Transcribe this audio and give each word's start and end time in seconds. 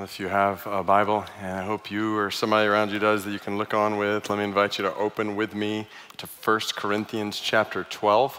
If 0.00 0.20
you 0.20 0.28
have 0.28 0.64
a 0.64 0.84
Bible, 0.84 1.24
and 1.42 1.58
I 1.58 1.64
hope 1.64 1.90
you 1.90 2.16
or 2.16 2.30
somebody 2.30 2.68
around 2.68 2.92
you 2.92 3.00
does 3.00 3.24
that 3.24 3.32
you 3.32 3.40
can 3.40 3.58
look 3.58 3.74
on 3.74 3.96
with, 3.96 4.30
let 4.30 4.38
me 4.38 4.44
invite 4.44 4.78
you 4.78 4.84
to 4.84 4.94
open 4.94 5.34
with 5.34 5.56
me 5.56 5.88
to 6.18 6.28
1 6.44 6.60
Corinthians 6.76 7.40
chapter 7.40 7.82
12. 7.82 8.38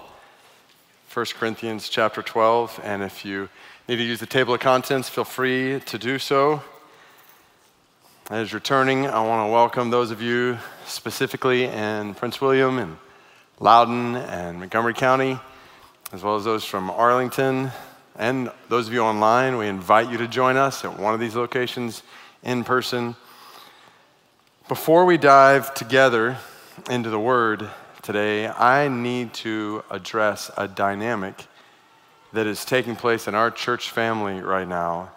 1 1.13 1.25
Corinthians 1.37 1.89
chapter 1.89 2.21
12, 2.21 2.79
and 2.81 3.03
if 3.03 3.25
you 3.25 3.49
need 3.89 3.97
to 3.97 4.03
use 4.03 4.21
the 4.21 4.25
table 4.25 4.53
of 4.53 4.61
contents, 4.61 5.09
feel 5.09 5.25
free 5.25 5.81
to 5.81 5.97
do 5.97 6.17
so. 6.17 6.63
As 8.29 8.53
you're 8.53 8.61
turning, 8.61 9.05
I 9.07 9.19
want 9.27 9.45
to 9.45 9.51
welcome 9.51 9.89
those 9.89 10.11
of 10.11 10.21
you 10.21 10.57
specifically 10.85 11.65
in 11.65 12.15
Prince 12.15 12.39
William 12.39 12.77
and 12.77 12.95
Loudoun 13.59 14.15
and 14.15 14.59
Montgomery 14.59 14.93
County, 14.93 15.37
as 16.13 16.23
well 16.23 16.37
as 16.37 16.45
those 16.45 16.63
from 16.63 16.89
Arlington, 16.89 17.73
and 18.15 18.51
those 18.67 18.87
of 18.87 18.93
you 18.93 19.01
online, 19.01 19.57
we 19.57 19.67
invite 19.67 20.09
you 20.09 20.17
to 20.17 20.27
join 20.27 20.57
us 20.57 20.83
at 20.83 20.99
one 20.99 21.13
of 21.13 21.19
these 21.19 21.35
locations 21.35 22.03
in 22.43 22.63
person. 22.63 23.15
Before 24.67 25.05
we 25.05 25.17
dive 25.17 25.73
together 25.73 26.37
into 26.89 27.09
the 27.09 27.19
Word 27.19 27.69
today, 28.01 28.47
I 28.47 28.87
need 28.87 29.33
to 29.35 29.83
address 29.89 30.51
a 30.57 30.67
dynamic 30.67 31.45
that 32.33 32.45
is 32.45 32.65
taking 32.65 32.95
place 32.95 33.27
in 33.27 33.35
our 33.35 33.51
church 33.51 33.89
family 33.89 34.41
right 34.41 34.67
now 34.67 35.11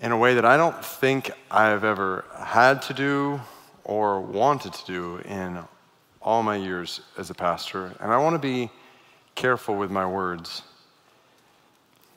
in 0.00 0.12
a 0.12 0.16
way 0.16 0.34
that 0.34 0.44
I 0.44 0.56
don't 0.56 0.84
think 0.84 1.30
I've 1.50 1.84
ever 1.84 2.24
had 2.36 2.82
to 2.82 2.94
do 2.94 3.40
or 3.84 4.20
wanted 4.20 4.72
to 4.72 4.86
do 4.86 5.16
in 5.18 5.58
all 6.22 6.42
my 6.42 6.56
years 6.56 7.00
as 7.16 7.30
a 7.30 7.34
pastor. 7.34 7.92
And 8.00 8.12
I 8.12 8.18
want 8.18 8.34
to 8.34 8.38
be 8.38 8.70
careful 9.34 9.74
with 9.74 9.90
my 9.90 10.06
words. 10.06 10.62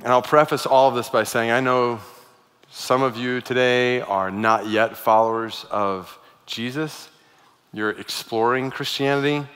And 0.04 0.12
I'll 0.12 0.24
preface 0.24 0.66
all 0.66 0.90
of 0.90 0.96
this 0.96 1.10
by 1.10 1.24
saying 1.24 1.52
I 1.52 1.60
know 1.60 2.00
some 2.72 3.04
of 3.04 3.18
you 3.18 3.40
today 3.40 4.02
are 4.02 4.32
not 4.32 4.68
yet 4.68 4.98
followers 4.98 5.64
of 5.70 6.18
Jesus. 6.48 7.08
You're 7.72 7.92
exploring 7.92 8.72
Christianity. 8.72 9.48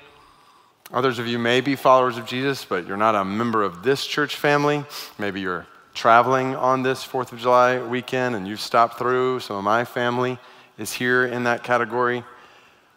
Others 0.93 1.17
of 1.17 1.25
you 1.25 1.39
may 1.39 1.61
be 1.61 1.75
followers 1.75 2.17
of 2.17 2.27
Jesus, 2.27 2.63
but 2.63 2.85
you're 2.85 2.95
not 2.95 3.15
a 3.15 3.25
member 3.25 3.63
of 3.63 3.81
this 3.81 4.05
church 4.05 4.35
family. 4.35 4.85
Maybe 5.17 5.41
you're 5.41 5.65
traveling 5.95 6.55
on 6.55 6.83
this 6.83 7.03
4th 7.03 7.31
of 7.31 7.39
July 7.39 7.81
weekend 7.81 8.35
and 8.35 8.47
you've 8.47 8.61
stopped 8.61 8.99
through. 8.99 9.39
Some 9.39 9.55
of 9.55 9.63
my 9.63 9.83
family 9.83 10.37
is 10.77 10.93
here 10.93 11.25
in 11.25 11.45
that 11.45 11.63
category. 11.63 12.23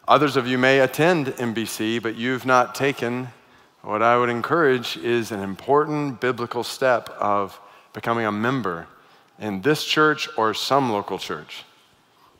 Others 0.07 0.35
of 0.35 0.45
you 0.45 0.59
may 0.59 0.81
attend 0.81 1.27
MBC, 1.27 1.99
but 2.03 2.15
you've 2.15 2.45
not 2.45 2.75
taken 2.75 3.29
what 3.89 4.03
I 4.03 4.15
would 4.19 4.29
encourage 4.29 4.97
is 4.97 5.31
an 5.31 5.39
important 5.39 6.21
biblical 6.21 6.63
step 6.63 7.09
of 7.19 7.59
becoming 7.91 8.23
a 8.23 8.31
member 8.31 8.85
in 9.39 9.63
this 9.63 9.83
church 9.83 10.29
or 10.37 10.53
some 10.53 10.91
local 10.91 11.17
church. 11.17 11.63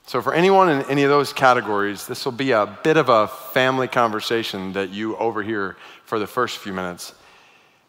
So, 0.05 0.22
for 0.22 0.31
anyone 0.31 0.70
in 0.70 0.83
any 0.83 1.02
of 1.02 1.09
those 1.09 1.33
categories, 1.33 2.05
this 2.05 2.23
will 2.23 2.33
be 2.33 2.52
a 2.52 2.67
bit 2.83 2.97
of 2.97 3.09
a 3.09 3.27
family 3.27 3.88
conversation 3.88 4.73
that 4.73 4.92
you 4.92 5.17
overhear 5.17 5.75
for 6.05 6.20
the 6.20 6.27
first 6.27 6.59
few 6.59 6.72
minutes. 6.72 7.16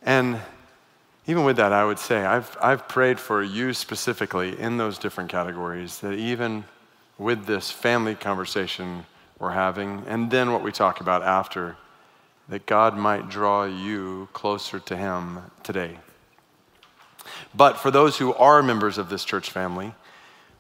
And 0.03 0.41
even 1.27 1.45
with 1.45 1.57
that, 1.57 1.75
I 1.75 1.85
would 1.85 1.99
say 1.99 2.25
I've, 2.25 2.57
I've 2.63 2.89
prayed 2.89 3.21
for 3.21 3.43
you 3.43 3.75
specifically 3.75 4.59
in 4.59 4.79
those 4.79 4.97
different 4.97 5.29
categories 5.29 5.99
that 6.01 6.15
even 6.15 6.65
with 7.19 7.45
this 7.45 7.71
family 7.71 8.15
conversation 8.15 9.05
we're 9.39 9.51
having, 9.51 10.03
and 10.09 10.31
then 10.31 10.51
what 10.51 10.63
we 10.63 10.73
talk 10.73 11.03
about 11.03 11.23
after, 11.23 11.77
that 12.51 12.67
God 12.67 12.97
might 12.97 13.31
draw 13.31 13.65
you 13.65 14.29
closer 14.33 14.81
to 14.81 14.97
Him 14.97 15.39
today. 15.63 15.99
But 17.55 17.79
for 17.79 17.91
those 17.91 18.19
who 18.19 18.35
are 18.35 18.63
members 18.63 18.99
of 18.99 19.09
this 19.09 19.25
church 19.25 19.51
family, 19.51 19.95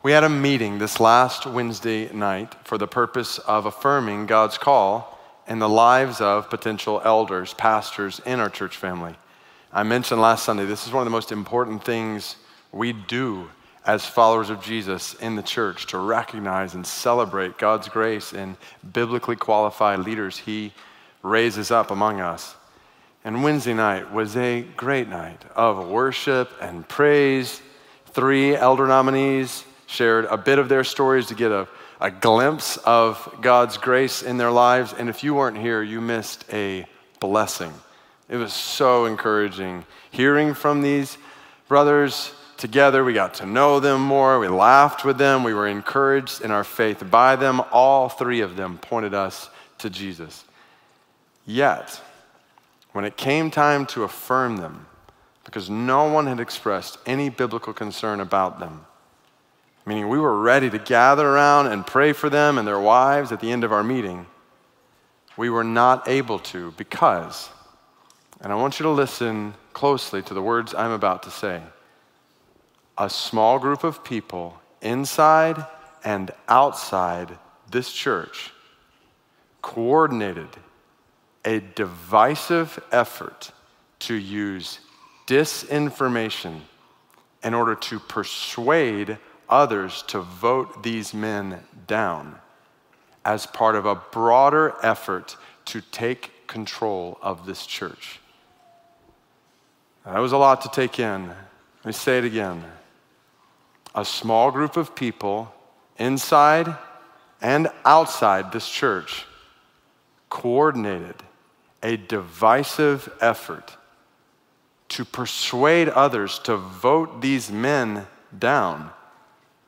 we 0.03 0.13
had 0.13 0.25
a 0.25 0.29
meeting 0.29 0.79
this 0.79 1.01
last 1.01 1.47
Wednesday 1.47 2.11
night 2.13 2.55
for 2.65 2.79
the 2.79 2.87
purpose 2.87 3.39
of 3.39 3.67
affirming 3.67 4.27
God's 4.27 4.57
call 4.57 5.19
in 5.49 5.59
the 5.59 5.69
lives 5.69 6.21
of 6.21 6.49
potential 6.49 7.03
elders, 7.05 7.55
pastors 7.55 8.21
in 8.25 8.39
our 8.39 8.49
church 8.49 8.77
family. 8.77 9.17
I 9.73 9.83
mentioned 9.83 10.21
last 10.21 10.45
Sunday, 10.45 10.67
this 10.67 10.87
is 10.87 10.93
one 10.93 11.03
of 11.03 11.07
the 11.07 11.11
most 11.11 11.33
important 11.33 11.85
things 11.85 12.37
we 12.71 12.93
do 12.93 13.51
as 13.85 14.07
followers 14.07 14.49
of 14.49 14.63
Jesus 14.63 15.15
in 15.15 15.35
the 15.35 15.43
church 15.43 15.87
to 15.89 15.99
recognize 15.99 16.75
and 16.75 16.87
celebrate 16.87 17.59
God's 17.59 17.89
grace 17.89 18.33
in 18.33 18.57
biblically 18.93 19.37
qualified 19.37 19.99
leaders 20.01 20.39
He 20.39 20.73
raises 21.23 21.71
up 21.71 21.91
among 21.91 22.21
us. 22.21 22.55
And 23.25 23.43
Wednesday 23.43 23.75
night 23.75 24.13
was 24.13 24.37
a 24.37 24.63
great 24.77 25.09
night 25.09 25.43
of 25.55 25.89
worship 25.89 26.51
and 26.61 26.89
praise. 26.89 27.61
Three 28.07 28.57
elder 28.57 28.87
nominees 28.87 29.65
shared 29.87 30.25
a 30.27 30.39
bit 30.39 30.59
of 30.59 30.69
their 30.69 30.85
stories 30.85 31.27
to 31.27 31.35
get 31.35 31.53
a, 31.53 31.69
a 32.01 32.11
glimpse 32.11 32.79
of 32.79 33.37
God's 33.43 33.77
grace 33.77 34.23
in 34.23 34.39
their 34.39 34.51
lives. 34.51 34.95
And 34.95 35.09
if 35.09 35.23
you 35.23 35.35
weren't 35.35 35.59
here, 35.59 35.83
you 35.83 36.01
missed 36.01 36.45
a 36.53 36.87
blessing. 37.19 37.73
It 38.29 38.37
was 38.37 38.53
so 38.53 39.05
encouraging 39.05 39.85
hearing 40.11 40.55
from 40.55 40.81
these 40.81 41.19
brothers 41.69 42.33
together. 42.57 43.05
We 43.05 43.13
got 43.13 43.35
to 43.35 43.47
know 43.47 43.81
them 43.81 44.01
more. 44.01 44.39
We 44.39 44.49
laughed 44.49 45.05
with 45.05 45.19
them. 45.19 45.45
We 45.45 45.53
were 45.53 45.67
encouraged 45.67 46.41
in 46.43 46.51
our 46.51 46.65
faith 46.65 47.11
by 47.11 47.37
them. 47.37 47.61
All 47.73 48.09
three 48.09 48.41
of 48.41 48.57
them 48.57 48.79
pointed 48.79 49.13
us 49.13 49.51
to 49.79 49.91
Jesus. 49.91 50.45
Yet, 51.51 52.01
when 52.93 53.05
it 53.05 53.17
came 53.17 53.51
time 53.51 53.85
to 53.87 54.05
affirm 54.05 54.59
them, 54.59 54.87
because 55.45 55.69
no 55.69 56.05
one 56.05 56.29
had 56.29 56.39
expressed 56.39 56.97
any 57.07 57.29
biblical 57.29 57.73
concern 57.73 58.21
about 58.21 58.61
them, 58.61 58.87
meaning 59.85 60.09
we 60.09 60.21
were 60.21 60.41
ready 60.41 60.71
to 60.71 60.79
gather 60.79 61.27
around 61.27 61.67
and 61.67 61.85
pray 61.85 62.13
for 62.13 62.31
them 62.31 62.57
and 62.57 62.69
their 62.69 62.79
wives 62.79 63.33
at 63.33 63.41
the 63.41 63.51
end 63.51 63.65
of 63.65 63.73
our 63.73 63.83
meeting, 63.83 64.27
we 65.37 65.51
were 65.51 65.65
not 65.65 66.07
able 66.09 66.39
to 66.39 66.73
because, 66.77 67.49
and 68.41 68.53
I 68.53 68.55
want 68.55 68.79
you 68.79 68.85
to 68.85 68.91
listen 68.91 69.55
closely 69.73 70.23
to 70.23 70.35
the 70.35 70.43
words 70.43 70.73
I'm 70.73 70.93
about 70.93 71.25
to 71.25 71.33
say, 71.33 71.61
a 72.97 73.11
small 73.11 73.59
group 73.59 73.83
of 73.83 74.05
people 74.05 74.61
inside 74.83 75.67
and 76.05 76.31
outside 76.49 77.37
this 77.73 77.93
church 77.93 78.53
coordinated 79.63 80.49
a 81.45 81.61
divisive 81.75 82.83
effort 82.93 83.53
to 84.01 84.15
use 84.15 84.81
disinformation 85.27 86.61
in 87.43 87.55
order 87.55 87.75
to 87.75 87.99
persuade 87.99 89.17
others 89.49 90.03
to 90.09 90.21
vote 90.21 90.83
these 90.83 91.15
men 91.15 91.61
down 91.87 92.37
as 93.25 93.47
part 93.47 93.75
of 93.75 93.87
a 93.87 93.95
broader 93.95 94.75
effort 94.83 95.37
to 95.65 95.81
take 95.81 96.47
control 96.47 97.19
of 97.23 97.47
this 97.47 97.67
church. 97.67 98.21
That 100.05 100.19
was 100.19 100.33
a 100.33 100.39
lot 100.39 100.63
to 100.63 100.69
take 100.69 100.99
in. 100.99 101.29
Let 101.29 101.87
me 101.87 101.93
say 101.93 102.19
it 102.19 102.25
again. 102.25 102.65
A 103.95 104.05
small 104.05 104.51
group 104.51 104.77
of 104.77 104.95
people 104.95 105.53
inside 105.99 106.75
and 107.41 107.69
outside 107.85 108.53
this 108.53 108.69
church 108.69 109.27
coordinated 110.29 111.17
a 111.83 111.97
divisive 111.97 113.13
effort 113.21 113.77
to 114.91 115.05
persuade 115.05 115.89
others 115.89 116.39
to 116.41 116.57
vote 116.57 117.23
these 117.23 117.51
men 117.51 118.07
down 118.39 118.91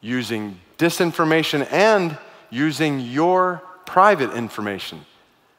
using 0.00 0.58
disinformation 0.78 1.66
and 1.72 2.18
using 2.50 3.00
your 3.00 3.62
private 3.86 4.32
information. 4.34 5.04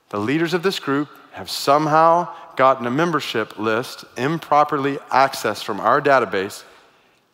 The 0.09 0.19
leaders 0.19 0.53
of 0.53 0.64
this 0.64 0.80
group 0.80 1.09
have 1.31 1.50
somehow 1.50 2.28
gotten 2.56 2.85
a 2.85 2.91
membership 2.91 3.58
list 3.58 4.06
improperly 4.18 4.97
accessed 5.12 5.64
from 5.64 5.80
our 5.80 6.02
database, 6.02 6.64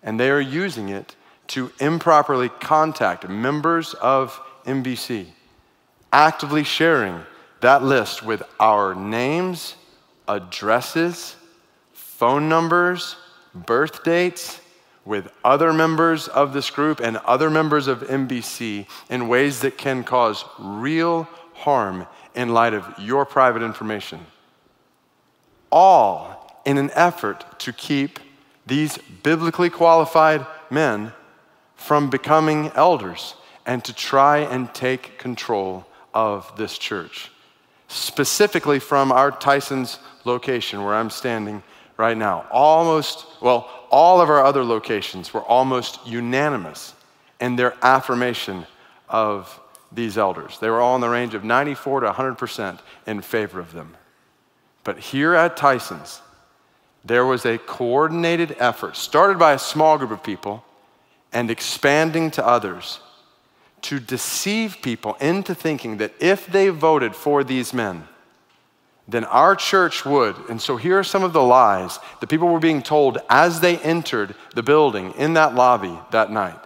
and 0.04 0.20
they 0.20 0.30
are 0.30 0.40
using 0.40 0.90
it 0.90 1.16
to 1.48 1.72
improperly 1.80 2.48
contact 2.48 3.28
members 3.28 3.96
of 3.96 4.40
MBC, 4.66 5.26
actively 6.14 6.64
sharing 6.64 7.22
that 7.62 7.84
list 7.84 8.24
with 8.24 8.44
our 8.60 8.96
names, 8.96 9.76
addresses, 10.28 11.36
phone 11.94 12.48
numbers, 12.48 13.16
birth 13.54 14.04
dates, 14.04 14.62
with 15.06 15.32
other 15.44 15.74
members 15.74 16.28
of 16.28 16.54
this 16.54 16.70
group 16.70 17.00
and 17.00 17.18
other 17.18 17.50
members 17.50 17.88
of 17.88 18.02
MBC 18.02 18.86
in 19.10 19.28
ways 19.28 19.62
that 19.62 19.78
can 19.78 20.04
cause 20.04 20.46
real 20.60 21.28
harm 21.54 22.06
in 22.36 22.50
light 22.50 22.74
of 22.74 22.86
your 23.00 23.26
private 23.26 23.64
information. 23.64 24.26
All 25.72 26.62
in 26.66 26.78
an 26.78 26.92
effort 26.94 27.60
to 27.60 27.74
keep 27.74 28.20
these 28.68 29.00
biblically 29.24 29.70
qualified 29.70 30.46
men 30.70 31.12
from 31.76 32.10
becoming 32.10 32.72
elders 32.76 33.36
and 33.66 33.84
to 33.86 33.94
try 33.94 34.40
and 34.40 34.72
take 34.74 35.18
control 35.18 35.88
of 36.14 36.56
this 36.56 36.78
church 36.78 37.32
specifically 37.90 38.80
from 38.80 39.12
our 39.12 39.32
Tyson's 39.32 40.00
location 40.24 40.84
where 40.84 40.96
I'm 40.96 41.10
standing 41.10 41.64
right 41.98 42.16
now. 42.16 42.46
Almost, 42.52 43.26
well, 43.42 43.70
all 43.90 44.22
of 44.22 44.30
our 44.30 44.44
other 44.44 44.64
locations 44.64 45.34
were 45.34 45.42
almost 45.42 46.00
unanimous 46.08 46.94
in 47.42 47.56
their 47.56 47.76
affirmation 47.82 48.66
of 49.10 49.60
these 49.92 50.18
elders. 50.18 50.60
They 50.60 50.70
were 50.70 50.80
all 50.80 50.96
in 50.96 51.02
the 51.02 51.10
range 51.10 51.34
of 51.34 51.44
94 51.44 52.02
to 52.02 52.12
100% 52.12 52.80
in 53.08 53.22
favor 53.22 53.60
of 53.60 53.74
them. 53.74 53.98
But 54.84 55.00
here 55.00 55.34
at 55.34 55.58
Tyson's, 55.58 56.22
there 57.04 57.26
was 57.26 57.46
a 57.46 57.58
coordinated 57.58 58.56
effort 58.60 58.96
started 58.96 59.40
by 59.40 59.54
a 59.54 59.60
small 59.60 59.98
group 59.98 60.12
of 60.12 60.24
people 60.24 60.64
and 61.34 61.50
expanding 61.50 62.30
to 62.32 62.46
others 62.46 63.00
to 63.84 64.00
deceive 64.00 64.78
people 64.82 65.16
into 65.16 65.56
thinking 65.56 65.98
that 65.98 66.14
if 66.20 66.48
they 66.48 66.70
voted 66.70 67.16
for 67.16 67.44
these 67.44 67.74
men, 67.74 68.08
then 69.08 69.26
our 69.26 69.56
church 69.56 70.06
would. 70.06 70.36
And 70.50 70.62
so 70.62 70.78
here 70.78 71.00
are 71.00 71.04
some 71.04 71.24
of 71.24 71.34
the 71.34 71.42
lies 71.42 72.00
that 72.20 72.28
people 72.28 72.48
were 72.48 72.60
being 72.60 72.82
told 72.82 73.18
as 73.30 73.60
they 73.60 73.78
entered 73.80 74.36
the 74.54 74.64
building 74.64 75.14
in 75.14 75.34
that 75.34 75.56
lobby 75.56 75.98
that 76.12 76.32
night. 76.32 76.60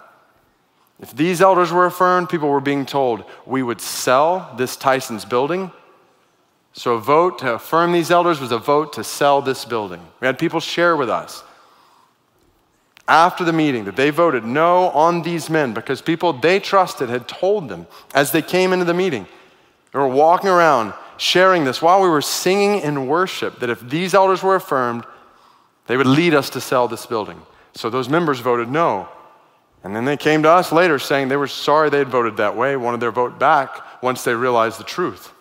If 1.00 1.16
these 1.16 1.42
elders 1.42 1.72
were 1.72 1.86
affirmed, 1.86 2.30
people 2.30 2.50
were 2.50 2.62
being 2.62 2.86
told 2.86 3.24
we 3.46 3.64
would 3.64 3.82
sell 3.82 4.54
this 4.58 4.76
Tyson's 4.76 5.26
building. 5.26 5.72
So 6.74 6.94
a 6.94 7.00
vote 7.00 7.40
to 7.40 7.54
affirm 7.54 7.92
these 7.92 8.12
elders 8.12 8.40
was 8.40 8.52
a 8.52 8.58
vote 8.58 8.94
to 8.94 9.04
sell 9.04 9.42
this 9.42 9.64
building. 9.66 10.02
We 10.20 10.28
had 10.28 10.40
people 10.40 10.60
share 10.60 10.96
with 10.96 11.10
us 11.10 11.44
after 13.08 13.44
the 13.44 13.54
meeting 13.54 13.86
that 13.86 13.96
they 13.96 14.10
voted 14.10 14.46
no 14.46 14.90
on 14.90 15.22
these 15.22 15.50
men 15.50 15.74
because 15.74 16.02
people 16.02 16.34
they 16.34 16.60
trusted 16.60 17.10
had 17.10 17.28
told 17.28 17.68
them 17.68 17.86
as 18.14 18.32
they 18.32 18.42
came 18.42 18.72
into 18.72 18.86
the 18.86 18.94
meeting. 18.94 19.28
They 19.92 20.00
were 20.00 20.08
walking 20.08 20.50
around 20.50 20.94
sharing 21.18 21.64
this 21.66 21.82
while 21.82 22.02
we 22.02 22.08
were 22.08 22.22
singing 22.22 22.82
in 22.82 23.08
worship 23.08 23.60
that 23.60 23.70
if 23.70 23.80
these 23.82 24.14
elders 24.14 24.42
were 24.42 24.56
affirmed, 24.56 25.06
they 25.88 25.98
would 25.98 26.08
lead 26.08 26.34
us 26.34 26.50
to 26.52 26.62
sell 26.62 26.88
this 26.88 27.06
building. 27.06 27.42
So 27.76 27.90
those 27.90 28.10
members 28.10 28.40
voted 28.40 28.70
no. 28.70 29.10
And 29.84 29.96
then 29.96 30.06
they 30.06 30.18
came 30.18 30.44
to 30.44 30.50
us 30.50 30.72
later 30.72 30.98
saying 30.98 31.28
they 31.28 31.36
were 31.36 31.48
sorry 31.48 31.90
they 31.90 31.98
had 31.98 32.08
voted 32.08 32.38
that 32.38 32.56
way, 32.56 32.78
wanted 32.78 33.02
their 33.02 33.12
vote 33.12 33.38
back 33.38 34.02
once 34.02 34.24
they 34.24 34.34
realized 34.34 34.80
the 34.80 34.86
truth. 34.86 35.34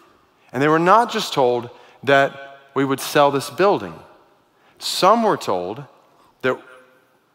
And 0.53 0.61
they 0.61 0.69
were 0.69 0.81
not 0.81 1.13
just 1.13 1.33
told 1.33 1.71
that 2.03 2.59
we 2.75 2.85
would 2.85 3.01
sell 3.01 3.31
this 3.31 3.51
building, 3.51 3.95
some 4.79 5.23
were 5.23 5.37
told 5.37 5.85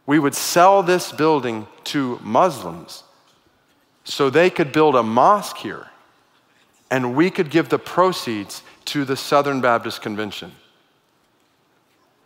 we 0.08 0.18
would 0.18 0.34
sell 0.34 0.82
this 0.82 1.12
building 1.12 1.68
to 1.84 2.20
Muslims 2.24 3.04
so 4.06 4.30
they 4.30 4.50
could 4.50 4.72
build 4.72 4.96
a 4.96 5.04
mosque 5.04 5.58
here 5.58 5.88
and 6.90 7.16
we 7.16 7.30
could 7.30 7.52
give 7.52 7.70
the 7.70 7.78
proceeds 7.78 8.64
to 8.86 9.04
the 9.06 9.18
Southern 9.18 9.60
Baptist 9.60 10.02
Convention. 10.02 10.54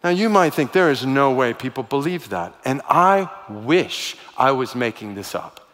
Now, 0.04 0.12
you 0.12 0.30
might 0.30 0.54
think 0.54 0.72
there 0.72 0.92
is 0.92 1.06
no 1.06 1.32
way 1.32 1.54
people 1.54 1.84
believe 1.84 2.30
that, 2.30 2.56
and 2.66 2.82
I 2.88 3.30
wish 3.50 4.16
I 4.38 4.52
was 4.52 4.76
making 4.76 5.16
this 5.16 5.36
up. 5.36 5.68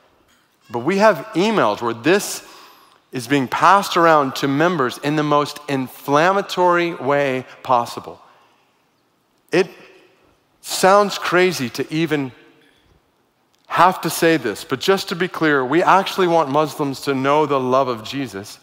But 0.69 0.79
we 0.79 0.97
have 0.97 1.17
emails 1.33 1.81
where 1.81 1.93
this 1.93 2.45
is 3.11 3.27
being 3.27 3.47
passed 3.47 3.95
around 3.95 4.35
to 4.35 4.47
members 4.47 4.97
in 4.97 5.15
the 5.15 5.23
most 5.23 5.59
inflammatory 5.69 6.93
way 6.93 7.45
possible. 7.63 8.21
It 9.51 9.69
sounds 10.67 11.17
crazy 11.17 11.69
to 11.69 11.93
even 11.93 12.31
have 13.67 14.01
to 14.01 14.09
say 14.09 14.37
this, 14.37 14.63
but 14.63 14.79
just 14.79 15.09
to 15.09 15.15
be 15.15 15.27
clear, 15.27 15.63
we 15.63 15.81
actually 15.81 16.27
want 16.27 16.49
Muslims 16.49 17.01
to 17.01 17.13
know 17.13 17.45
the 17.45 17.59
love 17.59 17.87
of 17.87 18.03
Jesus. 18.03 18.59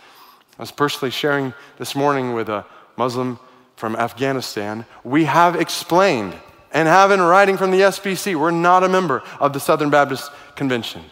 I 0.58 0.62
was 0.62 0.70
personally 0.70 1.10
sharing 1.10 1.54
this 1.78 1.94
morning 1.94 2.34
with 2.34 2.48
a 2.48 2.64
Muslim 2.96 3.38
from 3.76 3.96
Afghanistan, 3.96 4.86
we 5.02 5.24
have 5.24 5.56
explained 5.56 6.34
and 6.72 6.88
have 6.88 7.10
in 7.10 7.20
writing 7.20 7.56
from 7.56 7.70
the 7.70 7.80
SBC, 7.80 8.36
we're 8.36 8.50
not 8.50 8.84
a 8.84 8.88
member 8.88 9.22
of 9.40 9.52
the 9.52 9.60
Southern 9.60 9.90
Baptist 9.90 10.30
Convention. 10.56 11.02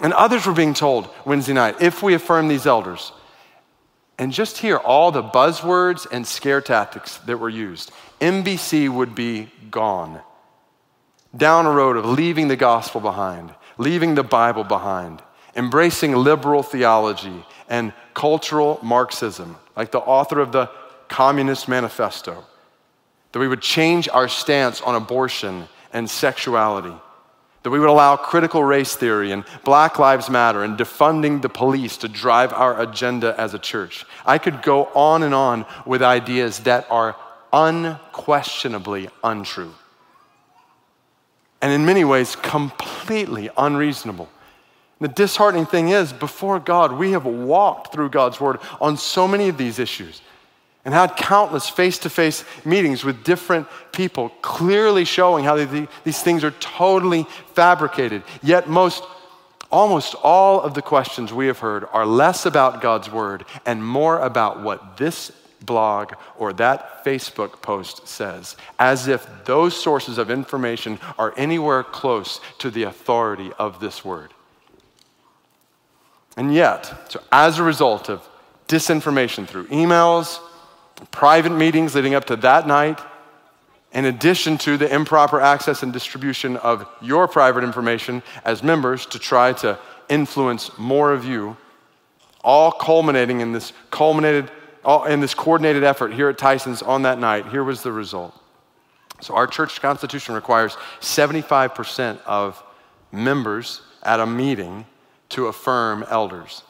And 0.00 0.12
others 0.12 0.46
were 0.46 0.52
being 0.52 0.74
told 0.74 1.08
Wednesday 1.24 1.52
night, 1.54 1.80
if 1.80 2.02
we 2.02 2.14
affirm 2.14 2.48
these 2.48 2.66
elders, 2.66 3.12
and 4.18 4.32
just 4.32 4.58
hear 4.58 4.76
all 4.76 5.12
the 5.12 5.22
buzzwords 5.22 6.06
and 6.10 6.26
scare 6.26 6.60
tactics 6.60 7.18
that 7.18 7.38
were 7.38 7.48
used, 7.48 7.92
MBC 8.20 8.88
would 8.88 9.14
be 9.14 9.48
gone. 9.70 10.20
Down 11.36 11.66
a 11.66 11.70
road 11.70 11.96
of 11.96 12.06
leaving 12.06 12.48
the 12.48 12.56
gospel 12.56 13.00
behind, 13.00 13.54
leaving 13.76 14.14
the 14.14 14.22
Bible 14.22 14.64
behind, 14.64 15.22
embracing 15.54 16.14
liberal 16.14 16.62
theology 16.62 17.44
and 17.68 17.92
cultural 18.14 18.78
Marxism, 18.82 19.56
like 19.76 19.90
the 19.90 19.98
author 19.98 20.40
of 20.40 20.52
the 20.52 20.70
Communist 21.08 21.68
Manifesto, 21.68 22.44
that 23.32 23.38
we 23.38 23.48
would 23.48 23.62
change 23.62 24.08
our 24.08 24.28
stance 24.28 24.80
on 24.80 24.94
abortion 24.94 25.68
and 25.92 26.08
sexuality, 26.08 26.94
that 27.62 27.70
we 27.70 27.78
would 27.78 27.88
allow 27.88 28.16
critical 28.16 28.62
race 28.64 28.96
theory 28.96 29.32
and 29.32 29.44
Black 29.64 29.98
Lives 29.98 30.30
Matter 30.30 30.64
and 30.64 30.78
defunding 30.78 31.42
the 31.42 31.48
police 31.48 31.96
to 31.98 32.08
drive 32.08 32.52
our 32.52 32.80
agenda 32.80 33.34
as 33.38 33.52
a 33.52 33.58
church. 33.58 34.06
I 34.24 34.38
could 34.38 34.62
go 34.62 34.86
on 34.94 35.22
and 35.22 35.34
on 35.34 35.66
with 35.84 36.02
ideas 36.02 36.60
that 36.60 36.86
are 36.90 37.16
unquestionably 37.52 39.08
untrue. 39.24 39.74
And 41.60 41.72
in 41.72 41.84
many 41.84 42.04
ways, 42.04 42.36
completely 42.36 43.50
unreasonable. 43.56 44.28
The 45.00 45.08
disheartening 45.08 45.66
thing 45.66 45.90
is, 45.90 46.12
before 46.12 46.58
God, 46.58 46.92
we 46.92 47.12
have 47.12 47.24
walked 47.24 47.92
through 47.92 48.10
God's 48.10 48.40
Word 48.40 48.58
on 48.80 48.96
so 48.96 49.28
many 49.28 49.48
of 49.48 49.56
these 49.56 49.78
issues 49.78 50.20
and 50.84 50.94
had 50.94 51.16
countless 51.16 51.68
face 51.68 51.98
to 51.98 52.10
face 52.10 52.44
meetings 52.64 53.04
with 53.04 53.22
different 53.24 53.66
people, 53.92 54.30
clearly 54.42 55.04
showing 55.04 55.44
how 55.44 55.56
these 56.04 56.22
things 56.22 56.42
are 56.44 56.52
totally 56.52 57.26
fabricated. 57.54 58.22
Yet, 58.42 58.68
most, 58.68 59.02
almost 59.70 60.14
all 60.22 60.60
of 60.60 60.74
the 60.74 60.82
questions 60.82 61.32
we 61.32 61.46
have 61.48 61.58
heard 61.58 61.84
are 61.92 62.06
less 62.06 62.46
about 62.46 62.80
God's 62.80 63.10
word 63.10 63.44
and 63.66 63.84
more 63.84 64.18
about 64.20 64.62
what 64.62 64.96
this 64.96 65.30
blog 65.64 66.12
or 66.36 66.52
that 66.54 67.04
Facebook 67.04 67.62
post 67.62 68.06
says, 68.06 68.56
as 68.78 69.08
if 69.08 69.26
those 69.44 69.80
sources 69.80 70.18
of 70.18 70.30
information 70.30 70.98
are 71.18 71.34
anywhere 71.36 71.82
close 71.82 72.40
to 72.58 72.70
the 72.70 72.84
authority 72.84 73.50
of 73.58 73.80
this 73.80 74.04
word. 74.04 74.32
And 76.36 76.54
yet, 76.54 77.10
so 77.10 77.20
as 77.32 77.58
a 77.58 77.64
result 77.64 78.08
of 78.08 78.28
disinformation 78.68 79.46
through 79.46 79.66
emails, 79.68 80.38
private 81.10 81.50
meetings 81.50 81.94
leading 81.94 82.14
up 82.14 82.26
to 82.26 82.36
that 82.36 82.66
night, 82.66 83.00
in 83.92 84.04
addition 84.04 84.58
to 84.58 84.76
the 84.76 84.92
improper 84.94 85.40
access 85.40 85.82
and 85.82 85.92
distribution 85.92 86.56
of 86.58 86.86
your 87.00 87.26
private 87.26 87.64
information 87.64 88.22
as 88.44 88.62
members 88.62 89.06
to 89.06 89.18
try 89.18 89.52
to 89.54 89.78
influence 90.08 90.76
more 90.78 91.12
of 91.12 91.24
you, 91.24 91.56
all 92.44 92.70
culminating 92.70 93.40
in 93.40 93.52
this 93.52 93.72
culminated 93.90 94.50
all, 94.84 95.04
in 95.04 95.20
this 95.20 95.34
coordinated 95.34 95.84
effort 95.84 96.12
here 96.12 96.28
at 96.28 96.38
Tyson's 96.38 96.82
on 96.82 97.02
that 97.02 97.18
night. 97.18 97.46
Here 97.48 97.64
was 97.64 97.82
the 97.82 97.92
result. 97.92 98.38
So 99.20 99.34
our 99.34 99.46
church 99.46 99.80
constitution 99.80 100.34
requires 100.34 100.76
75% 101.00 102.20
of 102.24 102.62
members 103.10 103.82
at 104.02 104.20
a 104.20 104.26
meeting 104.26 104.86
to 105.30 105.46
affirm 105.46 106.04
elders. 106.08 106.62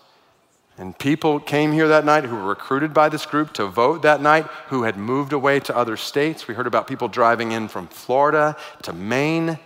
And 0.79 0.97
people 0.97 1.41
came 1.41 1.73
here 1.73 1.89
that 1.89 2.05
night 2.05 2.25
who 2.25 2.37
were 2.37 2.45
recruited 2.45 2.95
by 2.95 3.09
this 3.09 3.27
group 3.27 3.53
to 3.55 3.67
vote 3.67 4.03
that 4.03 4.23
night, 4.23 4.45
who 4.69 4.85
had 4.85 4.97
moved 4.97 5.33
away 5.33 5.59
to 5.61 5.77
other 5.77 5.97
states. 5.97 6.47
We 6.47 6.55
heard 6.55 6.69
about 6.69 6.87
people 6.87 7.09
driving 7.09 7.51
in 7.51 7.67
from 7.67 7.89
Florida 7.89 8.57
to 8.83 8.93
Maine. 8.93 9.59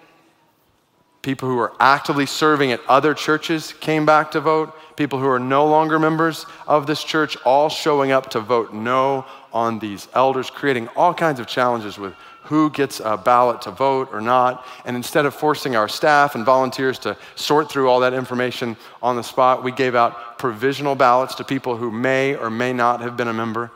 People 1.22 1.48
who 1.48 1.54
were 1.54 1.72
actively 1.78 2.26
serving 2.26 2.72
at 2.72 2.80
other 2.88 3.14
churches 3.14 3.72
came 3.74 4.04
back 4.04 4.32
to 4.32 4.40
vote. 4.40 4.74
People 4.96 5.20
who 5.20 5.28
are 5.28 5.38
no 5.38 5.64
longer 5.66 6.00
members 6.00 6.46
of 6.66 6.88
this 6.88 7.02
church 7.04 7.36
all 7.44 7.68
showing 7.68 8.10
up 8.10 8.30
to 8.30 8.40
vote 8.40 8.74
no 8.74 9.24
on 9.52 9.78
these 9.78 10.08
elders, 10.14 10.50
creating 10.50 10.88
all 10.96 11.14
kinds 11.14 11.38
of 11.38 11.46
challenges 11.46 11.96
with 11.96 12.14
who 12.42 12.70
gets 12.70 13.00
a 13.04 13.16
ballot 13.16 13.62
to 13.62 13.70
vote 13.70 14.08
or 14.12 14.20
not. 14.20 14.66
And 14.84 14.96
instead 14.96 15.24
of 15.24 15.34
forcing 15.34 15.76
our 15.76 15.88
staff 15.88 16.34
and 16.34 16.44
volunteers 16.44 16.98
to 17.00 17.16
sort 17.36 17.70
through 17.70 17.88
all 17.88 18.00
that 18.00 18.14
information 18.14 18.76
on 19.00 19.14
the 19.14 19.22
spot, 19.22 19.62
we 19.62 19.70
gave 19.70 19.94
out 19.94 20.38
provisional 20.38 20.96
ballots 20.96 21.36
to 21.36 21.44
people 21.44 21.76
who 21.76 21.92
may 21.92 22.34
or 22.34 22.50
may 22.50 22.72
not 22.72 23.00
have 23.00 23.16
been 23.16 23.28
a 23.28 23.32
member. 23.32 23.70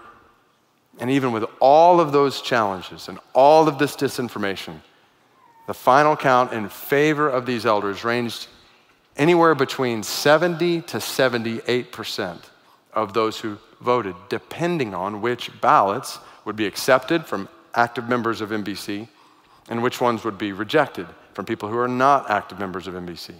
And 0.98 1.10
even 1.10 1.30
with 1.30 1.44
all 1.60 2.00
of 2.00 2.10
those 2.10 2.42
challenges 2.42 3.08
and 3.08 3.20
all 3.34 3.68
of 3.68 3.78
this 3.78 3.94
disinformation, 3.94 4.80
the 5.66 5.74
final 5.74 6.16
count 6.16 6.52
in 6.52 6.68
favor 6.68 7.28
of 7.28 7.46
these 7.46 7.66
elders 7.66 8.04
ranged 8.04 8.48
anywhere 9.16 9.54
between 9.54 10.02
70 10.02 10.82
to 10.82 11.00
78 11.00 11.92
percent 11.92 12.50
of 12.92 13.12
those 13.12 13.40
who 13.40 13.58
voted, 13.80 14.16
depending 14.28 14.94
on 14.94 15.20
which 15.20 15.50
ballots 15.60 16.18
would 16.44 16.56
be 16.56 16.66
accepted 16.66 17.26
from 17.26 17.48
active 17.74 18.08
members 18.08 18.40
of 18.40 18.50
MBC 18.50 19.06
and 19.68 19.82
which 19.82 20.00
ones 20.00 20.24
would 20.24 20.38
be 20.38 20.52
rejected 20.52 21.06
from 21.34 21.44
people 21.44 21.68
who 21.68 21.78
are 21.78 21.88
not 21.88 22.30
active 22.30 22.58
members 22.58 22.86
of 22.86 22.94
MBC, 22.94 23.34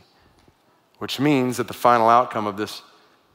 Which 0.99 1.19
means 1.19 1.57
that 1.57 1.69
the 1.69 1.75
final 1.75 2.09
outcome 2.09 2.47
of 2.47 2.57
this 2.59 2.83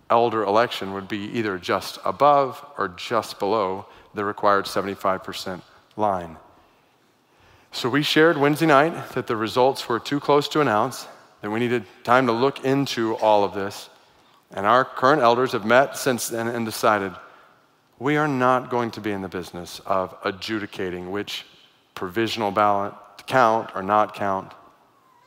elder 0.09 0.43
election 0.43 0.93
would 0.93 1.07
be 1.07 1.31
either 1.31 1.57
just 1.57 1.97
above 2.05 2.63
or 2.77 2.89
just 2.89 3.39
below 3.39 3.87
the 4.13 4.23
required 4.23 4.65
75% 4.65 5.61
line. 5.95 6.37
So 7.73 7.87
we 7.87 8.03
shared 8.03 8.37
Wednesday 8.37 8.65
night 8.65 9.11
that 9.11 9.27
the 9.27 9.35
results 9.37 9.87
were 9.87 9.99
too 9.99 10.19
close 10.19 10.49
to 10.49 10.59
announce, 10.59 11.07
that 11.39 11.49
we 11.49 11.59
needed 11.59 11.85
time 12.03 12.27
to 12.27 12.33
look 12.33 12.65
into 12.65 13.15
all 13.17 13.45
of 13.45 13.53
this. 13.53 13.89
And 14.51 14.65
our 14.65 14.83
current 14.83 15.21
elders 15.21 15.53
have 15.53 15.63
met 15.63 15.95
since 15.95 16.27
then 16.27 16.49
and 16.49 16.65
decided 16.65 17.13
we 17.97 18.17
are 18.17 18.27
not 18.27 18.69
going 18.69 18.91
to 18.91 19.01
be 19.01 19.11
in 19.11 19.21
the 19.21 19.29
business 19.29 19.79
of 19.85 20.13
adjudicating 20.25 21.11
which 21.11 21.45
provisional 21.95 22.51
ballot 22.51 22.93
to 23.17 23.23
count 23.23 23.69
or 23.73 23.81
not 23.81 24.15
count. 24.15 24.51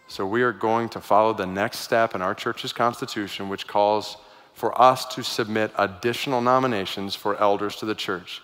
So 0.06 0.26
we 0.26 0.42
are 0.42 0.52
going 0.52 0.90
to 0.90 1.00
follow 1.00 1.32
the 1.32 1.46
next 1.46 1.78
step 1.78 2.14
in 2.14 2.20
our 2.20 2.34
church's 2.34 2.74
constitution, 2.74 3.48
which 3.48 3.66
calls 3.66 4.18
for 4.52 4.80
us 4.80 5.06
to 5.14 5.24
submit 5.24 5.72
additional 5.78 6.42
nominations 6.42 7.14
for 7.14 7.40
elders 7.40 7.76
to 7.76 7.86
the 7.86 7.94
church. 7.94 8.42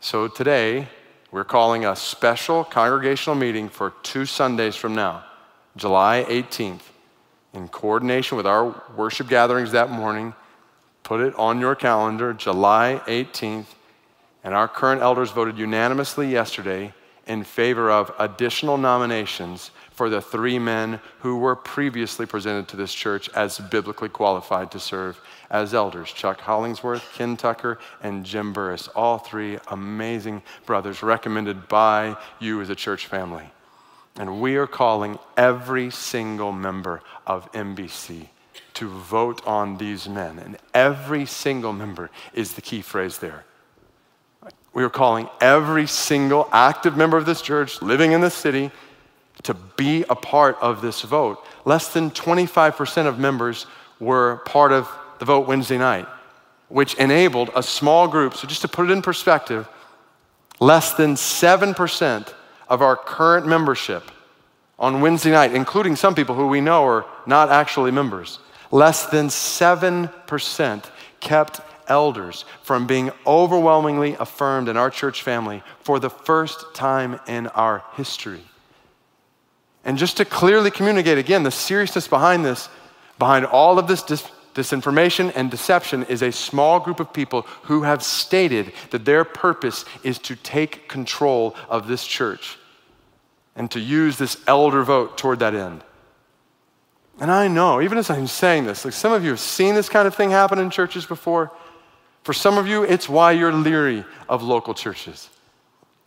So 0.00 0.28
today, 0.28 0.88
we're 1.30 1.44
calling 1.44 1.84
a 1.84 1.94
special 1.94 2.64
congregational 2.64 3.36
meeting 3.36 3.68
for 3.68 3.92
two 4.02 4.24
Sundays 4.24 4.76
from 4.76 4.94
now, 4.94 5.24
July 5.76 6.24
18th, 6.28 6.80
in 7.52 7.68
coordination 7.68 8.36
with 8.36 8.46
our 8.46 8.82
worship 8.96 9.28
gatherings 9.28 9.72
that 9.72 9.90
morning. 9.90 10.34
Put 11.02 11.20
it 11.20 11.34
on 11.34 11.60
your 11.60 11.74
calendar, 11.74 12.32
July 12.32 13.00
18th. 13.06 13.66
And 14.42 14.54
our 14.54 14.68
current 14.68 15.02
elders 15.02 15.30
voted 15.30 15.58
unanimously 15.58 16.30
yesterday 16.30 16.94
in 17.26 17.44
favor 17.44 17.90
of 17.90 18.10
additional 18.18 18.78
nominations 18.78 19.70
for 19.98 20.08
the 20.08 20.20
three 20.20 20.60
men 20.60 21.00
who 21.22 21.36
were 21.38 21.56
previously 21.56 22.24
presented 22.24 22.68
to 22.68 22.76
this 22.76 22.94
church 22.94 23.28
as 23.30 23.58
biblically 23.58 24.08
qualified 24.08 24.70
to 24.70 24.78
serve 24.78 25.20
as 25.50 25.74
elders 25.74 26.12
Chuck 26.12 26.40
Hollingsworth, 26.40 27.04
Ken 27.14 27.36
Tucker, 27.36 27.80
and 28.00 28.24
Jim 28.24 28.52
Burris. 28.52 28.86
All 28.94 29.18
three 29.18 29.58
amazing 29.66 30.42
brothers 30.66 31.02
recommended 31.02 31.66
by 31.66 32.16
you 32.38 32.60
as 32.60 32.70
a 32.70 32.76
church 32.76 33.06
family. 33.06 33.50
And 34.14 34.40
we 34.40 34.54
are 34.54 34.68
calling 34.68 35.18
every 35.36 35.90
single 35.90 36.52
member 36.52 37.02
of 37.26 37.50
MBC 37.50 38.28
to 38.74 38.88
vote 38.88 39.44
on 39.48 39.78
these 39.78 40.08
men. 40.08 40.38
And 40.38 40.58
every 40.72 41.26
single 41.26 41.72
member 41.72 42.08
is 42.32 42.52
the 42.52 42.62
key 42.62 42.82
phrase 42.82 43.18
there. 43.18 43.44
We 44.72 44.84
are 44.84 44.90
calling 44.90 45.28
every 45.40 45.88
single 45.88 46.48
active 46.52 46.96
member 46.96 47.16
of 47.16 47.26
this 47.26 47.42
church 47.42 47.82
living 47.82 48.12
in 48.12 48.20
the 48.20 48.30
city 48.30 48.70
to 49.44 49.54
be 49.54 50.04
a 50.08 50.14
part 50.14 50.56
of 50.60 50.80
this 50.80 51.02
vote. 51.02 51.44
Less 51.64 51.92
than 51.92 52.10
25% 52.10 53.06
of 53.06 53.18
members 53.18 53.66
were 54.00 54.36
part 54.44 54.72
of 54.72 54.88
the 55.18 55.24
vote 55.24 55.46
Wednesday 55.46 55.78
night, 55.78 56.06
which 56.68 56.94
enabled 56.94 57.50
a 57.54 57.62
small 57.62 58.08
group. 58.08 58.34
So, 58.34 58.46
just 58.46 58.62
to 58.62 58.68
put 58.68 58.90
it 58.90 58.92
in 58.92 59.02
perspective, 59.02 59.68
less 60.60 60.94
than 60.94 61.14
7% 61.14 62.34
of 62.68 62.82
our 62.82 62.96
current 62.96 63.46
membership 63.46 64.10
on 64.78 65.00
Wednesday 65.00 65.30
night, 65.30 65.54
including 65.54 65.96
some 65.96 66.14
people 66.14 66.34
who 66.34 66.46
we 66.46 66.60
know 66.60 66.84
are 66.84 67.06
not 67.26 67.50
actually 67.50 67.90
members, 67.90 68.38
less 68.70 69.06
than 69.06 69.28
7% 69.28 70.84
kept 71.20 71.60
elders 71.88 72.44
from 72.62 72.86
being 72.86 73.10
overwhelmingly 73.26 74.14
affirmed 74.20 74.68
in 74.68 74.76
our 74.76 74.90
church 74.90 75.22
family 75.22 75.62
for 75.80 75.98
the 75.98 76.10
first 76.10 76.74
time 76.74 77.18
in 77.26 77.46
our 77.48 77.82
history. 77.94 78.42
And 79.88 79.96
just 79.96 80.18
to 80.18 80.26
clearly 80.26 80.70
communicate 80.70 81.16
again 81.16 81.44
the 81.44 81.50
seriousness 81.50 82.06
behind 82.06 82.44
this, 82.44 82.68
behind 83.18 83.46
all 83.46 83.78
of 83.78 83.88
this 83.88 84.02
dis- 84.02 84.28
disinformation 84.54 85.32
and 85.34 85.50
deception, 85.50 86.02
is 86.04 86.20
a 86.20 86.30
small 86.30 86.78
group 86.78 87.00
of 87.00 87.10
people 87.10 87.46
who 87.62 87.84
have 87.84 88.02
stated 88.02 88.74
that 88.90 89.06
their 89.06 89.24
purpose 89.24 89.86
is 90.04 90.18
to 90.18 90.36
take 90.36 90.90
control 90.90 91.56
of 91.70 91.88
this 91.88 92.06
church 92.06 92.58
and 93.56 93.70
to 93.70 93.80
use 93.80 94.18
this 94.18 94.36
elder 94.46 94.82
vote 94.82 95.16
toward 95.16 95.38
that 95.38 95.54
end. 95.54 95.82
And 97.18 97.30
I 97.30 97.48
know, 97.48 97.80
even 97.80 97.96
as 97.96 98.10
I'm 98.10 98.26
saying 98.26 98.66
this, 98.66 98.84
like 98.84 98.92
some 98.92 99.14
of 99.14 99.24
you 99.24 99.30
have 99.30 99.40
seen 99.40 99.74
this 99.74 99.88
kind 99.88 100.06
of 100.06 100.14
thing 100.14 100.30
happen 100.30 100.58
in 100.58 100.68
churches 100.68 101.06
before. 101.06 101.50
For 102.24 102.34
some 102.34 102.58
of 102.58 102.68
you, 102.68 102.82
it's 102.82 103.08
why 103.08 103.32
you're 103.32 103.54
leery 103.54 104.04
of 104.28 104.42
local 104.42 104.74
churches. 104.74 105.30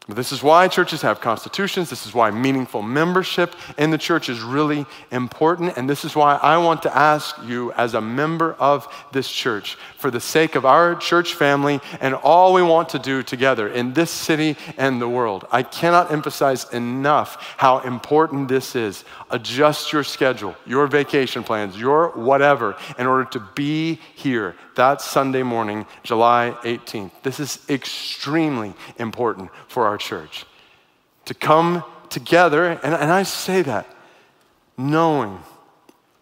This 0.08 0.32
is 0.32 0.42
why 0.42 0.68
churches 0.68 1.04
have 1.04 1.22
constitutions. 1.22 1.92
This 1.92 2.08
is 2.08 2.14
why 2.14 2.32
meaningful 2.32 2.82
membership 2.82 3.56
in 3.78 3.92
the 3.92 4.00
church 4.00 4.30
is 4.30 4.42
really 4.42 4.88
important. 5.12 5.78
And 5.78 5.88
this 5.88 6.04
is 6.04 6.16
why 6.16 6.38
I 6.38 6.58
want 6.58 6.82
to 6.84 6.96
ask 6.96 7.36
you, 7.46 7.72
as 7.74 7.94
a 7.94 8.02
member 8.02 8.54
of 8.54 8.92
this 9.12 9.30
church, 9.30 9.78
for 9.98 10.10
the 10.10 10.20
sake 10.20 10.56
of 10.56 10.66
our 10.66 10.96
church 10.96 11.36
family 11.36 11.80
and 12.02 12.16
all 12.16 12.52
we 12.52 12.64
want 12.64 12.90
to 12.90 13.00
do 13.00 13.22
together 13.22 13.68
in 13.68 13.94
this 13.94 14.10
city 14.10 14.58
and 14.76 15.00
the 15.00 15.08
world, 15.08 15.48
I 15.52 15.62
cannot 15.62 16.12
emphasize 16.12 16.68
enough 16.74 17.54
how 17.58 17.80
important 17.80 18.48
this 18.48 18.76
is. 18.76 19.06
Adjust 19.30 19.94
your 19.94 20.04
schedule, 20.04 20.56
your 20.66 20.88
vacation 20.88 21.44
plans, 21.44 21.80
your 21.80 22.10
whatever, 22.10 22.76
in 22.98 23.06
order 23.06 23.26
to 23.26 23.40
be 23.54 24.00
here 24.16 24.56
that 24.76 25.02
Sunday 25.02 25.44
morning, 25.44 25.86
July 26.04 26.56
18th. 26.64 27.12
This 27.24 27.40
is 27.40 27.60
extremely 27.70 28.74
important 28.98 29.50
for 29.68 29.86
our 29.86 29.98
church. 29.98 30.46
To 31.26 31.34
come 31.34 31.84
together, 32.10 32.66
and, 32.66 32.94
and 32.94 33.12
I 33.12 33.24
say 33.24 33.62
that 33.62 33.88
knowing 34.78 35.40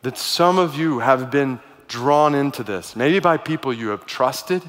that 0.01 0.17
some 0.17 0.57
of 0.57 0.75
you 0.75 0.99
have 0.99 1.29
been 1.29 1.59
drawn 1.87 2.35
into 2.35 2.63
this, 2.63 2.95
maybe 2.95 3.19
by 3.19 3.37
people 3.37 3.73
you 3.73 3.89
have 3.89 4.05
trusted, 4.05 4.61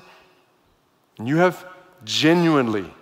and 1.19 1.29
you 1.29 1.37
have 1.37 1.65
genuinely 2.05 2.93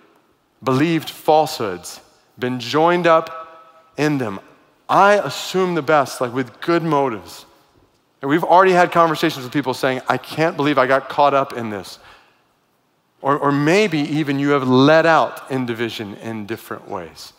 believed 0.63 1.09
falsehoods, 1.09 2.01
been 2.39 2.59
joined 2.59 3.07
up 3.07 3.93
in 3.97 4.19
them. 4.19 4.41
I 4.89 5.15
assume 5.15 5.75
the 5.75 5.83
best, 5.83 6.21
like 6.21 6.33
with 6.33 6.61
good 6.61 6.83
motives. 6.83 7.47
And 8.21 8.29
we've 8.31 8.45
already 8.45 8.73
had 8.73 8.91
conversations 8.91 9.45
with 9.45 9.53
people 9.53 9.75
saying, 9.75 10.01
I 10.09 10.19
can't 10.19 10.57
believe 10.57 10.79
I 10.79 10.87
got 10.87 11.09
caught 11.09 11.35
up 11.35 11.53
in 11.53 11.71
this. 11.71 11.99
Or, 13.21 13.37
or 13.37 13.53
maybe 13.53 13.99
even 13.99 14.39
you 14.39 14.51
have 14.51 14.67
let 14.69 15.07
out 15.07 15.51
in 15.51 15.67
division 15.67 16.15
in 16.17 16.47
different 16.47 16.89
ways. 16.89 17.33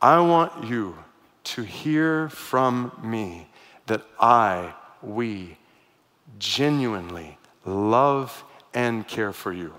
I 0.00 0.20
want 0.20 0.64
you 0.64 0.96
to 1.44 1.62
hear 1.62 2.28
from 2.28 2.92
me 3.02 3.48
that 3.86 4.02
I, 4.18 4.74
we, 5.02 5.58
genuinely 6.38 7.38
love 7.64 8.44
and 8.72 9.06
care 9.06 9.32
for 9.32 9.52
you. 9.52 9.72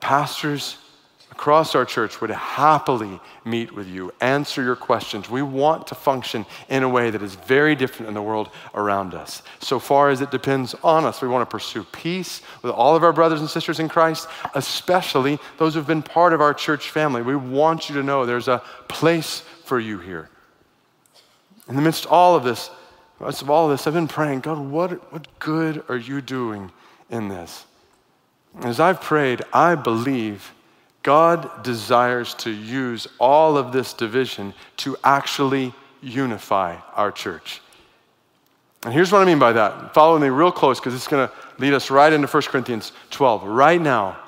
Pastors, 0.00 0.76
across 1.38 1.76
our 1.76 1.84
church 1.84 2.20
would 2.20 2.30
happily 2.30 3.20
meet 3.44 3.72
with 3.72 3.86
you, 3.86 4.12
answer 4.20 4.60
your 4.60 4.74
questions. 4.74 5.30
We 5.30 5.40
want 5.40 5.86
to 5.86 5.94
function 5.94 6.44
in 6.68 6.82
a 6.82 6.88
way 6.88 7.10
that 7.10 7.22
is 7.22 7.36
very 7.36 7.76
different 7.76 8.08
in 8.08 8.14
the 8.14 8.20
world 8.20 8.50
around 8.74 9.14
us. 9.14 9.44
So 9.60 9.78
far 9.78 10.10
as 10.10 10.20
it 10.20 10.32
depends 10.32 10.74
on 10.82 11.04
us, 11.04 11.22
we 11.22 11.28
want 11.28 11.48
to 11.48 11.50
pursue 11.50 11.84
peace 11.84 12.42
with 12.60 12.72
all 12.72 12.96
of 12.96 13.04
our 13.04 13.12
brothers 13.12 13.38
and 13.38 13.48
sisters 13.48 13.78
in 13.78 13.88
Christ, 13.88 14.26
especially 14.56 15.38
those 15.58 15.74
who've 15.74 15.86
been 15.86 16.02
part 16.02 16.32
of 16.32 16.40
our 16.40 16.52
church 16.52 16.90
family. 16.90 17.22
We 17.22 17.36
want 17.36 17.88
you 17.88 17.94
to 17.94 18.02
know 18.02 18.26
there's 18.26 18.48
a 18.48 18.60
place 18.88 19.44
for 19.64 19.78
you 19.78 20.00
here. 20.00 20.28
In 21.68 21.76
the 21.76 21.82
midst 21.82 22.06
of 22.06 22.10
all 22.10 22.34
of 22.34 22.42
this, 22.42 22.68
midst 23.20 23.42
of 23.42 23.48
all 23.48 23.66
of 23.66 23.70
this, 23.70 23.86
I've 23.86 23.94
been 23.94 24.08
praying, 24.08 24.40
God, 24.40 24.58
what, 24.58 25.12
what 25.12 25.28
good 25.38 25.84
are 25.88 25.98
you 25.98 26.20
doing 26.20 26.72
in 27.10 27.28
this? 27.28 27.64
As 28.62 28.80
I've 28.80 29.00
prayed, 29.00 29.42
I 29.52 29.76
believe 29.76 30.52
God 31.02 31.62
desires 31.62 32.34
to 32.34 32.50
use 32.50 33.06
all 33.18 33.56
of 33.56 33.72
this 33.72 33.92
division 33.92 34.52
to 34.78 34.96
actually 35.02 35.72
unify 36.02 36.76
our 36.94 37.10
church. 37.10 37.60
And 38.84 38.92
here's 38.92 39.10
what 39.10 39.22
I 39.22 39.24
mean 39.24 39.38
by 39.38 39.52
that. 39.52 39.94
Follow 39.94 40.18
me 40.18 40.28
real 40.28 40.52
close 40.52 40.78
because 40.78 40.94
it's 40.94 41.08
going 41.08 41.26
to 41.26 41.34
lead 41.58 41.72
us 41.72 41.90
right 41.90 42.12
into 42.12 42.28
1 42.28 42.42
Corinthians 42.44 42.92
12. 43.10 43.44
Right 43.44 43.80
now, 43.80 44.18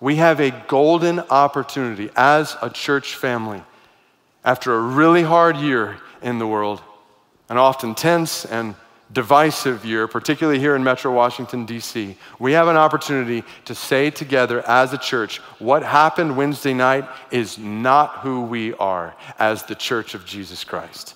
we 0.00 0.16
have 0.16 0.40
a 0.40 0.50
golden 0.68 1.20
opportunity 1.20 2.10
as 2.14 2.56
a 2.62 2.70
church 2.70 3.16
family 3.16 3.62
after 4.44 4.74
a 4.74 4.80
really 4.80 5.22
hard 5.22 5.56
year 5.56 5.96
in 6.22 6.38
the 6.38 6.46
world, 6.46 6.80
and 7.48 7.58
often 7.58 7.94
tense 7.94 8.44
and 8.44 8.74
divisive 9.12 9.84
year, 9.84 10.08
particularly 10.08 10.58
here 10.58 10.74
in 10.74 10.82
Metro 10.82 11.12
Washington, 11.12 11.64
D.C., 11.64 12.16
we 12.38 12.52
have 12.52 12.68
an 12.68 12.76
opportunity 12.76 13.44
to 13.64 13.74
say 13.74 14.10
together 14.10 14.66
as 14.66 14.92
a 14.92 14.98
church 14.98 15.38
what 15.58 15.82
happened 15.82 16.36
Wednesday 16.36 16.74
night 16.74 17.08
is 17.30 17.56
not 17.56 18.18
who 18.18 18.42
we 18.42 18.74
are 18.74 19.14
as 19.38 19.62
the 19.64 19.74
church 19.74 20.14
of 20.14 20.24
Jesus 20.26 20.64
Christ. 20.64 21.14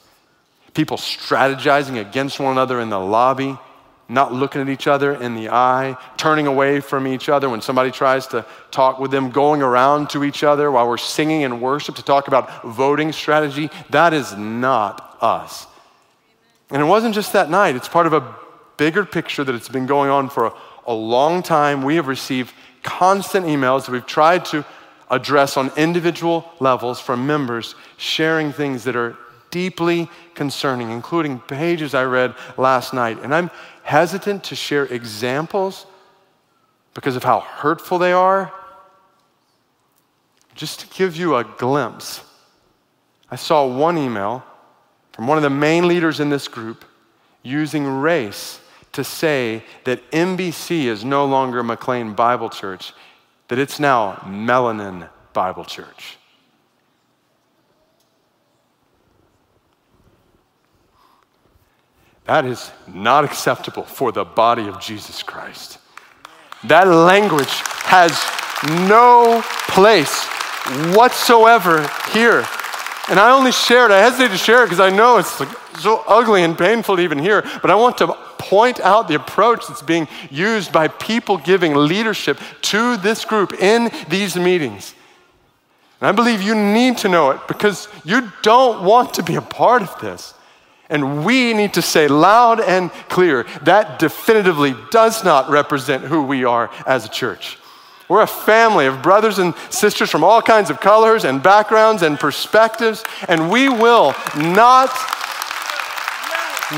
People 0.72 0.96
strategizing 0.96 2.00
against 2.00 2.38
one 2.38 2.52
another 2.52 2.80
in 2.80 2.90
the 2.90 3.00
lobby, 3.00 3.58
not 4.08 4.32
looking 4.32 4.60
at 4.60 4.68
each 4.68 4.86
other 4.86 5.14
in 5.14 5.34
the 5.34 5.48
eye, 5.48 5.96
turning 6.16 6.46
away 6.46 6.80
from 6.80 7.08
each 7.08 7.28
other 7.28 7.48
when 7.48 7.60
somebody 7.60 7.90
tries 7.90 8.26
to 8.28 8.46
talk 8.70 9.00
with 9.00 9.10
them, 9.10 9.30
going 9.30 9.62
around 9.62 10.10
to 10.10 10.22
each 10.22 10.44
other 10.44 10.70
while 10.70 10.88
we're 10.88 10.96
singing 10.96 11.42
in 11.42 11.60
worship 11.60 11.96
to 11.96 12.04
talk 12.04 12.28
about 12.28 12.62
voting 12.64 13.12
strategy. 13.12 13.68
That 13.90 14.12
is 14.12 14.36
not 14.36 15.16
us. 15.20 15.66
And 16.70 16.80
it 16.80 16.84
wasn't 16.84 17.14
just 17.14 17.32
that 17.32 17.50
night, 17.50 17.76
it's 17.76 17.88
part 17.88 18.06
of 18.06 18.12
a 18.12 18.34
bigger 18.76 19.04
picture 19.04 19.44
that 19.44 19.54
it's 19.54 19.68
been 19.68 19.86
going 19.86 20.10
on 20.10 20.28
for 20.30 20.46
a, 20.46 20.52
a 20.86 20.94
long 20.94 21.42
time. 21.42 21.82
We 21.82 21.96
have 21.96 22.06
received 22.06 22.54
constant 22.82 23.46
emails 23.46 23.86
that 23.86 23.92
we've 23.92 24.06
tried 24.06 24.44
to 24.46 24.64
address 25.10 25.56
on 25.56 25.72
individual 25.76 26.50
levels 26.60 27.00
from 27.00 27.26
members 27.26 27.74
sharing 27.96 28.52
things 28.52 28.84
that 28.84 28.96
are 28.96 29.16
deeply 29.50 30.08
concerning, 30.34 30.90
including 30.90 31.40
pages 31.40 31.94
I 31.94 32.04
read 32.04 32.34
last 32.56 32.94
night. 32.94 33.18
And 33.22 33.34
I'm 33.34 33.50
hesitant 33.82 34.44
to 34.44 34.54
share 34.54 34.86
examples 34.86 35.86
because 36.94 37.16
of 37.16 37.24
how 37.24 37.40
hurtful 37.40 37.98
they 37.98 38.12
are. 38.12 38.52
Just 40.54 40.80
to 40.80 40.86
give 40.88 41.16
you 41.16 41.36
a 41.36 41.44
glimpse, 41.44 42.22
I 43.30 43.36
saw 43.36 43.66
one 43.66 43.98
email 43.98 44.44
from 45.12 45.26
one 45.26 45.36
of 45.36 45.42
the 45.42 45.50
main 45.50 45.88
leaders 45.88 46.20
in 46.20 46.30
this 46.30 46.48
group 46.48 46.84
using 47.42 47.86
race 47.86 48.60
to 48.92 49.04
say 49.04 49.62
that 49.84 50.10
MBC 50.10 50.84
is 50.84 51.04
no 51.04 51.24
longer 51.24 51.62
McLean 51.62 52.14
Bible 52.14 52.50
Church, 52.50 52.92
that 53.48 53.58
it's 53.58 53.78
now 53.78 54.14
Melanin 54.24 55.08
Bible 55.32 55.64
Church. 55.64 56.16
That 62.24 62.44
is 62.44 62.70
not 62.86 63.24
acceptable 63.24 63.82
for 63.82 64.12
the 64.12 64.24
body 64.24 64.68
of 64.68 64.80
Jesus 64.80 65.22
Christ. 65.22 65.78
That 66.64 66.86
language 66.86 67.50
has 67.84 68.12
no 68.88 69.42
place 69.68 70.26
whatsoever 70.94 71.90
here. 72.12 72.44
And 73.10 73.18
I 73.18 73.32
only 73.32 73.50
share 73.50 73.86
it, 73.86 73.90
I 73.90 73.98
hesitate 73.98 74.28
to 74.28 74.38
share 74.38 74.62
it 74.62 74.66
because 74.66 74.78
I 74.78 74.88
know 74.88 75.18
it's 75.18 75.40
like 75.40 75.48
so 75.80 76.04
ugly 76.06 76.44
and 76.44 76.56
painful 76.56 76.94
to 76.94 77.02
even 77.02 77.18
hear, 77.18 77.42
but 77.60 77.68
I 77.68 77.74
want 77.74 77.98
to 77.98 78.06
point 78.38 78.78
out 78.78 79.08
the 79.08 79.16
approach 79.16 79.66
that's 79.66 79.82
being 79.82 80.06
used 80.30 80.72
by 80.72 80.86
people 80.86 81.36
giving 81.36 81.74
leadership 81.74 82.38
to 82.62 82.96
this 82.98 83.24
group 83.24 83.52
in 83.54 83.90
these 84.08 84.36
meetings. 84.36 84.94
And 86.00 86.08
I 86.08 86.12
believe 86.12 86.40
you 86.40 86.54
need 86.54 86.98
to 86.98 87.08
know 87.08 87.32
it 87.32 87.40
because 87.48 87.88
you 88.04 88.30
don't 88.42 88.84
want 88.84 89.14
to 89.14 89.24
be 89.24 89.34
a 89.34 89.42
part 89.42 89.82
of 89.82 90.00
this. 90.00 90.32
And 90.88 91.24
we 91.24 91.52
need 91.52 91.74
to 91.74 91.82
say 91.82 92.06
loud 92.06 92.60
and 92.60 92.92
clear 93.08 93.44
that 93.62 93.98
definitively 93.98 94.76
does 94.92 95.24
not 95.24 95.50
represent 95.50 96.04
who 96.04 96.22
we 96.22 96.44
are 96.44 96.70
as 96.86 97.06
a 97.06 97.08
church. 97.08 97.58
We're 98.10 98.22
a 98.22 98.26
family 98.26 98.86
of 98.86 99.02
brothers 99.02 99.38
and 99.38 99.54
sisters 99.70 100.10
from 100.10 100.24
all 100.24 100.42
kinds 100.42 100.68
of 100.68 100.80
colors 100.80 101.24
and 101.24 101.40
backgrounds 101.40 102.02
and 102.02 102.18
perspectives, 102.18 103.04
and 103.28 103.48
we 103.48 103.68
will 103.68 104.16
not 104.36 104.90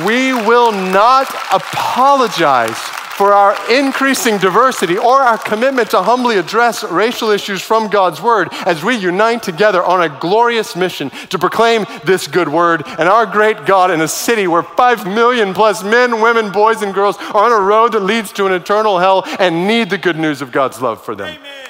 we 0.05 0.35
will 0.35 0.73
not 0.73 1.35
apologize 1.51 2.79
for 3.23 3.33
our 3.33 3.55
increasing 3.71 4.37
diversity 4.38 4.99
or 4.99 5.21
our 5.21 5.38
commitment 5.38 5.88
to 5.88 6.02
humbly 6.02 6.38
address 6.38 6.83
racial 6.83 7.31
issues 7.31 7.62
from 7.62 7.87
God's 7.87 8.21
Word 8.21 8.49
as 8.67 8.83
we 8.83 8.97
unite 8.97 9.45
together 9.45 9.81
on 9.81 10.02
a 10.02 10.09
glorious 10.19 10.75
mission 10.75 11.09
to 11.29 11.38
proclaim 11.38 11.87
this 12.05 12.26
good 12.26 12.49
word 12.49 12.83
and 12.85 13.09
our 13.09 13.25
great 13.25 13.64
God 13.64 13.93
in 13.93 14.00
a 14.00 14.09
city 14.09 14.49
where 14.49 14.64
five 14.64 15.07
million 15.07 15.55
plus 15.55 15.85
men, 15.85 16.21
women, 16.21 16.50
boys, 16.50 16.83
and 16.83 16.93
girls 16.93 17.17
are 17.17 17.45
on 17.45 17.52
a 17.52 17.64
road 17.64 17.93
that 17.93 18.00
leads 18.00 18.33
to 18.33 18.47
an 18.47 18.50
eternal 18.50 18.99
hell 18.99 19.23
and 19.38 19.69
need 19.69 19.88
the 19.88 19.99
good 19.99 20.17
news 20.17 20.43
of 20.43 20.50
God's 20.50 20.83
love 20.83 21.05
for 21.05 21.14
them. 21.14 21.29
Amen. 21.29 21.69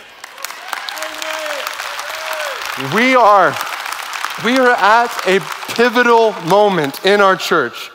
We 2.94 3.14
are, 3.14 3.54
we 4.42 4.56
are 4.56 4.70
at 4.70 5.14
a 5.26 5.40
pivotal 5.74 6.32
moment 6.48 7.04
in 7.04 7.20
our 7.20 7.36
church 7.36 7.91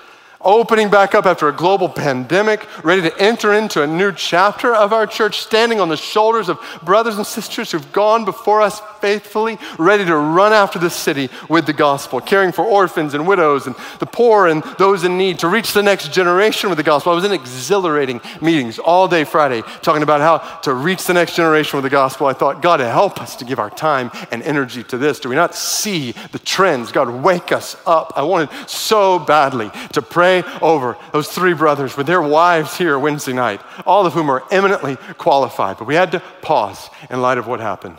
opening 0.47 0.89
back 0.89 1.13
up 1.13 1.25
after 1.25 1.49
a 1.49 1.51
global 1.51 1.89
pandemic, 1.89 2.65
ready 2.83 3.01
to 3.01 3.15
enter 3.19 3.53
into 3.53 3.83
a 3.83 3.87
new 3.87 4.13
chapter 4.13 4.73
of 4.73 4.93
our 4.93 5.05
church, 5.05 5.41
standing 5.41 5.81
on 5.81 5.89
the 5.89 5.97
shoulders 5.97 6.47
of 6.47 6.57
brothers 6.81 7.17
and 7.17 7.27
sisters 7.27 7.69
who've 7.69 7.91
gone 7.91 8.23
before 8.23 8.61
us 8.61 8.81
faithfully, 9.01 9.57
ready 9.77 10.05
to 10.05 10.15
run 10.15 10.53
after 10.53 10.79
the 10.79 10.89
city 10.89 11.29
with 11.49 11.65
the 11.65 11.73
gospel, 11.73 12.19
caring 12.21 12.51
for 12.51 12.63
orphans 12.63 13.13
and 13.13 13.27
widows 13.27 13.67
and 13.67 13.75
the 13.99 14.05
poor 14.05 14.47
and 14.47 14.63
those 14.77 15.03
in 15.03 15.17
need, 15.17 15.39
to 15.39 15.47
reach 15.47 15.73
the 15.73 15.83
next 15.83 16.11
generation 16.11 16.69
with 16.69 16.77
the 16.77 16.83
gospel. 16.83 17.11
I 17.11 17.15
was 17.15 17.25
in 17.25 17.31
exhilarating 17.31 18.21
meetings 18.41 18.79
all 18.79 19.07
day 19.07 19.23
Friday 19.23 19.61
talking 19.81 20.03
about 20.03 20.21
how 20.21 20.37
to 20.61 20.73
reach 20.73 21.05
the 21.05 21.13
next 21.13 21.35
generation 21.35 21.77
with 21.77 21.83
the 21.83 21.89
gospel. 21.89 22.27
I 22.27 22.33
thought, 22.33 22.61
God, 22.61 22.79
help 22.79 23.21
us 23.21 23.35
to 23.37 23.45
give 23.45 23.59
our 23.59 23.69
time 23.69 24.11
and 24.31 24.41
energy 24.43 24.83
to 24.85 24.97
this. 24.97 25.19
Do 25.19 25.29
we 25.29 25.35
not 25.35 25.55
see 25.55 26.13
the 26.31 26.39
trends? 26.39 26.91
God, 26.91 27.09
wake 27.09 27.51
us 27.51 27.75
up. 27.85 28.13
I 28.15 28.23
wanted 28.23 28.49
so 28.69 29.19
badly 29.19 29.71
to 29.93 30.01
pray 30.01 30.43
over 30.61 30.97
those 31.11 31.29
three 31.29 31.53
brothers 31.53 31.97
with 31.97 32.07
their 32.07 32.21
wives 32.21 32.77
here 32.77 32.97
Wednesday 32.97 33.33
night, 33.33 33.61
all 33.85 34.05
of 34.05 34.13
whom 34.13 34.29
are 34.29 34.43
eminently 34.51 34.95
qualified. 35.17 35.77
But 35.77 35.87
we 35.87 35.95
had 35.95 36.11
to 36.13 36.19
pause 36.41 36.89
in 37.09 37.21
light 37.21 37.37
of 37.37 37.47
what 37.47 37.59
happened. 37.59 37.97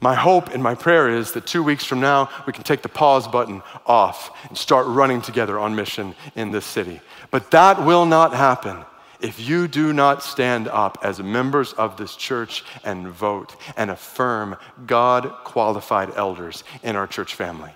My 0.00 0.14
hope 0.14 0.50
and 0.50 0.62
my 0.62 0.74
prayer 0.74 1.08
is 1.08 1.32
that 1.32 1.46
two 1.46 1.62
weeks 1.62 1.84
from 1.84 2.00
now, 2.00 2.28
we 2.46 2.52
can 2.52 2.64
take 2.64 2.82
the 2.82 2.88
pause 2.88 3.26
button 3.26 3.62
off 3.86 4.30
and 4.48 4.56
start 4.56 4.86
running 4.86 5.22
together 5.22 5.58
on 5.58 5.74
mission 5.74 6.14
in 6.34 6.50
this 6.50 6.66
city. 6.66 7.00
But 7.30 7.50
that 7.52 7.84
will 7.84 8.04
not 8.04 8.34
happen 8.34 8.84
if 9.20 9.40
you 9.40 9.66
do 9.66 9.94
not 9.94 10.22
stand 10.22 10.68
up 10.68 10.98
as 11.02 11.18
members 11.20 11.72
of 11.72 11.96
this 11.96 12.14
church 12.14 12.62
and 12.84 13.08
vote 13.08 13.56
and 13.78 13.90
affirm 13.90 14.56
God 14.86 15.32
qualified 15.44 16.10
elders 16.14 16.62
in 16.82 16.94
our 16.94 17.06
church 17.06 17.34
family. 17.34 17.72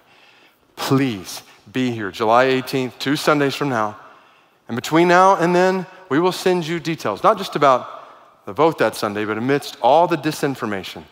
Please 0.76 1.42
be 1.72 1.90
here 1.90 2.10
July 2.10 2.46
18th, 2.46 2.98
two 2.98 3.16
Sundays 3.16 3.54
from 3.54 3.70
now. 3.70 3.98
And 4.68 4.76
between 4.76 5.08
now 5.08 5.36
and 5.36 5.54
then, 5.54 5.86
we 6.10 6.20
will 6.20 6.32
send 6.32 6.66
you 6.66 6.78
details, 6.78 7.22
not 7.22 7.38
just 7.38 7.56
about 7.56 8.44
the 8.44 8.52
vote 8.52 8.78
that 8.78 8.94
Sunday, 8.94 9.24
but 9.24 9.38
amidst 9.38 9.78
all 9.80 10.06
the 10.06 10.16
disinformation 10.16 11.04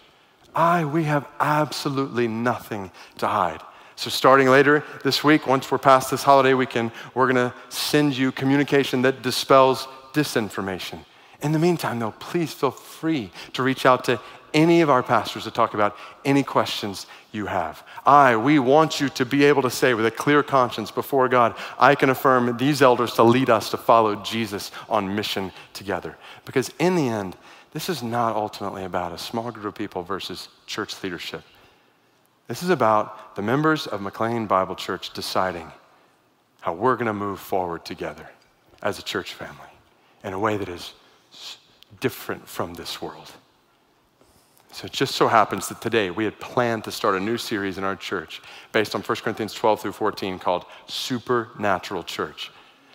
I, 0.55 0.85
we 0.85 1.05
have 1.05 1.27
absolutely 1.41 2.29
nothing 2.29 2.91
to 3.19 3.27
hide. 3.27 3.61
So, 3.97 4.11
starting 4.11 4.49
later 4.49 4.85
this 5.03 5.25
week, 5.25 5.47
once 5.47 5.71
we're 5.71 5.79
past 5.79 6.11
this 6.11 6.23
holiday 6.23 6.55
weekend, 6.55 6.93
we're 7.15 7.33
going 7.33 7.51
to 7.51 7.55
send 7.69 8.17
you 8.17 8.31
communication 8.31 9.03
that 9.03 9.23
dispels 9.23 9.89
disinformation. 10.13 11.01
In 11.43 11.53
the 11.53 11.59
meantime, 11.59 11.99
though, 11.99 12.13
please 12.13 12.53
feel 12.53 12.71
free 12.71 13.31
to 13.55 13.63
reach 13.63 13.87
out 13.87 14.05
to 14.05 14.21
any 14.55 14.81
of 14.81 14.91
our 14.91 15.03
pastors 15.03 15.45
to 15.45 15.51
talk 15.51 15.75
about 15.75 15.97
any 16.25 16.43
questions 16.43 17.07
you 17.33 17.47
have. 17.47 17.83
I, 18.07 18.37
we 18.37 18.59
want 18.59 19.01
you 19.01 19.09
to 19.11 19.27
be 19.27 19.45
able 19.45 19.63
to 19.63 19.71
say 19.71 19.95
with 19.95 20.07
a 20.07 20.11
clear 20.11 20.43
conscience 20.43 20.91
before 20.91 21.29
God, 21.29 21.55
I 21.79 21.95
can 21.95 22.11
affirm 22.11 22.57
these 22.57 22.81
elders 22.81 23.15
to 23.15 23.23
lead 23.23 23.51
us 23.51 23.71
to 23.71 23.77
follow 23.77 24.17
Jesus 24.17 24.71
on 24.89 25.15
mission 25.15 25.53
together. 25.75 26.17
Because 26.45 26.73
in 26.79 26.97
the 26.97 27.09
end, 27.09 27.37
this 27.72 27.88
is 27.88 28.02
not 28.02 28.35
ultimately 28.35 28.85
about 28.85 29.12
a 29.12 29.18
small 29.18 29.50
group 29.50 29.66
of 29.66 29.74
people 29.74 30.02
versus 30.02 30.48
church 30.66 31.02
leadership. 31.02 31.42
This 32.46 32.62
is 32.62 32.70
about 32.70 33.37
the 33.37 33.42
members 33.42 33.87
of 33.87 34.00
McLean 34.00 34.46
Bible 34.46 34.74
Church 34.74 35.12
deciding 35.12 35.70
how 36.61 36.72
we're 36.72 36.94
going 36.94 37.07
to 37.07 37.12
move 37.12 37.40
forward 37.40 37.85
together 37.85 38.28
as 38.83 38.98
a 38.98 39.02
church 39.02 39.35
family 39.35 39.68
in 40.24 40.33
a 40.33 40.38
way 40.38 40.57
that 40.57 40.68
is 40.68 40.94
different 42.00 42.46
from 42.46 42.74
this 42.74 43.02
world. 43.02 43.33
So 44.72 44.87
it 44.87 44.92
just 44.92 45.14
so 45.14 45.28
happens 45.28 45.68
that 45.68 45.81
today 45.81 46.11
we 46.11 46.24
had 46.24 46.38
planned 46.40 46.85
to 46.85 46.92
start 46.92 47.14
a 47.14 47.20
new 47.20 47.38
series 47.38 47.78
in 47.78 47.85
our 47.85 47.96
church 47.96 48.42
based 48.72 48.94
on 48.94 49.02
1 49.02 49.16
Corinthians 49.18 49.54
12 49.54 49.81
through 49.81 49.92
14 49.92 50.38
called 50.38 50.64
Supernatural 50.87 52.02
Church. 52.04 52.50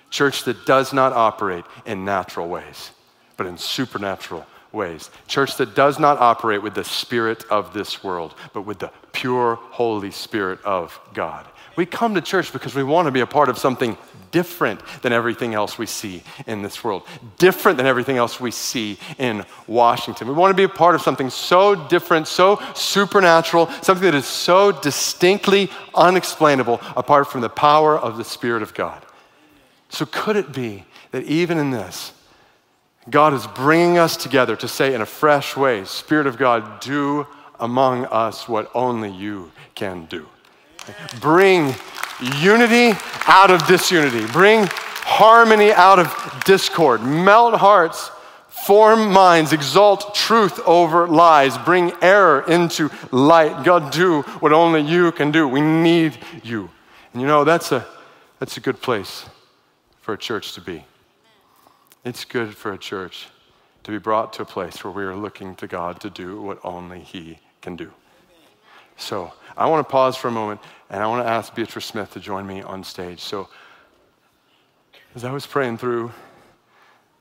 Church 0.09 0.43
that 0.43 0.65
does 0.65 0.93
not 0.93 1.13
operate 1.13 1.65
in 1.85 2.05
natural 2.05 2.47
ways, 2.47 2.91
but 3.37 3.47
in 3.47 3.57
supernatural 3.57 4.45
ways. 4.73 5.09
Church 5.27 5.55
that 5.57 5.75
does 5.75 5.99
not 5.99 6.19
operate 6.19 6.61
with 6.61 6.73
the 6.73 6.83
spirit 6.83 7.45
of 7.49 7.73
this 7.73 8.03
world, 8.03 8.35
but 8.53 8.63
with 8.63 8.79
the 8.79 8.91
pure, 9.13 9.55
Holy 9.55 10.11
Spirit 10.11 10.59
of 10.65 10.99
God. 11.13 11.45
We 11.75 11.85
come 11.85 12.15
to 12.15 12.21
church 12.21 12.51
because 12.53 12.75
we 12.75 12.83
want 12.83 13.07
to 13.07 13.11
be 13.11 13.21
a 13.21 13.27
part 13.27 13.49
of 13.49 13.57
something 13.57 13.97
different 14.31 14.81
than 15.03 15.13
everything 15.13 15.53
else 15.53 15.77
we 15.77 15.85
see 15.85 16.23
in 16.47 16.61
this 16.63 16.83
world, 16.83 17.03
different 17.37 17.77
than 17.77 17.85
everything 17.85 18.17
else 18.17 18.39
we 18.39 18.51
see 18.51 18.97
in 19.17 19.45
Washington. 19.67 20.27
We 20.27 20.33
want 20.33 20.51
to 20.51 20.57
be 20.57 20.63
a 20.63 20.69
part 20.69 20.95
of 20.95 21.01
something 21.01 21.29
so 21.29 21.75
different, 21.87 22.27
so 22.27 22.59
supernatural, 22.73 23.69
something 23.81 24.05
that 24.05 24.15
is 24.15 24.25
so 24.25 24.71
distinctly 24.71 25.69
unexplainable 25.93 26.81
apart 26.97 27.27
from 27.31 27.41
the 27.41 27.49
power 27.49 27.97
of 27.97 28.17
the 28.17 28.23
Spirit 28.23 28.63
of 28.63 28.73
God. 28.73 29.05
So, 29.89 30.07
could 30.07 30.35
it 30.35 30.51
be 30.51 30.85
that 31.11 31.23
even 31.23 31.59
in 31.59 31.69
this, 31.69 32.12
God 33.09 33.33
is 33.33 33.45
bringing 33.47 33.97
us 33.97 34.15
together 34.15 34.55
to 34.55 34.67
say 34.67 34.93
in 34.93 35.01
a 35.01 35.05
fresh 35.05 35.57
way, 35.57 35.83
Spirit 35.83 36.27
of 36.27 36.37
God, 36.37 36.79
do 36.79 37.27
among 37.59 38.05
us 38.05 38.47
what 38.47 38.71
only 38.73 39.11
you 39.11 39.51
can 39.75 40.05
do. 40.05 40.27
Bring 41.19 41.73
unity 42.41 42.97
out 43.27 43.51
of 43.51 43.65
disunity, 43.67 44.25
bring 44.31 44.67
harmony 44.69 45.71
out 45.71 45.99
of 45.99 46.43
discord, 46.45 47.03
melt 47.03 47.55
hearts, 47.55 48.09
form 48.47 49.11
minds, 49.11 49.51
exalt 49.51 50.15
truth 50.15 50.59
over 50.65 51.07
lies, 51.07 51.57
bring 51.57 51.91
error 52.01 52.45
into 52.47 52.89
light. 53.11 53.65
God, 53.65 53.91
do 53.91 54.21
what 54.39 54.53
only 54.53 54.81
you 54.81 55.11
can 55.11 55.31
do. 55.31 55.47
We 55.47 55.61
need 55.61 56.17
you. 56.43 56.69
And 57.11 57.21
you 57.21 57.27
know, 57.27 57.43
that's 57.43 57.71
a, 57.71 57.85
that's 58.39 58.57
a 58.57 58.61
good 58.61 58.81
place 58.81 59.25
for 60.01 60.13
a 60.13 60.17
church 60.17 60.53
to 60.53 60.61
be. 60.61 60.85
It's 62.05 62.25
good 62.25 62.53
for 62.55 62.73
a 62.73 62.77
church 62.77 63.27
to 63.83 63.91
be 63.91 63.97
brought 63.97 64.33
to 64.33 64.41
a 64.41 64.45
place 64.45 64.83
where 64.83 64.91
we 64.91 65.03
are 65.03 65.15
looking 65.15 65.55
to 65.55 65.67
God 65.67 66.01
to 66.01 66.09
do 66.09 66.41
what 66.41 66.59
only 66.61 66.99
He 66.99 67.39
can 67.61 67.77
do. 67.77 67.91
So 68.97 69.31
I 69.55 69.67
want 69.67 69.87
to 69.87 69.89
pause 69.89 70.17
for 70.17 70.27
a 70.27 70.31
moment 70.31 70.59
and 70.89 71.01
I 71.01 71.07
want 71.07 71.25
to 71.25 71.29
ask 71.29 71.55
Beatrice 71.55 71.85
Smith 71.85 72.11
to 72.11 72.19
join 72.19 72.45
me 72.45 72.61
on 72.61 72.83
stage. 72.83 73.21
So 73.21 73.47
as 75.15 75.23
I 75.23 75.31
was 75.31 75.47
praying 75.47 75.77
through 75.77 76.11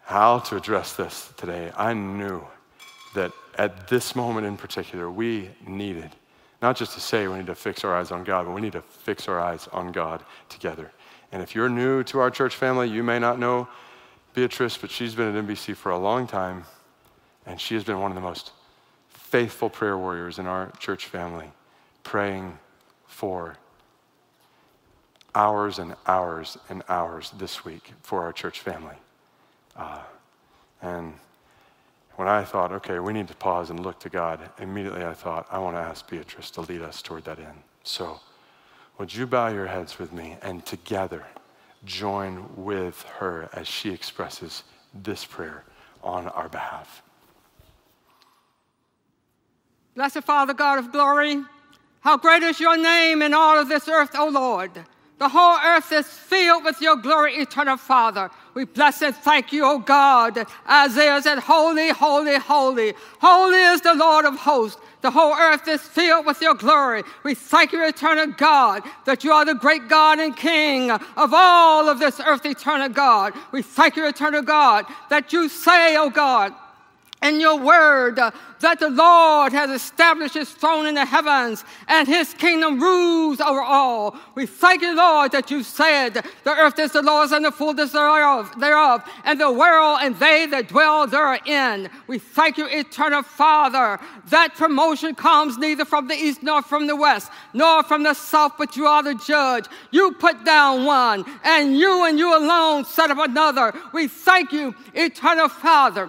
how 0.01 0.41
to 0.41 0.57
address 0.57 0.95
this 0.95 1.33
today, 1.37 1.71
I 1.77 1.95
knew 1.95 2.45
that 3.15 3.31
at 3.57 3.87
this 3.87 4.17
moment 4.17 4.49
in 4.49 4.57
particular, 4.57 5.09
we 5.09 5.51
needed 5.65 6.11
not 6.61 6.77
just 6.77 6.95
to 6.95 7.01
say 7.01 7.29
we 7.29 7.37
need 7.37 7.47
to 7.47 7.55
fix 7.55 7.85
our 7.85 7.95
eyes 7.95 8.11
on 8.11 8.25
God, 8.25 8.47
but 8.47 8.53
we 8.53 8.61
need 8.61 8.73
to 8.73 8.83
fix 8.83 9.29
our 9.29 9.39
eyes 9.39 9.69
on 9.73 9.93
God 9.93 10.25
together. 10.49 10.91
And 11.31 11.41
if 11.41 11.55
you're 11.55 11.69
new 11.69 12.03
to 12.05 12.19
our 12.19 12.31
church 12.31 12.57
family, 12.57 12.89
you 12.89 13.05
may 13.05 13.21
not 13.21 13.39
know 13.39 13.69
Beatrice, 14.35 14.79
but 14.79 14.91
she's 14.91 15.15
been 15.15 15.35
at 15.35 15.45
MBC 15.45 15.77
for 15.77 15.93
a 15.93 15.99
long 15.99 16.27
time, 16.27 16.65
and 17.47 17.61
she 17.61 17.75
has 17.75 17.85
been 17.85 18.01
one 18.01 18.11
of 18.11 18.15
the 18.15 18.21
most 18.21 18.53
faithful 19.09 19.69
prayer 19.69 19.99
warriors 19.99 20.39
in 20.39 20.47
our 20.47 20.71
church 20.79 21.07
family, 21.07 21.51
praying 22.03 22.59
for 23.07 23.57
hours 25.35 25.79
and 25.79 25.95
hours 26.07 26.59
and 26.69 26.83
hours 26.89 27.33
this 27.39 27.65
week 27.65 27.93
for 28.03 28.23
our 28.23 28.33
church 28.33 28.61
family. 28.61 28.97
Uh, 29.77 30.01
and 30.83 31.15
when 32.17 32.29
I 32.29 32.45
thought, 32.45 32.73
okay, 32.73 32.99
we 32.99 33.13
need 33.13 33.29
to 33.29 33.35
pause 33.35 33.71
and 33.71 33.81
look 33.81 33.99
to 34.01 34.09
God, 34.09 34.41
immediately 34.59 35.05
I 35.05 35.15
thought, 35.15 35.47
I 35.51 35.59
want 35.59 35.77
to 35.77 35.81
ask 35.81 36.09
Beatrice 36.09 36.51
to 36.53 36.61
lead 36.63 36.83
us 36.83 37.01
toward 37.01 37.25
that 37.25 37.39
end. 37.39 37.63
So, 37.85 38.21
would 38.99 39.15
you 39.15 39.27
bow 39.27 39.49
your 39.49 39.67
heads 39.67 39.99
with 39.99 40.13
me 40.13 40.37
and 40.43 40.65
together 40.67 41.25
join 41.85 42.49
with 42.57 43.03
her 43.19 43.49
as 43.53 43.67
she 43.67 43.91
expresses 43.91 44.65
this 44.95 45.25
prayer 45.25 45.65
on 46.03 46.29
our 46.29 46.49
behalf? 46.49 47.03
Blessed 49.95 50.23
Father, 50.23 50.55
God 50.55 50.79
of 50.79 50.91
glory, 50.91 51.43
how 52.01 52.17
great 52.17 52.43
is 52.43 52.59
your 52.59 52.77
name 52.77 53.23
in 53.23 53.35
all 53.35 53.59
of 53.59 53.69
this 53.69 53.89
earth, 53.89 54.17
O 54.17 54.29
Lord. 54.29 54.71
The 55.23 55.29
whole 55.29 55.57
earth 55.65 55.93
is 55.93 56.09
filled 56.09 56.65
with 56.65 56.81
your 56.81 56.97
glory, 56.97 57.37
eternal 57.37 57.77
Father. 57.77 58.29
We 58.55 58.65
bless 58.65 59.03
and 59.03 59.15
thank 59.15 59.53
you, 59.53 59.65
O 59.65 59.79
God. 59.79 60.37
Isaiah 60.69 61.23
said, 61.23 61.39
Holy, 61.39 61.91
holy, 61.91 62.39
holy. 62.39 62.95
Holy 63.21 63.61
is 63.61 63.83
the 63.83 63.95
Lord 63.95 64.25
of 64.25 64.35
hosts. 64.35 64.81
The 65.01 65.13
whole 65.13 65.33
earth 65.33 65.69
is 65.69 65.81
filled 65.81 66.27
with 66.27 66.41
your 66.43 66.55
glory. 66.55 67.05
We 67.23 67.37
thank 67.37 67.71
you, 67.71 67.87
eternal 67.87 68.35
God, 68.37 68.83
that 69.05 69.23
you 69.23 69.31
are 69.31 69.45
the 69.45 69.55
great 69.55 69.87
God 69.87 70.19
and 70.19 70.37
King 70.37 70.91
of 70.91 71.33
all 71.33 71.89
of 71.89 72.01
this 72.01 72.19
earth, 72.19 72.45
eternal 72.45 72.89
God. 72.89 73.33
We 73.53 73.63
thank 73.63 73.95
you, 73.95 74.09
eternal 74.09 74.43
God, 74.43 74.87
that 75.09 75.33
you 75.33 75.49
say, 75.49 75.97
O 75.99 76.11
God, 76.11 76.53
in 77.23 77.41
your 77.41 77.59
word 77.59 78.19
uh, 78.19 78.31
that 78.61 78.79
the 78.79 78.91
Lord 78.91 79.53
has 79.53 79.71
established 79.71 80.35
his 80.35 80.51
throne 80.51 80.87
in 80.87 80.95
the 80.95 81.05
heavens 81.05 81.65
and 81.89 82.07
his 82.07 82.33
kingdom 82.35 82.81
rules 82.81 83.41
over 83.41 83.61
all. 83.61 84.17
We 84.35 84.47
thank 84.47 84.83
you, 84.83 84.97
Lord, 84.97 85.33
that 85.33 85.51
you 85.51 85.63
said 85.63 86.25
the 86.45 86.51
earth 86.51 86.79
is 86.79 86.93
the 86.93 87.03
Lord's 87.03 87.33
and 87.33 87.45
the 87.45 87.51
fullness 87.51 87.93
thereof, 87.93 88.53
thereof, 88.59 89.09
and 89.25 89.41
the 89.41 89.53
world 89.53 89.99
and 90.03 90.17
they 90.17 90.47
that 90.47 90.69
dwell 90.69 91.07
therein. 91.07 91.91
We 92.07 92.19
thank 92.19 92.59
you, 92.59 92.67
eternal 92.67 93.23
Father, 93.23 94.01
that 94.27 94.55
promotion 94.55 95.15
comes 95.15 95.59
neither 95.59 95.85
from 95.85 96.09
the 96.09 96.15
east 96.15 96.43
nor 96.43 96.63
from 96.63 96.87
the 96.87 96.97
west, 96.97 97.31
nor 97.53 97.83
from 97.83 98.03
the 98.03 98.15
south, 98.15 98.55
but 98.59 98.77
you 98.77 98.87
are 98.87 99.03
the 99.03 99.15
judge. 99.15 99.67
You 99.91 100.13
put 100.13 100.45
down 100.45 100.85
one, 100.85 101.25
and 101.45 101.77
you 101.77 102.07
and 102.07 102.19
you 102.19 102.37
alone 102.37 102.85
set 102.85 103.11
up 103.11 103.19
another. 103.19 103.73
We 103.93 104.09
thank 104.09 104.53
you, 104.53 104.75
eternal 104.95 105.49
Father 105.49 106.09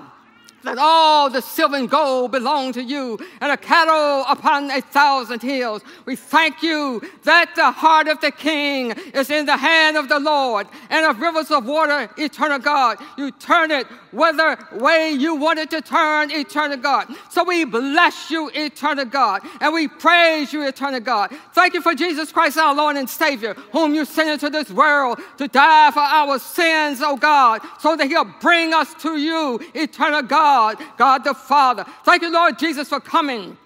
that 0.64 0.78
all 0.78 1.30
the 1.30 1.42
silver 1.42 1.76
and 1.76 1.90
gold 1.90 2.32
belong 2.32 2.74
to 2.74 2.84
you, 2.84 3.20
and 3.42 3.52
a 3.52 3.58
cattle 3.58 4.26
upon 4.30 4.72
a 4.72 4.82
thousand 4.82 5.42
hills. 5.42 5.82
We 6.06 6.16
thank 6.16 6.64
you 6.64 7.02
that 7.24 7.52
the 7.56 7.72
heart 7.72 8.08
of 8.08 8.22
the 8.22 8.32
king 8.32 8.92
is 9.14 9.30
in 9.30 9.46
the 9.46 9.58
hand 9.58 9.98
of 9.98 10.10
the 10.10 10.20
Lord, 10.20 10.68
and 10.90 11.06
of 11.06 11.20
rivers 11.20 11.52
of 11.52 11.66
water, 11.66 12.10
eternal 12.18 12.60
God. 12.60 12.98
You 13.18 13.32
turn 13.32 13.72
it 13.72 13.88
whether 14.12 14.58
way 14.74 15.12
you 15.12 15.36
want 15.36 15.60
it 15.60 15.70
to 15.72 15.82
turn, 15.82 16.32
eternal 16.32 16.78
God. 16.78 17.08
So 17.30 17.44
we 17.44 17.66
bless 17.66 18.30
you, 18.30 18.50
eternal 18.54 19.06
God, 19.06 19.42
and 19.60 19.74
we 19.74 19.88
praise 19.88 20.54
you, 20.54 20.66
eternal 20.68 21.00
God. 21.00 21.32
Thank 21.54 21.74
you 21.74 21.82
for 21.82 21.96
Jesus 21.96 22.32
Christ, 22.32 22.58
our 22.58 22.76
Lord 22.76 22.96
and 22.96 23.10
Savior, 23.10 23.56
whom 23.72 23.94
you 23.94 24.06
sent 24.06 24.30
into 24.30 24.50
this 24.50 24.70
world 24.70 25.20
to 25.38 25.48
die 25.48 25.92
for 25.92 26.00
our 26.00 26.40
sins, 26.40 27.02
O 27.02 27.18
God, 27.18 27.62
so 27.80 27.96
that 27.96 28.08
he'll 28.08 28.32
bring 28.40 28.74
us 28.74 28.94
to 28.96 29.18
you, 29.18 29.60
eternal 29.74 30.22
God, 30.22 30.53
God 30.98 31.24
the 31.24 31.34
Father. 31.34 31.86
Thank 32.04 32.22
you, 32.22 32.32
Lord 32.32 32.60
Jesus, 32.60 32.90
for 32.90 33.00
coming. 33.00 33.58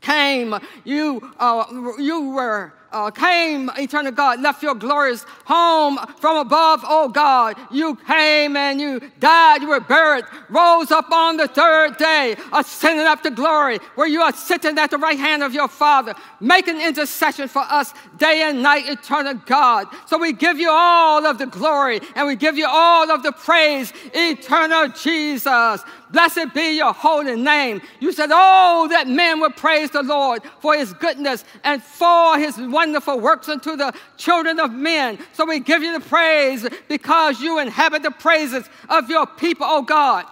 Came, 0.00 0.58
you, 0.84 1.32
uh, 1.38 1.64
you 1.98 2.30
were 2.30 2.72
uh, 2.92 3.10
came, 3.10 3.70
eternal 3.76 4.12
God, 4.12 4.40
left 4.40 4.62
your 4.62 4.74
glorious 4.74 5.24
home 5.44 5.98
from 6.18 6.36
above, 6.36 6.80
oh 6.84 7.08
God. 7.08 7.56
You 7.70 7.96
came 7.96 8.56
and 8.56 8.80
you 8.80 9.00
died, 9.18 9.62
you 9.62 9.68
were 9.68 9.80
buried, 9.80 10.24
rose 10.48 10.90
up 10.90 11.10
on 11.10 11.36
the 11.36 11.48
third 11.48 11.96
day, 11.96 12.36
ascended 12.52 13.06
up 13.06 13.22
to 13.22 13.30
glory, 13.30 13.78
where 13.94 14.06
you 14.06 14.20
are 14.20 14.32
sitting 14.32 14.78
at 14.78 14.90
the 14.90 14.98
right 14.98 15.18
hand 15.18 15.42
of 15.42 15.54
your 15.54 15.68
Father, 15.68 16.14
making 16.40 16.80
intercession 16.80 17.48
for 17.48 17.62
us 17.62 17.92
day 18.18 18.42
and 18.42 18.62
night, 18.62 18.88
eternal 18.88 19.34
God. 19.46 19.88
So 20.06 20.18
we 20.18 20.32
give 20.32 20.58
you 20.58 20.70
all 20.70 21.26
of 21.26 21.38
the 21.38 21.46
glory 21.46 22.00
and 22.14 22.26
we 22.26 22.36
give 22.36 22.56
you 22.56 22.66
all 22.68 23.10
of 23.10 23.22
the 23.22 23.32
praise, 23.32 23.92
eternal 24.14 24.88
Jesus. 24.88 25.82
Blessed 26.10 26.52
be 26.52 26.76
your 26.76 26.92
holy 26.92 27.36
name. 27.36 27.80
You 27.98 28.12
said, 28.12 28.28
Oh, 28.30 28.86
that 28.90 29.08
men 29.08 29.40
would 29.40 29.56
praise 29.56 29.90
the 29.90 30.02
Lord 30.02 30.42
for 30.60 30.76
his 30.76 30.92
goodness 30.92 31.44
and 31.64 31.82
for 31.82 32.38
his 32.38 32.58
wonderful 32.58 32.81
works 33.16 33.48
unto 33.48 33.76
the 33.76 33.94
children 34.16 34.58
of 34.58 34.72
men. 34.72 35.18
So 35.32 35.44
we 35.46 35.60
give 35.60 35.82
you 35.82 35.98
the 35.98 36.04
praise 36.04 36.66
because 36.88 37.40
you 37.40 37.58
inhabit 37.58 38.02
the 38.02 38.10
praises 38.10 38.68
of 38.88 39.08
your 39.08 39.26
people, 39.26 39.66
oh 39.68 39.82
God. 39.82 40.26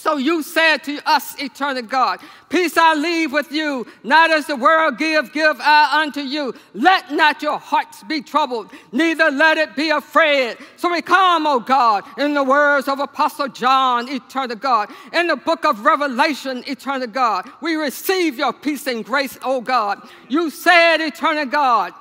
So 0.00 0.16
you 0.16 0.42
said 0.42 0.78
to 0.84 0.98
us, 1.04 1.38
eternal 1.38 1.82
God, 1.82 2.20
Peace 2.48 2.78
I 2.78 2.94
leave 2.94 3.32
with 3.32 3.52
you, 3.52 3.86
not 4.02 4.30
as 4.30 4.46
the 4.46 4.56
world 4.56 4.96
give, 4.96 5.30
give 5.34 5.58
I 5.60 6.00
unto 6.00 6.22
you. 6.22 6.54
Let 6.72 7.12
not 7.12 7.42
your 7.42 7.58
hearts 7.58 8.02
be 8.04 8.22
troubled, 8.22 8.70
neither 8.92 9.30
let 9.30 9.58
it 9.58 9.76
be 9.76 9.90
afraid. 9.90 10.56
So 10.78 10.90
we 10.90 11.02
come, 11.02 11.46
O 11.46 11.60
God, 11.60 12.04
in 12.16 12.32
the 12.32 12.42
words 12.42 12.88
of 12.88 12.98
Apostle 12.98 13.48
John, 13.48 14.08
eternal 14.08 14.56
God, 14.56 14.88
in 15.12 15.26
the 15.26 15.36
book 15.36 15.66
of 15.66 15.84
Revelation, 15.84 16.64
eternal 16.66 17.06
God. 17.06 17.50
We 17.60 17.74
receive 17.74 18.38
your 18.38 18.54
peace 18.54 18.86
and 18.86 19.04
grace, 19.04 19.36
O 19.42 19.60
God. 19.60 20.08
You 20.30 20.48
said, 20.48 21.02
eternal 21.02 21.44
God, 21.44 21.92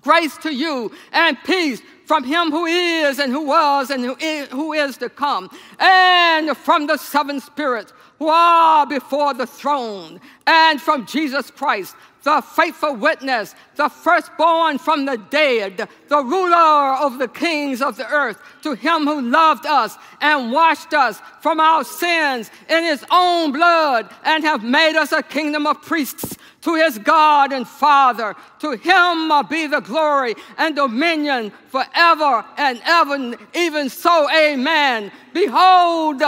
grace 0.00 0.36
to 0.38 0.54
you 0.54 0.92
and 1.10 1.36
peace 1.44 1.82
from 2.12 2.24
him 2.24 2.50
who 2.50 2.66
is 2.66 3.18
and 3.18 3.32
who 3.32 3.46
was 3.46 3.88
and 3.88 4.04
who 4.04 4.14
is, 4.20 4.46
who 4.48 4.74
is 4.74 4.98
to 4.98 5.08
come, 5.08 5.48
and 5.78 6.54
from 6.54 6.86
the 6.86 6.98
seven 6.98 7.40
spirits 7.40 7.90
who 8.18 8.28
are 8.28 8.86
before 8.86 9.32
the 9.32 9.46
throne, 9.46 10.20
and 10.46 10.78
from 10.78 11.06
Jesus 11.06 11.50
Christ, 11.50 11.96
the 12.22 12.42
faithful 12.42 12.96
witness, 12.96 13.54
the 13.76 13.88
firstborn 13.88 14.76
from 14.76 15.06
the 15.06 15.16
dead, 15.30 15.88
the 16.08 16.22
ruler 16.22 16.96
of 16.96 17.18
the 17.18 17.28
kings 17.28 17.80
of 17.80 17.96
the 17.96 18.06
earth, 18.06 18.38
to 18.62 18.74
him 18.74 19.04
who 19.04 19.22
loved 19.22 19.64
us 19.64 19.96
and 20.20 20.52
washed 20.52 20.92
us 20.92 21.18
from 21.40 21.60
our 21.60 21.82
sins 21.82 22.50
in 22.68 22.84
his 22.84 23.02
own 23.10 23.52
blood 23.52 24.10
and 24.24 24.44
have 24.44 24.62
made 24.62 24.96
us 24.96 25.12
a 25.12 25.22
kingdom 25.22 25.66
of 25.66 25.80
priests 25.80 26.36
to 26.62 26.74
his 26.74 26.98
God 26.98 27.52
and 27.52 27.66
Father. 27.66 28.34
To 28.60 28.72
him 28.72 29.30
uh, 29.30 29.42
be 29.42 29.66
the 29.66 29.80
glory 29.80 30.34
and 30.56 30.74
dominion 30.74 31.52
forever 31.68 32.44
and 32.56 32.80
ever. 32.84 33.36
Even 33.54 33.88
so, 33.88 34.28
amen. 34.30 35.12
Behold, 35.32 36.22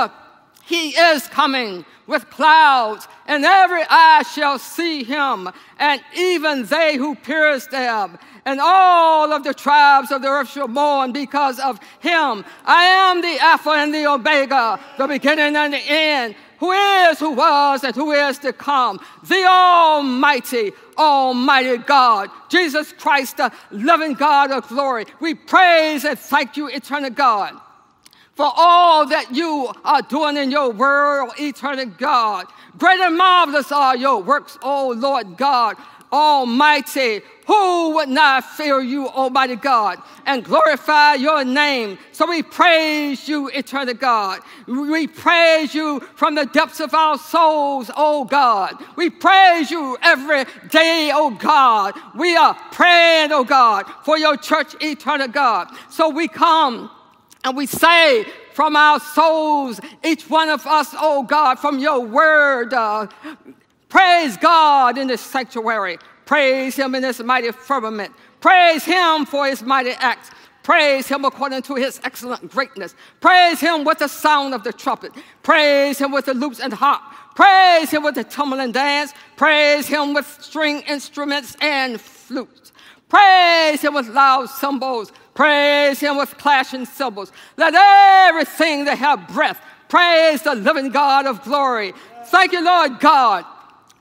he 0.66 0.90
is 0.90 1.26
coming 1.28 1.84
with 2.06 2.28
clouds, 2.30 3.08
and 3.26 3.44
every 3.44 3.82
eye 3.88 4.22
shall 4.34 4.58
see 4.58 5.04
him, 5.04 5.48
and 5.78 6.02
even 6.16 6.64
they 6.64 6.96
who 6.96 7.14
pierced 7.14 7.72
him. 7.72 8.18
And 8.46 8.60
all 8.60 9.32
of 9.32 9.42
the 9.42 9.54
tribes 9.54 10.12
of 10.12 10.20
the 10.20 10.28
earth 10.28 10.50
shall 10.50 10.68
mourn 10.68 11.12
because 11.12 11.58
of 11.58 11.80
him. 12.00 12.44
I 12.66 12.84
am 12.84 13.22
the 13.22 13.38
Alpha 13.40 13.70
and 13.70 13.94
the 13.94 14.06
Omega, 14.06 14.78
the 14.98 15.06
beginning 15.06 15.56
and 15.56 15.72
the 15.72 15.78
end, 15.78 16.34
who 16.64 16.72
is, 16.72 17.18
who 17.18 17.32
was, 17.32 17.84
and 17.84 17.94
who 17.94 18.12
is 18.12 18.38
to 18.38 18.50
come, 18.50 18.98
the 19.28 19.44
Almighty, 19.44 20.72
Almighty 20.96 21.76
God, 21.76 22.30
Jesus 22.48 22.90
Christ, 22.94 23.36
the 23.36 23.52
loving 23.70 24.14
God 24.14 24.50
of 24.50 24.66
glory. 24.68 25.04
We 25.20 25.34
praise 25.34 26.06
and 26.06 26.18
thank 26.18 26.56
you, 26.56 26.68
eternal 26.68 27.10
God 27.10 27.60
for 28.34 28.50
all 28.56 29.06
that 29.06 29.32
you 29.32 29.72
are 29.84 30.02
doing 30.02 30.36
in 30.36 30.50
your 30.50 30.72
world, 30.72 31.32
eternal 31.38 31.86
God. 31.86 32.46
Great 32.78 32.98
and 32.98 33.16
marvelous 33.16 33.70
are 33.70 33.96
your 33.96 34.20
works, 34.20 34.58
O 34.60 34.88
Lord 34.88 35.36
God. 35.36 35.76
Almighty, 36.14 37.22
who 37.48 37.94
would 37.96 38.08
not 38.08 38.44
fear 38.44 38.80
you, 38.80 39.08
Almighty 39.08 39.56
God, 39.56 40.00
and 40.24 40.44
glorify 40.44 41.14
your 41.14 41.44
name? 41.44 41.98
So 42.12 42.28
we 42.28 42.40
praise 42.44 43.28
you, 43.28 43.48
eternal 43.48 43.94
God. 43.94 44.38
We 44.68 45.08
praise 45.08 45.74
you 45.74 45.98
from 46.14 46.36
the 46.36 46.46
depths 46.46 46.78
of 46.78 46.94
our 46.94 47.18
souls, 47.18 47.90
oh 47.96 48.24
God. 48.24 48.80
We 48.94 49.10
praise 49.10 49.72
you 49.72 49.98
every 50.02 50.44
day, 50.70 51.10
oh 51.12 51.30
God. 51.30 51.94
We 52.14 52.36
are 52.36 52.54
praying, 52.70 53.32
oh 53.32 53.44
God, 53.44 53.84
for 54.04 54.16
your 54.16 54.36
church, 54.36 54.76
eternal 54.80 55.26
God. 55.26 55.66
So 55.90 56.10
we 56.10 56.28
come 56.28 56.92
and 57.42 57.56
we 57.56 57.66
say 57.66 58.24
from 58.52 58.76
our 58.76 59.00
souls, 59.00 59.80
each 60.04 60.30
one 60.30 60.48
of 60.48 60.64
us, 60.64 60.94
oh 60.96 61.24
God, 61.24 61.58
from 61.58 61.80
your 61.80 61.98
word, 61.98 62.72
uh, 62.72 63.08
praise 63.94 64.36
God 64.36 64.98
in 64.98 65.06
this 65.06 65.20
sanctuary. 65.20 65.98
Praise 66.26 66.74
him 66.74 66.94
in 66.96 67.02
this 67.02 67.20
mighty 67.22 67.52
firmament. 67.52 68.12
Praise 68.40 68.84
him 68.84 69.24
for 69.24 69.46
his 69.46 69.62
mighty 69.62 69.90
acts. 69.90 70.30
Praise 70.64 71.06
him 71.06 71.24
according 71.24 71.62
to 71.62 71.74
his 71.76 72.00
excellent 72.02 72.50
greatness. 72.50 72.94
Praise 73.20 73.60
him 73.60 73.84
with 73.84 73.98
the 73.98 74.08
sound 74.08 74.54
of 74.54 74.64
the 74.64 74.72
trumpet. 74.72 75.12
Praise 75.42 75.98
him 75.98 76.10
with 76.10 76.24
the 76.24 76.34
lutes 76.34 76.58
and 76.58 76.72
harp. 76.72 77.02
Praise 77.36 77.90
him 77.90 78.02
with 78.02 78.14
the 78.16 78.24
tumbling 78.24 78.72
dance. 78.72 79.12
Praise 79.36 79.86
him 79.86 80.14
with 80.14 80.26
string 80.40 80.80
instruments 80.88 81.56
and 81.60 82.00
flutes. 82.00 82.72
Praise 83.08 83.82
him 83.82 83.94
with 83.94 84.08
loud 84.08 84.48
cymbals. 84.48 85.12
Praise 85.34 86.00
him 86.00 86.16
with 86.16 86.36
clashing 86.38 86.86
cymbals. 86.86 87.30
Let 87.56 87.74
everything 87.74 88.86
that 88.86 88.98
have 88.98 89.28
breath 89.28 89.60
praise 89.88 90.42
the 90.42 90.54
living 90.54 90.88
God 90.88 91.26
of 91.26 91.44
glory. 91.44 91.92
Thank 92.24 92.52
you, 92.52 92.64
Lord 92.64 92.98
God. 92.98 93.44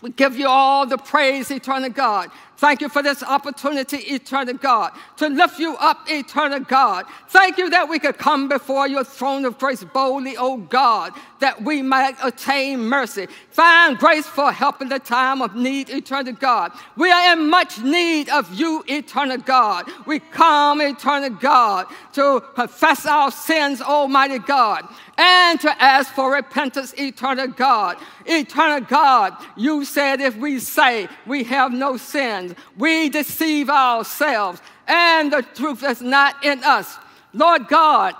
We 0.03 0.09
give 0.09 0.37
you 0.37 0.49
all 0.49 0.85
the 0.85 0.97
praise, 0.97 1.49
eternal 1.49 1.89
God. 1.89 2.29
Thank 2.57 2.81
you 2.81 2.89
for 2.89 3.01
this 3.01 3.23
opportunity, 3.23 3.97
eternal 3.97 4.55
God, 4.55 4.91
to 5.15 5.29
lift 5.29 5.59
you 5.59 5.77
up, 5.77 6.09
eternal 6.09 6.59
God. 6.59 7.05
Thank 7.29 7.57
you 7.57 7.69
that 7.69 7.87
we 7.87 7.99
could 7.99 8.17
come 8.17 8.49
before 8.49 8.85
your 8.85 9.05
throne 9.05 9.45
of 9.45 9.57
grace 9.57 9.83
boldly, 9.83 10.35
O 10.35 10.57
God, 10.57 11.13
that 11.39 11.63
we 11.63 11.81
might 11.81 12.15
attain 12.21 12.81
mercy. 12.81 13.27
Find 13.51 13.97
grace 13.97 14.27
for 14.27 14.51
help 14.51 14.81
in 14.81 14.89
the 14.89 14.99
time 14.99 15.41
of 15.41 15.55
need, 15.55 15.89
eternal 15.89 16.33
God. 16.33 16.73
We 16.97 17.09
are 17.09 17.33
in 17.33 17.49
much 17.49 17.79
need 17.81 18.27
of 18.29 18.53
you, 18.53 18.83
eternal 18.87 19.37
God. 19.37 19.89
We 20.05 20.19
come, 20.19 20.81
eternal 20.81 21.29
God, 21.29 21.87
to 22.13 22.43
confess 22.55 23.05
our 23.05 23.31
sins, 23.31 23.81
Almighty 23.81 24.39
God 24.39 24.85
and 25.17 25.59
to 25.61 25.81
ask 25.81 26.13
for 26.13 26.33
repentance, 26.33 26.93
eternal 26.97 27.47
God. 27.47 27.97
Eternal 28.25 28.81
God, 28.81 29.35
you 29.55 29.85
said 29.85 30.21
if 30.21 30.35
we 30.37 30.59
say 30.59 31.07
we 31.25 31.43
have 31.43 31.71
no 31.71 31.97
sins, 31.97 32.55
we 32.77 33.09
deceive 33.09 33.69
ourselves, 33.69 34.61
and 34.87 35.31
the 35.31 35.41
truth 35.41 35.83
is 35.83 36.01
not 36.01 36.43
in 36.43 36.63
us. 36.63 36.97
Lord 37.33 37.67
God, 37.67 38.15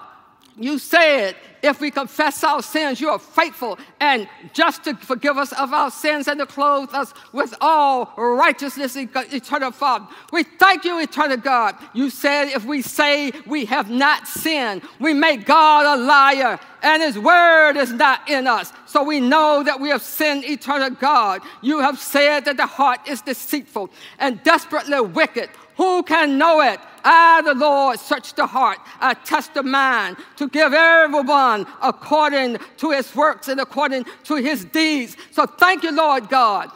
you 0.58 0.78
said 0.80 1.36
if 1.64 1.80
we 1.80 1.90
confess 1.90 2.44
our 2.44 2.62
sins, 2.62 3.00
you 3.00 3.10
are 3.10 3.18
faithful 3.18 3.80
and 4.02 4.28
just 4.52 4.84
to 4.84 4.96
forgive 4.96 5.38
us 5.38 5.54
of 5.54 5.74
our 5.74 5.90
sins 5.90 6.28
and 6.28 6.40
to 6.40 6.46
clothe 6.46 6.94
us 6.94 7.14
with 7.32 7.56
all 7.62 8.14
righteousness, 8.18 8.98
eternal 8.98 9.72
Father. 9.72 10.06
We 10.34 10.44
thank 10.44 10.84
you, 10.84 11.00
eternal 11.00 11.38
God. 11.38 11.76
You 11.94 12.10
said 12.10 12.50
if 12.50 12.66
we 12.66 12.82
say 12.82 13.32
we 13.48 13.66
have 13.66 13.90
not 13.90 14.28
sinned, 14.28 14.82
we 15.00 15.14
make 15.14 15.46
God 15.46 15.98
a 15.98 16.04
liar 16.04 16.60
and 16.84 17.02
his 17.02 17.18
word 17.18 17.78
is 17.78 17.94
not 17.94 18.30
in 18.30 18.46
us. 18.46 18.74
So 18.86 19.02
we 19.04 19.22
know 19.22 19.64
that 19.64 19.80
we 19.80 19.88
have 19.88 20.02
sinned, 20.02 20.44
eternal 20.44 20.90
God. 20.90 21.42
You 21.62 21.80
have 21.80 21.98
said 21.98 22.44
that 22.46 22.58
the 22.58 22.66
heart 22.66 23.08
is 23.08 23.22
deceitful 23.22 23.90
and 24.20 24.44
desperately 24.44 25.00
wicked. 25.00 25.50
Who 25.78 26.04
can 26.04 26.38
know 26.38 26.60
it? 26.60 26.80
I, 27.04 27.42
the 27.44 27.54
Lord, 27.54 28.00
search 28.00 28.34
the 28.34 28.46
heart. 28.46 28.80
I 29.00 29.14
test 29.14 29.54
the 29.54 29.64
mind 29.64 30.18
to 30.38 30.48
give 30.48 30.74
everyone 30.74 31.66
according 31.82 32.58
to 32.78 32.92
his 32.92 33.14
works 33.16 33.48
and 33.48 33.60
according 33.60 34.06
to 34.26 34.36
his 34.36 34.66
deeds. 34.66 35.18
So 35.32 35.46
thank 35.46 35.84
you, 35.84 35.92
Lord 35.92 36.30
God, 36.30 36.72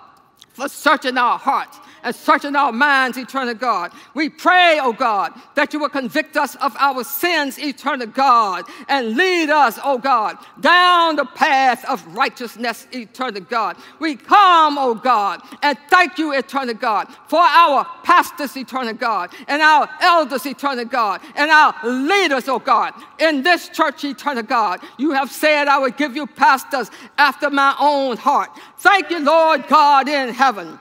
for 0.53 0.67
searching 0.67 1.17
our 1.17 1.37
hearts 1.37 1.79
and 2.03 2.15
searching 2.15 2.55
our 2.55 2.71
minds, 2.71 3.17
eternal 3.17 3.53
God. 3.53 3.91
We 4.13 4.29
pray, 4.29 4.79
oh 4.81 4.93
God, 4.93 5.33
that 5.55 5.73
you 5.73 5.79
will 5.79 5.89
convict 5.89 6.37
us 6.37 6.55
of 6.55 6.75
our 6.77 7.03
sins, 7.03 7.59
eternal 7.59 8.07
God, 8.07 8.65
and 8.87 9.15
lead 9.15 9.49
us, 9.49 9.79
oh 9.83 9.97
God, 9.97 10.37
down 10.59 11.15
the 11.15 11.25
path 11.25 11.85
of 11.85 12.05
righteousness, 12.15 12.87
eternal 12.91 13.41
God. 13.41 13.77
We 13.99 14.15
come, 14.15 14.77
oh 14.77 14.95
God, 14.95 15.41
and 15.61 15.77
thank 15.89 16.17
you, 16.17 16.33
eternal 16.33 16.75
God, 16.75 17.07
for 17.27 17.39
our 17.39 17.85
pastors, 18.03 18.55
eternal 18.55 18.93
God, 18.93 19.31
and 19.47 19.61
our 19.61 19.89
elders, 20.01 20.45
eternal 20.45 20.85
God, 20.85 21.21
and 21.35 21.51
our 21.51 21.75
leaders, 21.83 22.47
oh 22.47 22.59
God, 22.59 22.93
in 23.19 23.43
this 23.43 23.69
church, 23.69 24.03
eternal 24.03 24.43
God. 24.43 24.81
You 24.97 25.11
have 25.11 25.31
said, 25.31 25.67
I 25.67 25.77
will 25.77 25.91
give 25.91 26.15
you 26.15 26.27
pastors 26.27 26.89
after 27.17 27.49
my 27.49 27.75
own 27.79 28.17
heart. 28.17 28.49
Thank 28.77 29.09
you, 29.09 29.19
Lord 29.19 29.67
God 29.67 30.07
in 30.07 30.33
heaven. 30.33 30.79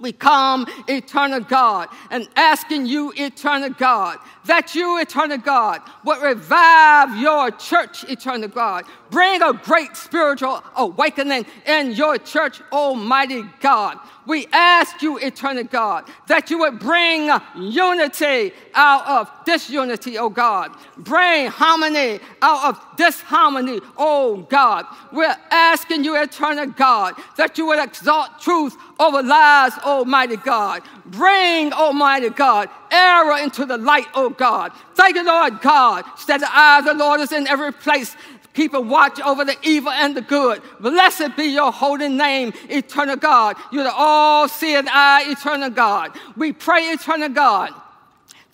We 0.00 0.12
come, 0.12 0.66
eternal 0.86 1.40
God, 1.40 1.88
and 2.10 2.28
asking 2.36 2.86
you, 2.86 3.12
eternal 3.16 3.70
God, 3.70 4.18
that 4.44 4.74
you, 4.74 5.00
eternal 5.00 5.38
God, 5.38 5.80
would 6.04 6.22
revive 6.22 7.16
your 7.18 7.50
church, 7.50 8.04
eternal 8.04 8.48
God. 8.48 8.84
Bring 9.10 9.42
a 9.42 9.52
great 9.52 9.96
spiritual 9.96 10.62
awakening 10.76 11.46
in 11.66 11.92
your 11.92 12.18
church, 12.18 12.60
Almighty 12.72 13.44
God. 13.60 13.98
We 14.26 14.46
ask 14.52 15.00
you, 15.00 15.16
eternal 15.16 15.64
God, 15.64 16.04
that 16.26 16.50
you 16.50 16.58
would 16.58 16.78
bring 16.78 17.30
unity 17.56 18.52
out 18.74 19.06
of 19.06 19.30
disunity, 19.46 20.18
oh 20.18 20.28
God. 20.28 20.76
Bring 20.98 21.46
harmony 21.46 22.20
out 22.42 22.68
of 22.68 22.96
disharmony, 22.98 23.80
oh 23.96 24.46
God. 24.50 24.84
We're 25.12 25.34
asking 25.50 26.04
you, 26.04 26.20
eternal 26.20 26.66
God, 26.66 27.14
that 27.38 27.56
you 27.56 27.66
would 27.68 27.82
exalt 27.82 28.38
truth 28.38 28.76
over 29.00 29.22
lies, 29.22 29.72
Almighty 29.78 30.36
God. 30.36 30.82
Bring, 31.06 31.72
Almighty 31.72 32.28
God, 32.28 32.68
error 32.90 33.38
into 33.38 33.64
the 33.64 33.78
light, 33.78 34.06
oh 34.14 34.28
God. 34.28 34.72
Thank 34.94 35.16
you, 35.16 35.24
Lord 35.24 35.62
God, 35.62 36.04
that 36.26 36.40
the 36.40 36.48
eye 36.50 36.80
of 36.80 36.84
the 36.84 36.92
Lord 36.92 37.20
is 37.20 37.32
in 37.32 37.46
every 37.46 37.72
place. 37.72 38.14
Keep 38.58 38.74
a 38.74 38.80
watch 38.80 39.20
over 39.20 39.44
the 39.44 39.56
evil 39.62 39.92
and 39.92 40.16
the 40.16 40.20
good. 40.20 40.60
Blessed 40.80 41.36
be 41.36 41.44
your 41.44 41.70
holy 41.70 42.08
name, 42.08 42.52
eternal 42.68 43.14
God. 43.14 43.54
You're 43.70 43.84
the 43.84 43.92
all 43.94 44.48
seeing 44.48 44.88
eye, 44.88 45.26
eternal 45.28 45.70
God. 45.70 46.18
We 46.36 46.52
pray, 46.52 46.86
eternal 46.86 47.28
God 47.28 47.72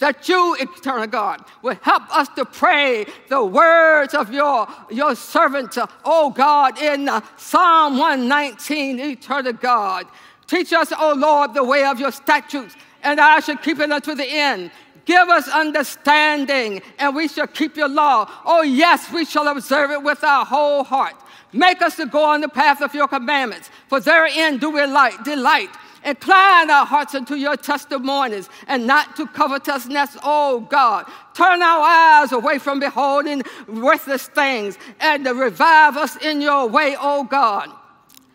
that 0.01 0.29
you, 0.29 0.57
eternal 0.61 1.07
God, 1.07 1.43
will 1.63 1.79
help 1.81 2.15
us 2.15 2.29
to 2.37 2.45
pray 2.45 3.07
the 3.31 3.43
words 3.43 4.13
of 4.13 4.31
your, 4.31 4.69
your 4.91 5.15
servant, 5.15 5.79
oh 6.05 6.29
God, 6.29 6.79
in 6.79 7.09
Psalm 7.39 7.97
119, 7.97 9.01
eternal 9.01 9.55
God. 9.55 10.05
Teach 10.47 10.75
us, 10.75 10.93
O 11.01 11.15
Lord, 11.15 11.55
the 11.55 11.65
way 11.65 11.87
of 11.87 11.99
your 11.99 12.13
statutes, 12.13 12.77
and 13.03 13.19
I 13.19 13.41
shall 13.41 13.57
keep 13.57 13.79
it 13.79 13.91
unto 13.91 14.15
the 14.15 14.27
end. 14.27 14.71
Give 15.05 15.29
us 15.29 15.49
understanding, 15.49 16.83
and 16.99 17.15
we 17.15 17.29
shall 17.29 17.47
keep 17.47 17.77
your 17.77 17.89
law. 17.89 18.31
Oh, 18.45 18.63
yes, 18.63 19.13
we 19.13 19.25
shall 19.25 19.49
observe 19.49 19.91
it 19.91 20.03
with 20.03 20.25
our 20.25 20.45
whole 20.45 20.85
heart. 20.85 21.15
Make 21.53 21.83
us 21.83 21.97
to 21.97 22.07
go 22.07 22.25
on 22.25 22.41
the 22.41 22.49
path 22.49 22.81
of 22.81 22.95
your 22.95 23.07
commandments, 23.07 23.71
for 23.89 24.01
therein 24.01 24.59
do 24.59 24.71
we 24.71 24.85
light, 24.87 25.23
delight. 25.25 25.71
Incline 26.05 26.71
our 26.71 26.85
hearts 26.85 27.15
unto 27.15 27.35
your 27.35 27.57
testimonies 27.57 28.51
and 28.67 28.87
not 28.87 29.17
to 29.17 29.27
covetousness, 29.27 30.19
oh 30.23 30.61
God. 30.61 31.07
Turn 31.33 31.63
our 31.63 31.83
eyes 31.83 32.33
away 32.33 32.59
from 32.59 32.79
beholding 32.79 33.43
worthless 33.67 34.27
things 34.27 34.77
and 35.01 35.25
revive 35.25 35.97
us 35.97 36.17
in 36.17 36.43
your 36.43 36.67
way, 36.67 36.95
oh 37.01 37.25
God. 37.25 37.71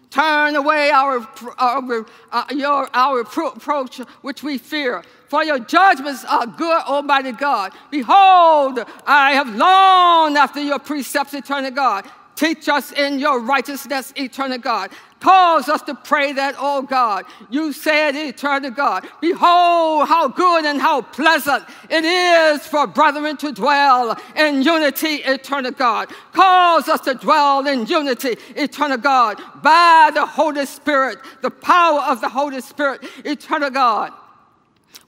Turn 0.09 0.55
away 0.55 0.89
our, 0.89 1.27
our, 1.59 2.05
uh, 2.31 2.45
your, 2.51 2.89
our 2.95 3.19
approach 3.19 3.97
which 4.21 4.41
we 4.41 4.57
fear. 4.57 5.03
For 5.27 5.43
your 5.43 5.59
judgments 5.59 6.25
are 6.25 6.47
good, 6.47 6.81
Almighty 6.81 7.31
God. 7.31 7.73
Behold, 7.91 8.79
I 9.05 9.33
have 9.33 9.55
longed 9.55 10.37
after 10.37 10.59
your 10.59 10.79
precepts, 10.79 11.35
eternal 11.35 11.69
God. 11.69 12.05
Teach 12.35 12.69
us 12.69 12.91
in 12.93 13.19
your 13.19 13.41
righteousness, 13.41 14.13
eternal 14.15 14.57
God. 14.57 14.91
Cause 15.19 15.67
us 15.67 15.81
to 15.83 15.95
pray 15.95 16.31
that, 16.33 16.55
oh 16.57 16.81
God, 16.81 17.25
you 17.49 17.73
said, 17.73 18.15
eternal 18.15 18.71
God, 18.71 19.05
behold 19.19 20.07
how 20.07 20.29
good 20.29 20.63
and 20.63 20.79
how 20.79 21.01
pleasant 21.01 21.65
it 21.89 22.05
is 22.05 22.65
for 22.65 22.87
brethren 22.87 23.35
to 23.37 23.51
dwell 23.51 24.17
in 24.37 24.61
unity, 24.63 25.15
eternal 25.25 25.71
God. 25.71 26.09
Cause 26.31 26.87
us 26.87 27.01
to 27.01 27.15
dwell 27.15 27.67
in 27.67 27.85
unity, 27.85 28.37
eternal 28.55 28.97
God, 28.97 29.41
by 29.61 30.09
the 30.13 30.25
Holy 30.25 30.65
Spirit, 30.65 31.17
the 31.41 31.51
power 31.51 31.99
of 31.99 32.21
the 32.21 32.29
Holy 32.29 32.61
Spirit, 32.61 33.03
eternal 33.25 33.69
God. 33.69 34.13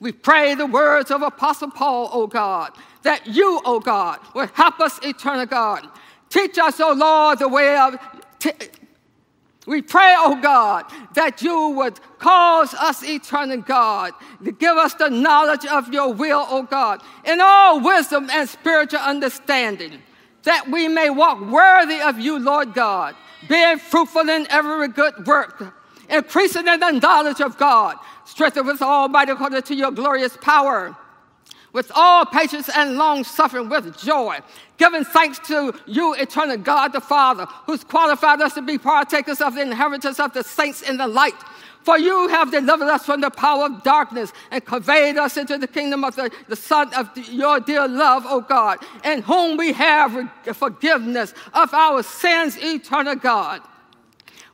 We 0.01 0.11
pray 0.11 0.55
the 0.55 0.65
words 0.65 1.09
of 1.09 1.21
Apostle 1.21 1.71
Paul, 1.71 2.09
oh 2.11 2.27
God, 2.27 2.71
that 3.03 3.27
you, 3.27 3.61
oh 3.63 3.79
God, 3.79 4.19
will 4.35 4.47
help 4.47 4.81
us, 4.81 4.99
eternal 5.03 5.45
God. 5.45 5.87
Teach 6.29 6.57
us, 6.57 6.81
oh 6.81 6.91
Lord, 6.91 7.39
the 7.39 7.47
way 7.47 7.77
of. 7.77 7.97
T- 8.39 8.51
We 9.67 9.83
pray, 9.83 10.15
oh 10.17 10.39
God, 10.41 10.85
that 11.13 11.41
you 11.41 11.69
would 11.69 11.99
cause 12.17 12.73
us, 12.73 13.03
eternal 13.03 13.57
God, 13.57 14.13
to 14.43 14.51
give 14.51 14.75
us 14.75 14.95
the 14.95 15.09
knowledge 15.09 15.65
of 15.65 15.93
your 15.93 16.13
will, 16.13 16.45
oh 16.49 16.63
God, 16.63 17.01
in 17.25 17.39
all 17.39 17.79
wisdom 17.79 18.27
and 18.31 18.49
spiritual 18.49 18.99
understanding, 18.99 20.01
that 20.43 20.67
we 20.69 20.87
may 20.87 21.11
walk 21.11 21.39
worthy 21.41 22.01
of 22.01 22.19
you, 22.19 22.39
Lord 22.39 22.73
God, 22.73 23.15
being 23.47 23.77
fruitful 23.77 24.27
in 24.29 24.47
every 24.49 24.87
good 24.87 25.27
work, 25.27 25.75
increasing 26.09 26.67
in 26.67 26.79
the 26.79 26.91
knowledge 26.91 27.39
of 27.39 27.57
God, 27.59 27.97
strengthened 28.25 28.65
with 28.65 28.81
Almighty 28.81 29.31
according 29.31 29.61
to 29.61 29.75
your 29.75 29.91
glorious 29.91 30.35
power 30.37 30.97
with 31.73 31.91
all 31.95 32.25
patience 32.25 32.69
and 32.75 32.97
long 32.97 33.23
suffering 33.23 33.69
with 33.69 33.97
joy, 33.97 34.39
giving 34.77 35.03
thanks 35.03 35.39
to 35.47 35.73
you, 35.85 36.13
eternal 36.15 36.57
God 36.57 36.93
the 36.93 37.01
Father, 37.01 37.45
who's 37.65 37.83
qualified 37.83 38.41
us 38.41 38.53
to 38.53 38.61
be 38.61 38.77
partakers 38.77 39.41
of 39.41 39.55
the 39.55 39.61
inheritance 39.61 40.19
of 40.19 40.33
the 40.33 40.43
saints 40.43 40.81
in 40.81 40.97
the 40.97 41.07
light. 41.07 41.35
For 41.83 41.97
you 41.97 42.27
have 42.27 42.51
delivered 42.51 42.89
us 42.89 43.05
from 43.05 43.21
the 43.21 43.31
power 43.31 43.65
of 43.65 43.83
darkness 43.83 44.33
and 44.51 44.63
conveyed 44.63 45.17
us 45.17 45.35
into 45.35 45.57
the 45.57 45.67
kingdom 45.67 46.03
of 46.03 46.15
the, 46.15 46.29
the 46.47 46.55
Son 46.55 46.93
of 46.93 47.11
the, 47.15 47.21
your 47.21 47.59
dear 47.59 47.87
love, 47.87 48.23
O 48.27 48.41
God, 48.41 48.77
in 49.03 49.23
whom 49.23 49.57
we 49.57 49.73
have 49.73 50.29
forgiveness 50.53 51.33
of 51.53 51.73
our 51.73 52.03
sins, 52.03 52.57
eternal 52.57 53.15
God. 53.15 53.61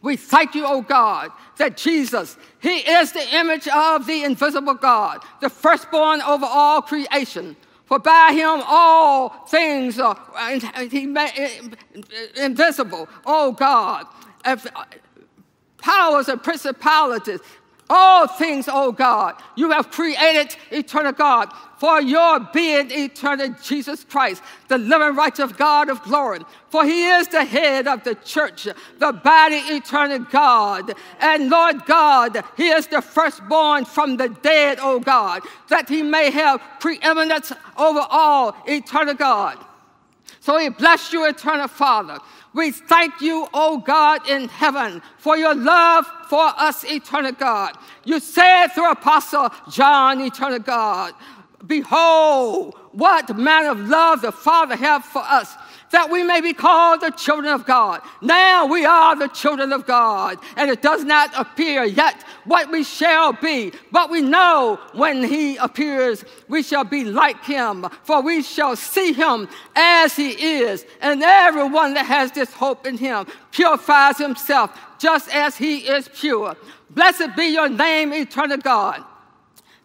We 0.01 0.15
thank 0.15 0.55
you, 0.55 0.65
O 0.65 0.81
God, 0.81 1.31
that 1.57 1.77
Jesus, 1.77 2.38
He 2.60 2.77
is 2.77 3.12
the 3.12 3.36
image 3.36 3.67
of 3.67 4.05
the 4.05 4.23
invisible 4.23 4.75
God, 4.75 5.23
the 5.41 5.49
firstborn 5.49 6.21
over 6.21 6.45
all 6.45 6.81
creation. 6.81 7.55
For 7.88 7.99
by 7.99 8.33
him 8.33 8.62
all 8.67 9.29
things 9.47 9.97
are 9.97 10.19
invisible, 12.36 13.07
oh 13.25 13.53
God. 13.53 14.05
Powers 15.77 16.27
and 16.27 16.43
principalities, 16.43 17.39
all 17.89 18.28
things, 18.28 18.67
oh 18.71 18.91
God, 18.91 19.36
you 19.56 19.71
have 19.71 19.91
created, 19.91 20.56
eternal 20.71 21.12
God, 21.12 21.52
for 21.78 22.02
your 22.02 22.39
being 22.54 22.89
eternal 22.91 23.56
Jesus 23.63 24.04
Christ, 24.04 24.41
the 24.67 24.78
living 24.78 25.15
righteous 25.15 25.52
God 25.52 25.89
of 25.89 26.02
glory. 26.04 26.39
For 26.69 26.84
he 26.84 27.08
is 27.08 27.28
the 27.28 27.45
head 27.45 27.88
of 27.88 28.04
the 28.04 28.15
church, 28.15 28.67
the 28.97 29.13
body 29.13 29.58
eternal 29.58 30.19
God. 30.19 30.93
And 31.19 31.50
Lord 31.50 31.86
God, 31.86 32.43
he 32.58 32.69
is 32.69 32.88
the 32.88 33.02
firstborn 33.02 33.86
from 33.86 34.17
the 34.17 34.30
dead, 34.30 34.80
O 34.82 35.00
God, 35.00 35.43
that 35.69 35.88
he 35.88 36.04
may 36.04 36.32
have 36.32 36.62
preeminence 36.80 37.54
over 37.78 38.06
all, 38.10 38.56
eternal 38.65 39.13
God. 39.13 39.58
So 40.39 40.58
we 40.58 40.69
bless 40.69 41.12
you, 41.13 41.26
eternal 41.26 41.67
Father. 41.67 42.19
We 42.58 42.72
thank 42.72 43.22
you, 43.22 43.48
O 43.54 43.78
God 43.78 44.28
in 44.28 44.50
heaven, 44.50 45.04
for 45.20 45.38
your 45.38 45.54
love 45.54 46.08
for 46.28 46.43
us, 46.58 46.84
eternal 46.86 47.32
God. 47.34 47.78
You 48.04 48.20
said 48.20 48.70
through 48.70 48.89
Apostle 48.89 49.50
John, 49.70 50.20
eternal 50.22 50.58
God, 50.58 51.13
Behold, 51.67 52.76
what 52.93 53.38
manner 53.38 53.70
of 53.70 53.80
love 53.82 54.22
the 54.22 54.32
Father 54.32 54.76
hath 54.76 55.06
for 55.06 55.22
us, 55.22 55.56
that 55.91 56.10
we 56.10 56.23
may 56.23 56.41
be 56.41 56.54
called 56.54 57.02
the 57.02 57.12
children 57.12 57.54
of 57.54 57.65
God. 57.65 58.02
Now 58.21 58.65
we 58.65 58.86
are 58.86 59.15
the 59.15 59.28
children 59.28 59.71
of 59.71 59.86
God, 59.86 60.38
and 60.56 60.69
it 60.69 60.82
does 60.82 61.04
not 61.04 61.32
appear 61.38 61.84
yet 61.84 62.23
what 62.45 62.71
we 62.71 62.84
shall 62.84 63.34
be, 63.34 63.71
but 63.91 64.10
we 64.10 64.21
know 64.21 64.80
when 64.93 65.23
He 65.23 65.58
appears, 65.58 66.26
we 66.47 66.63
shall 66.63 66.84
be 66.84 67.04
like 67.04 67.43
Him, 67.43 67.86
for 68.04 68.21
we 68.21 68.41
shall 68.41 68.76
see 68.76 69.13
Him 69.13 69.47
as 69.76 70.15
He 70.15 70.30
is. 70.32 70.86
And 71.02 71.23
everyone 71.23 71.93
that 71.93 72.06
has 72.06 72.32
this 72.32 72.54
hope 72.54 72.86
in 72.86 72.97
Him 72.97 73.26
purifies 73.52 74.17
himself 74.17 74.78
just 75.00 75.34
as 75.34 75.56
He 75.58 75.80
is 75.80 76.10
pure. 76.13 76.56
Blessed 76.89 77.36
be 77.36 77.47
your 77.47 77.69
name, 77.69 78.13
eternal 78.13 78.58
God. 78.58 79.04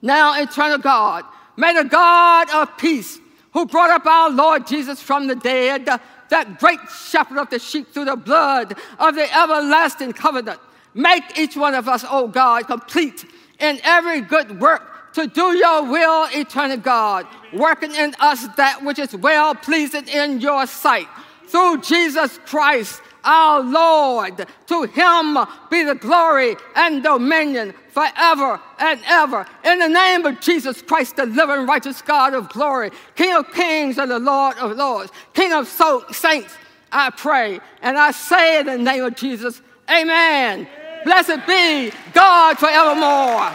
Now, 0.01 0.41
eternal 0.41 0.79
God, 0.79 1.25
May 1.57 1.75
the 1.75 1.85
God 1.85 2.51
of 2.51 2.77
peace, 2.79 3.19
who 3.53 3.67
brought 3.67 3.91
up 3.91 4.07
our 4.07 4.31
Lord 4.31 4.67
Jesus 4.67 5.01
from 5.01 5.27
the 5.27 5.37
dead, 5.37 5.87
that 6.31 6.59
great 6.59 6.81
shepherd 6.91 7.38
of 7.38 7.51
the 7.51 7.59
sheep 7.59 7.93
through 7.93 8.07
the 8.07 8.17
blood 8.17 8.75
of 8.99 9.15
the 9.15 9.37
everlasting 9.37 10.12
covenant, 10.12 10.59
make 10.95 11.38
each 11.38 11.57
one 11.57 11.75
of 11.75 11.88
us, 11.88 12.05
O 12.09 12.29
God, 12.29 12.67
complete 12.67 13.27
in 13.59 13.79
every 13.85 14.21
good 14.21 14.61
work 14.61 15.12
to 15.15 15.27
do 15.27 15.57
your 15.57 15.85
will, 15.85 16.27
eternal 16.33 16.79
God, 16.79 17.27
working 17.53 17.95
in 17.95 18.15
us 18.19 18.47
that 18.57 18.83
which 18.83 18.99
is 18.99 19.15
well 19.15 19.55
pleasing 19.55 20.09
in 20.09 20.41
your 20.41 20.67
sight. 20.67 21.07
Through 21.49 21.83
Jesus 21.83 22.38
Christ, 22.47 23.03
our 23.25 23.61
Lord. 23.63 24.47
To 24.67 24.83
him 24.85 25.39
be 25.71 25.85
the 25.85 25.95
glory 25.95 26.57
and 26.75 27.03
dominion 27.03 27.75
forever 27.91 28.61
and 28.79 29.01
ever. 29.07 29.47
In 29.65 29.79
the 29.79 29.89
name 29.89 30.27
of 30.27 30.41
Jesus 30.41 30.83
Christ, 30.83 31.17
the 31.17 31.27
living, 31.27 31.67
righteous 31.67 32.03
God 32.03 32.35
of 32.35 32.49
glory, 32.49 32.91
King 33.17 33.35
of 33.35 33.53
kings 33.53 33.99
and 33.99 34.11
the 34.11 34.19
Lord 34.19 34.57
of 34.59 34.77
lords, 34.77 35.13
King 35.35 35.53
of 35.53 35.69
saints, 35.69 36.55
I 36.91 37.11
pray. 37.11 37.61
And 37.83 37.99
I 37.99 38.11
say 38.11 38.61
in 38.61 38.67
the 38.67 38.79
name 38.79 39.05
of 39.05 39.17
Jesus, 39.17 39.61
Amen. 39.91 40.67
Blessed 41.05 41.47
be 41.47 41.93
God 42.13 42.59
forevermore. 42.59 43.51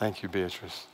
Thank 0.00 0.22
you, 0.22 0.30
Beatrice. 0.30 0.86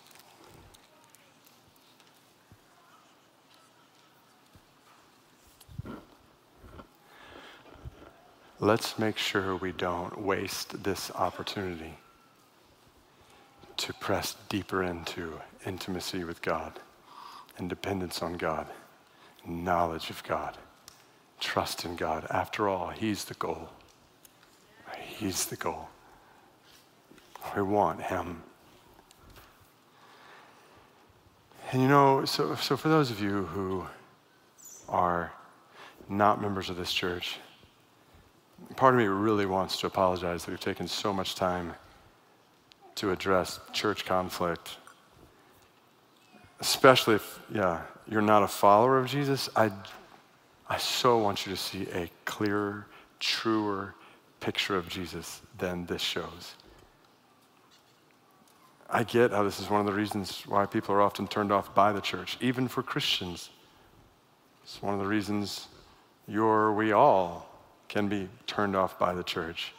Let's 8.59 8.99
make 8.99 9.16
sure 9.16 9.55
we 9.55 9.71
don't 9.71 10.21
waste 10.21 10.83
this 10.83 11.12
opportunity 11.12 11.95
to 13.77 13.92
press 13.92 14.35
deeper 14.49 14.83
into 14.83 15.35
intimacy 15.64 16.25
with 16.25 16.42
God 16.42 16.81
and 17.59 17.69
dependence 17.69 18.23
on 18.23 18.33
God, 18.33 18.66
knowledge 19.47 20.11
of 20.11 20.25
God, 20.25 20.57
trust 21.38 21.85
in 21.85 21.95
God. 21.95 22.27
After 22.29 22.69
all, 22.69 22.88
He's 22.88 23.27
the 23.27 23.35
goal. 23.35 23.69
He's 24.99 25.47
the 25.47 25.55
goal. 25.55 25.90
We 27.55 27.62
want 27.62 28.03
Him. 28.03 28.42
And 31.72 31.83
you 31.83 31.88
know, 31.88 32.24
so, 32.24 32.55
so 32.55 32.76
for 32.76 32.88
those 32.88 33.11
of 33.11 33.20
you 33.20 33.44
who 33.46 33.85
are 34.88 35.33
not 36.09 36.40
members 36.40 36.70
of 36.70 36.76
this 36.76 36.92
church, 36.92 37.38
part 38.76 38.94
of 38.94 39.00
me 39.00 39.07
really 39.07 39.46
wants 39.46 39.81
to 39.81 39.88
apologize 39.88 40.44
that 40.44 40.50
we've 40.52 40.61
taken 40.61 40.87
so 40.87 41.12
much 41.12 41.35
time 41.35 41.74
to 42.94 43.11
address 43.11 43.59
church 43.72 44.05
conflict. 44.05 44.76
Especially 46.61 47.16
if, 47.16 47.40
yeah, 47.52 47.83
you're 48.09 48.22
not 48.22 48.44
a 48.44 48.48
follower 48.48 48.98
of 48.98 49.07
Jesus, 49.09 49.48
I, 49.57 49.70
I 50.68 50.79
so 50.79 51.18
want 51.18 51.46
you 51.46 51.52
to 51.52 51.59
see 51.59 51.88
a 51.92 52.09
clearer, 52.24 52.87
truer 53.18 53.94
picture 54.38 54.76
of 54.76 54.88
Jesus 54.88 55.42
than 55.59 55.85
this 55.87 56.00
shows. 56.00 56.55
I 58.88 59.03
get 59.03 59.33
how 59.33 59.42
this 59.42 59.59
is 59.59 59.68
one 59.68 59.81
of 59.81 59.87
the 59.87 59.92
reasons 59.92 60.42
why 60.46 60.66
people 60.66 60.94
are 60.94 61.03
often 61.03 61.27
turned 61.27 61.51
off 61.51 61.75
by 61.75 61.92
the 61.92 62.01
church, 62.01 62.38
even 62.40 62.68
for 62.68 62.83
Christians. 62.83 63.51
It's 64.62 64.81
one 64.81 64.94
of 64.94 65.01
the 65.01 65.07
reasons 65.07 65.66
you're, 66.29 66.72
we 66.72 66.92
all 66.92 67.49
can 67.88 68.09
be 68.09 68.29
turned 68.46 68.77
off 68.77 68.99
by 68.99 69.12
the 69.12 69.25
church. 69.25 69.72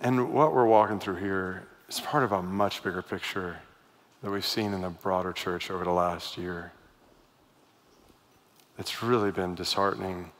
And 0.00 0.32
what 0.32 0.54
we're 0.54 0.66
walking 0.66 1.00
through 1.00 1.16
here 1.16 1.66
is 1.88 2.00
part 2.00 2.24
of 2.24 2.32
a 2.32 2.42
much 2.42 2.82
bigger 2.82 3.02
picture 3.02 3.58
that 4.22 4.30
we've 4.30 4.44
seen 4.44 4.72
in 4.72 4.82
the 4.82 4.90
broader 4.90 5.32
church 5.32 5.70
over 5.70 5.84
the 5.84 5.92
last 5.92 6.36
year. 6.36 6.72
It's 8.78 9.02
really 9.02 9.30
been 9.30 9.54
disheartening 9.54 10.30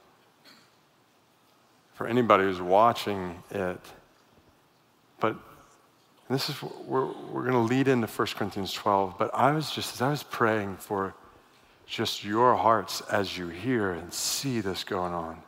for 1.93 2.07
anybody 2.07 2.43
who's 2.43 2.61
watching 2.61 3.43
it. 3.51 3.79
But 5.19 5.35
and 6.29 6.35
this 6.35 6.47
is, 6.47 6.61
we're, 6.61 7.07
we're 7.31 7.41
going 7.41 7.53
to 7.53 7.59
lead 7.59 7.87
into 7.87 8.05
1 8.05 8.27
Corinthians 8.35 8.71
12, 8.71 9.15
but 9.17 9.33
I 9.33 9.51
was 9.51 9.71
just, 9.71 9.95
as 9.95 10.01
I 10.01 10.11
was 10.11 10.21
praying 10.21 10.77
for 10.77 11.15
just 11.87 12.23
your 12.23 12.55
hearts 12.55 13.01
as 13.11 13.35
you 13.35 13.47
hear 13.47 13.93
and 13.93 14.13
see 14.13 14.61
this 14.61 14.83
going 14.83 15.11
on. 15.11 15.41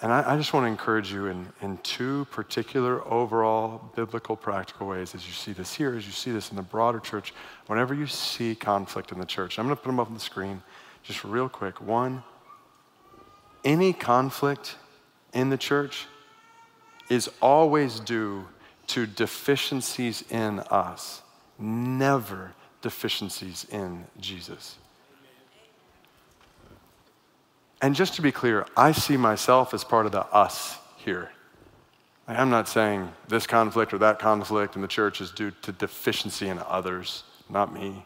And 0.00 0.10
I, 0.10 0.32
I 0.32 0.36
just 0.38 0.54
want 0.54 0.64
to 0.64 0.68
encourage 0.68 1.12
you 1.12 1.26
in, 1.26 1.46
in 1.60 1.76
two 1.82 2.26
particular 2.30 3.06
overall 3.06 3.92
biblical 3.94 4.34
practical 4.34 4.88
ways 4.88 5.14
as 5.14 5.26
you 5.26 5.34
see 5.34 5.52
this 5.52 5.74
here, 5.74 5.94
as 5.94 6.06
you 6.06 6.12
see 6.12 6.32
this 6.32 6.48
in 6.48 6.56
the 6.56 6.62
broader 6.62 6.98
church, 6.98 7.34
whenever 7.66 7.92
you 7.92 8.06
see 8.06 8.54
conflict 8.54 9.12
in 9.12 9.20
the 9.20 9.26
church. 9.26 9.58
I'm 9.58 9.66
going 9.66 9.76
to 9.76 9.82
put 9.82 9.90
them 9.90 10.00
up 10.00 10.08
on 10.08 10.14
the 10.14 10.20
screen 10.20 10.62
just 11.02 11.22
real 11.22 11.50
quick. 11.50 11.82
One, 11.82 12.22
any 13.62 13.92
conflict 13.92 14.76
in 15.34 15.50
the 15.50 15.58
church 15.58 16.06
is 17.10 17.30
always 17.42 18.00
due 18.00 18.46
to 18.88 19.06
deficiencies 19.06 20.24
in 20.30 20.60
us, 20.70 21.22
never 21.58 22.52
deficiencies 22.80 23.66
in 23.70 24.04
Jesus. 24.20 24.76
And 27.80 27.94
just 27.94 28.14
to 28.14 28.22
be 28.22 28.30
clear, 28.30 28.66
I 28.76 28.92
see 28.92 29.16
myself 29.16 29.74
as 29.74 29.82
part 29.82 30.06
of 30.06 30.12
the 30.12 30.24
us 30.26 30.78
here. 30.96 31.30
I'm 32.28 32.50
not 32.50 32.68
saying 32.68 33.10
this 33.28 33.46
conflict 33.46 33.92
or 33.92 33.98
that 33.98 34.18
conflict 34.20 34.76
in 34.76 34.82
the 34.82 34.88
church 34.88 35.20
is 35.20 35.32
due 35.32 35.50
to 35.62 35.72
deficiency 35.72 36.48
in 36.48 36.60
others, 36.60 37.24
not 37.50 37.74
me. 37.74 38.04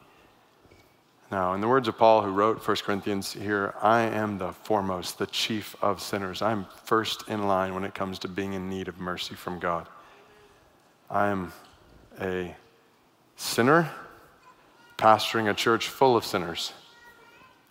Now, 1.31 1.55
in 1.55 1.61
the 1.61 1.69
words 1.69 1.89
of 1.89 1.99
Paul, 1.99 2.23
who 2.23 2.31
wrote 2.31 2.67
1 2.67 2.77
Corinthians 2.79 3.33
here, 3.33 3.75
I 3.83 4.03
am 4.03 4.39
the 4.39 4.53
foremost, 4.53 5.19
the 5.19 5.27
chief 5.27 5.75
of 5.83 6.01
sinners. 6.01 6.41
I'm 6.41 6.67
first 6.85 7.29
in 7.29 7.47
line 7.47 7.75
when 7.75 7.85
it 7.85 7.95
comes 7.95 8.19
to 8.21 8.29
being 8.29 8.55
in 8.55 8.71
need 8.71 8.89
of 8.89 8.99
mercy 8.99 9.35
from 9.35 9.59
God. 9.59 9.89
I 11.11 11.29
am 11.29 11.53
a 12.21 12.55
sinner 13.37 13.91
pastoring 14.99 15.49
a 15.49 15.55
church 15.55 15.89
full 15.89 16.17
of 16.17 16.25
sinners 16.25 16.73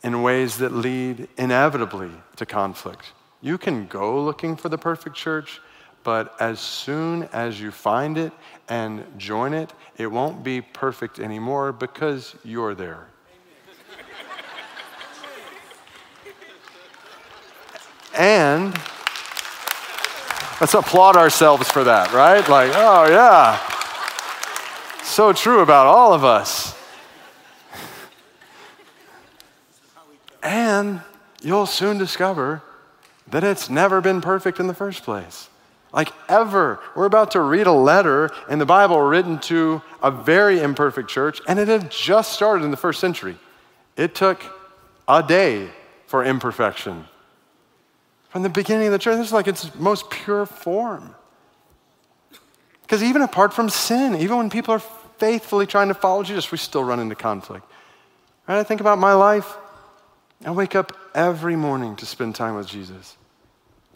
in 0.04 0.22
ways 0.22 0.58
that 0.58 0.72
lead 0.72 1.28
inevitably 1.38 2.12
to 2.38 2.46
conflict. 2.46 3.12
You 3.42 3.58
can 3.58 3.88
go 3.88 4.24
looking 4.24 4.56
for 4.56 4.70
the 4.70 4.78
perfect 4.78 5.16
church, 5.16 5.60
but 6.04 6.36
as 6.40 6.60
soon 6.60 7.24
as 7.34 7.60
you 7.60 7.72
find 7.72 8.18
it 8.18 8.32
and 8.70 9.04
join 9.18 9.54
it, 9.54 9.74
it 9.98 10.08
won't 10.08 10.44
be 10.44 10.62
perfect 10.62 11.20
anymore 11.20 11.72
because 11.72 12.36
you're 12.44 12.76
there. 12.76 13.08
and 18.18 18.74
let's 20.60 20.74
applaud 20.74 21.16
ourselves 21.16 21.70
for 21.70 21.84
that, 21.84 22.14
right? 22.14 22.48
Like, 22.48 22.72
oh, 22.76 23.08
yeah. 23.10 23.60
So 25.04 25.34
true 25.34 25.60
about 25.60 25.88
all 25.88 26.14
of 26.14 26.24
us. 26.24 26.76
And 30.42 31.02
you'll 31.42 31.66
soon 31.66 31.98
discover 31.98 32.62
that 33.28 33.44
it's 33.44 33.70
never 33.70 34.02
been 34.02 34.22
perfect 34.22 34.60
in 34.60 34.68
the 34.68 34.74
first 34.74 35.04
place. 35.04 35.50
Like, 35.92 36.12
ever. 36.28 36.80
We're 36.96 37.06
about 37.06 37.32
to 37.32 37.42
read 37.42 37.68
a 37.68 37.72
letter 37.72 38.30
in 38.50 38.60
the 38.60 38.66
Bible 38.66 39.00
written 39.02 39.40
to 39.40 39.82
a 40.04 40.12
very 40.12 40.60
imperfect 40.60 41.10
church, 41.10 41.42
and 41.48 41.58
it 41.58 41.68
had 41.68 41.90
just 41.90 42.34
started 42.34 42.66
in 42.66 42.72
the 42.72 42.78
first 42.78 43.00
century. 43.00 43.38
It 43.96 44.14
took 44.14 44.44
a 45.08 45.24
day 45.24 45.70
for 46.08 46.24
imperfection. 46.24 47.06
From 48.36 48.44
the 48.44 48.50
beginning 48.50 48.88
of 48.88 48.92
the 48.92 49.00
church, 49.00 49.16
this 49.16 49.28
is 49.28 49.32
like 49.32 49.48
its 49.48 49.74
most 49.76 50.10
pure 50.10 50.46
form. 50.46 51.16
Because 52.82 53.02
even 53.02 53.22
apart 53.22 53.54
from 53.54 53.70
sin, 53.70 54.14
even 54.14 54.36
when 54.36 54.50
people 54.50 54.74
are 54.74 54.80
faithfully 54.80 55.66
trying 55.66 55.88
to 55.88 55.94
follow 55.94 56.22
Jesus, 56.22 56.52
we 56.52 56.58
still 56.58 56.84
run 56.84 57.00
into 57.00 57.16
conflict. 57.16 57.66
Right? 58.46 58.60
I 58.60 58.64
think 58.64 58.82
about 58.82 58.98
my 59.00 59.14
life. 59.14 59.56
I 60.44 60.52
wake 60.52 60.76
up 60.76 60.92
every 61.16 61.56
morning 61.56 61.96
to 61.96 62.06
spend 62.06 62.36
time 62.36 62.56
with 62.56 62.68
Jesus. 62.68 63.16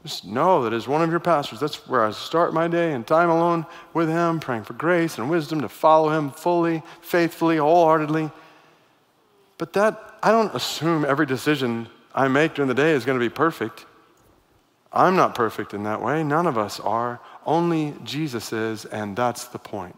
Just 0.04 0.24
know 0.24 0.64
that 0.64 0.72
as 0.72 0.88
one 0.88 1.02
of 1.02 1.10
your 1.10 1.20
pastors, 1.20 1.60
that's 1.60 1.86
where 1.86 2.06
I 2.06 2.12
start 2.12 2.54
my 2.54 2.70
day 2.70 2.94
in 2.94 3.04
time 3.04 3.30
alone 3.30 3.66
with 3.94 4.08
Him, 4.08 4.40
praying 4.40 4.64
for 4.64 4.72
grace 4.72 5.18
and 5.18 5.30
wisdom 5.30 5.60
to 5.60 5.68
follow 5.68 6.18
Him 6.18 6.32
fully, 6.32 6.82
faithfully, 7.02 7.58
wholeheartedly. 7.58 8.32
But 9.58 9.74
that, 9.74 10.18
I 10.24 10.32
don't 10.32 10.56
assume 10.56 11.04
every 11.04 11.26
decision 11.26 11.90
I 12.16 12.30
make 12.30 12.54
during 12.54 12.70
the 12.70 12.74
day 12.74 12.94
is 12.94 13.04
going 13.04 13.20
to 13.20 13.26
be 13.26 13.28
perfect. 13.28 13.86
I'm 14.92 15.16
not 15.16 15.36
perfect 15.36 15.74
in 15.74 15.84
that 15.84 16.02
way. 16.02 16.24
None 16.24 16.48
of 16.48 16.58
us 16.58 16.80
are. 16.80 17.20
Only 17.46 17.96
Jesus 18.04 18.52
is, 18.52 18.86
and 18.86 19.16
that's 19.16 19.46
the 19.46 19.60
point. 19.60 19.96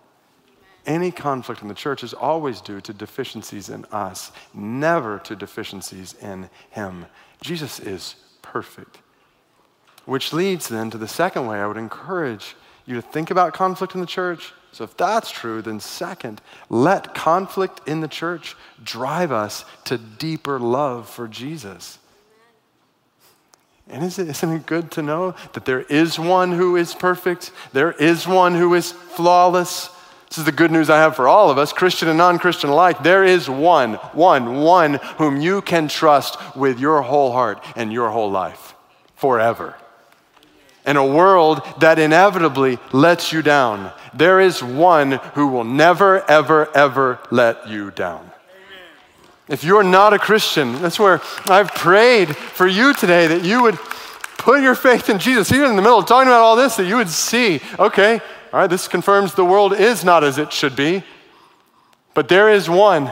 Any 0.85 1.11
conflict 1.11 1.61
in 1.61 1.67
the 1.67 1.73
church 1.73 2.03
is 2.03 2.13
always 2.13 2.59
due 2.59 2.81
to 2.81 2.93
deficiencies 2.93 3.69
in 3.69 3.85
us, 3.85 4.31
never 4.53 5.19
to 5.19 5.35
deficiencies 5.35 6.13
in 6.15 6.49
Him. 6.71 7.05
Jesus 7.41 7.79
is 7.79 8.15
perfect. 8.41 8.97
Which 10.05 10.33
leads 10.33 10.67
then 10.67 10.89
to 10.89 10.97
the 10.97 11.07
second 11.07 11.47
way 11.47 11.59
I 11.59 11.67
would 11.67 11.77
encourage 11.77 12.55
you 12.85 12.95
to 12.95 13.01
think 13.01 13.29
about 13.29 13.53
conflict 13.53 13.93
in 13.93 14.01
the 14.01 14.07
church. 14.07 14.53
So, 14.71 14.83
if 14.83 14.97
that's 14.97 15.29
true, 15.29 15.61
then 15.61 15.79
second, 15.79 16.41
let 16.69 17.13
conflict 17.13 17.81
in 17.87 17.99
the 17.99 18.07
church 18.07 18.55
drive 18.83 19.31
us 19.31 19.65
to 19.85 19.97
deeper 19.97 20.59
love 20.59 21.07
for 21.07 21.27
Jesus. 21.27 21.99
And 23.89 24.03
isn't 24.03 24.51
it 24.51 24.65
good 24.65 24.91
to 24.91 25.01
know 25.01 25.35
that 25.53 25.65
there 25.65 25.81
is 25.81 26.17
one 26.17 26.53
who 26.53 26.75
is 26.75 26.93
perfect? 26.93 27.51
There 27.73 27.91
is 27.91 28.27
one 28.27 28.55
who 28.55 28.73
is 28.73 28.91
flawless. 28.91 29.89
This 30.29 30.37
is 30.37 30.45
the 30.45 30.53
good 30.53 30.71
news 30.71 30.89
I 30.89 30.97
have 30.99 31.17
for 31.17 31.27
all 31.27 31.49
of 31.49 31.57
us, 31.57 31.73
Christian 31.73 32.07
and 32.07 32.17
non 32.17 32.39
Christian 32.39 32.69
alike. 32.69 33.03
There 33.03 33.25
is 33.25 33.49
one, 33.49 33.95
one, 34.13 34.61
one 34.61 34.93
whom 35.17 35.41
you 35.41 35.61
can 35.61 35.89
trust 35.89 36.37
with 36.55 36.79
your 36.79 37.01
whole 37.01 37.33
heart 37.33 37.61
and 37.75 37.91
your 37.91 38.09
whole 38.11 38.31
life 38.31 38.73
forever. 39.15 39.75
In 40.85 40.97
a 40.97 41.05
world 41.05 41.61
that 41.79 41.99
inevitably 41.99 42.79
lets 42.91 43.31
you 43.31 43.41
down, 43.41 43.91
there 44.13 44.39
is 44.39 44.63
one 44.63 45.13
who 45.35 45.47
will 45.47 45.63
never, 45.63 46.27
ever, 46.29 46.75
ever 46.75 47.19
let 47.29 47.67
you 47.67 47.91
down. 47.91 48.30
If 49.47 49.63
you're 49.63 49.83
not 49.83 50.13
a 50.13 50.19
Christian, 50.19 50.81
that's 50.81 50.99
where 50.99 51.21
I've 51.47 51.73
prayed 51.73 52.35
for 52.35 52.67
you 52.67 52.93
today 52.93 53.27
that 53.27 53.43
you 53.43 53.63
would 53.63 53.75
put 54.37 54.61
your 54.61 54.75
faith 54.75 55.09
in 55.09 55.19
Jesus. 55.19 55.51
Even 55.51 55.69
in 55.69 55.75
the 55.75 55.81
middle 55.81 55.99
of 55.99 56.05
talking 56.05 56.27
about 56.27 56.41
all 56.41 56.55
this, 56.55 56.75
that 56.77 56.85
you 56.85 56.95
would 56.95 57.09
see, 57.09 57.61
okay, 57.77 58.19
all 58.53 58.59
right, 58.59 58.69
this 58.69 58.87
confirms 58.87 59.33
the 59.33 59.45
world 59.45 59.73
is 59.73 60.03
not 60.03 60.23
as 60.23 60.37
it 60.37 60.51
should 60.51 60.75
be. 60.75 61.03
But 62.13 62.27
there 62.27 62.49
is 62.49 62.69
one, 62.69 63.11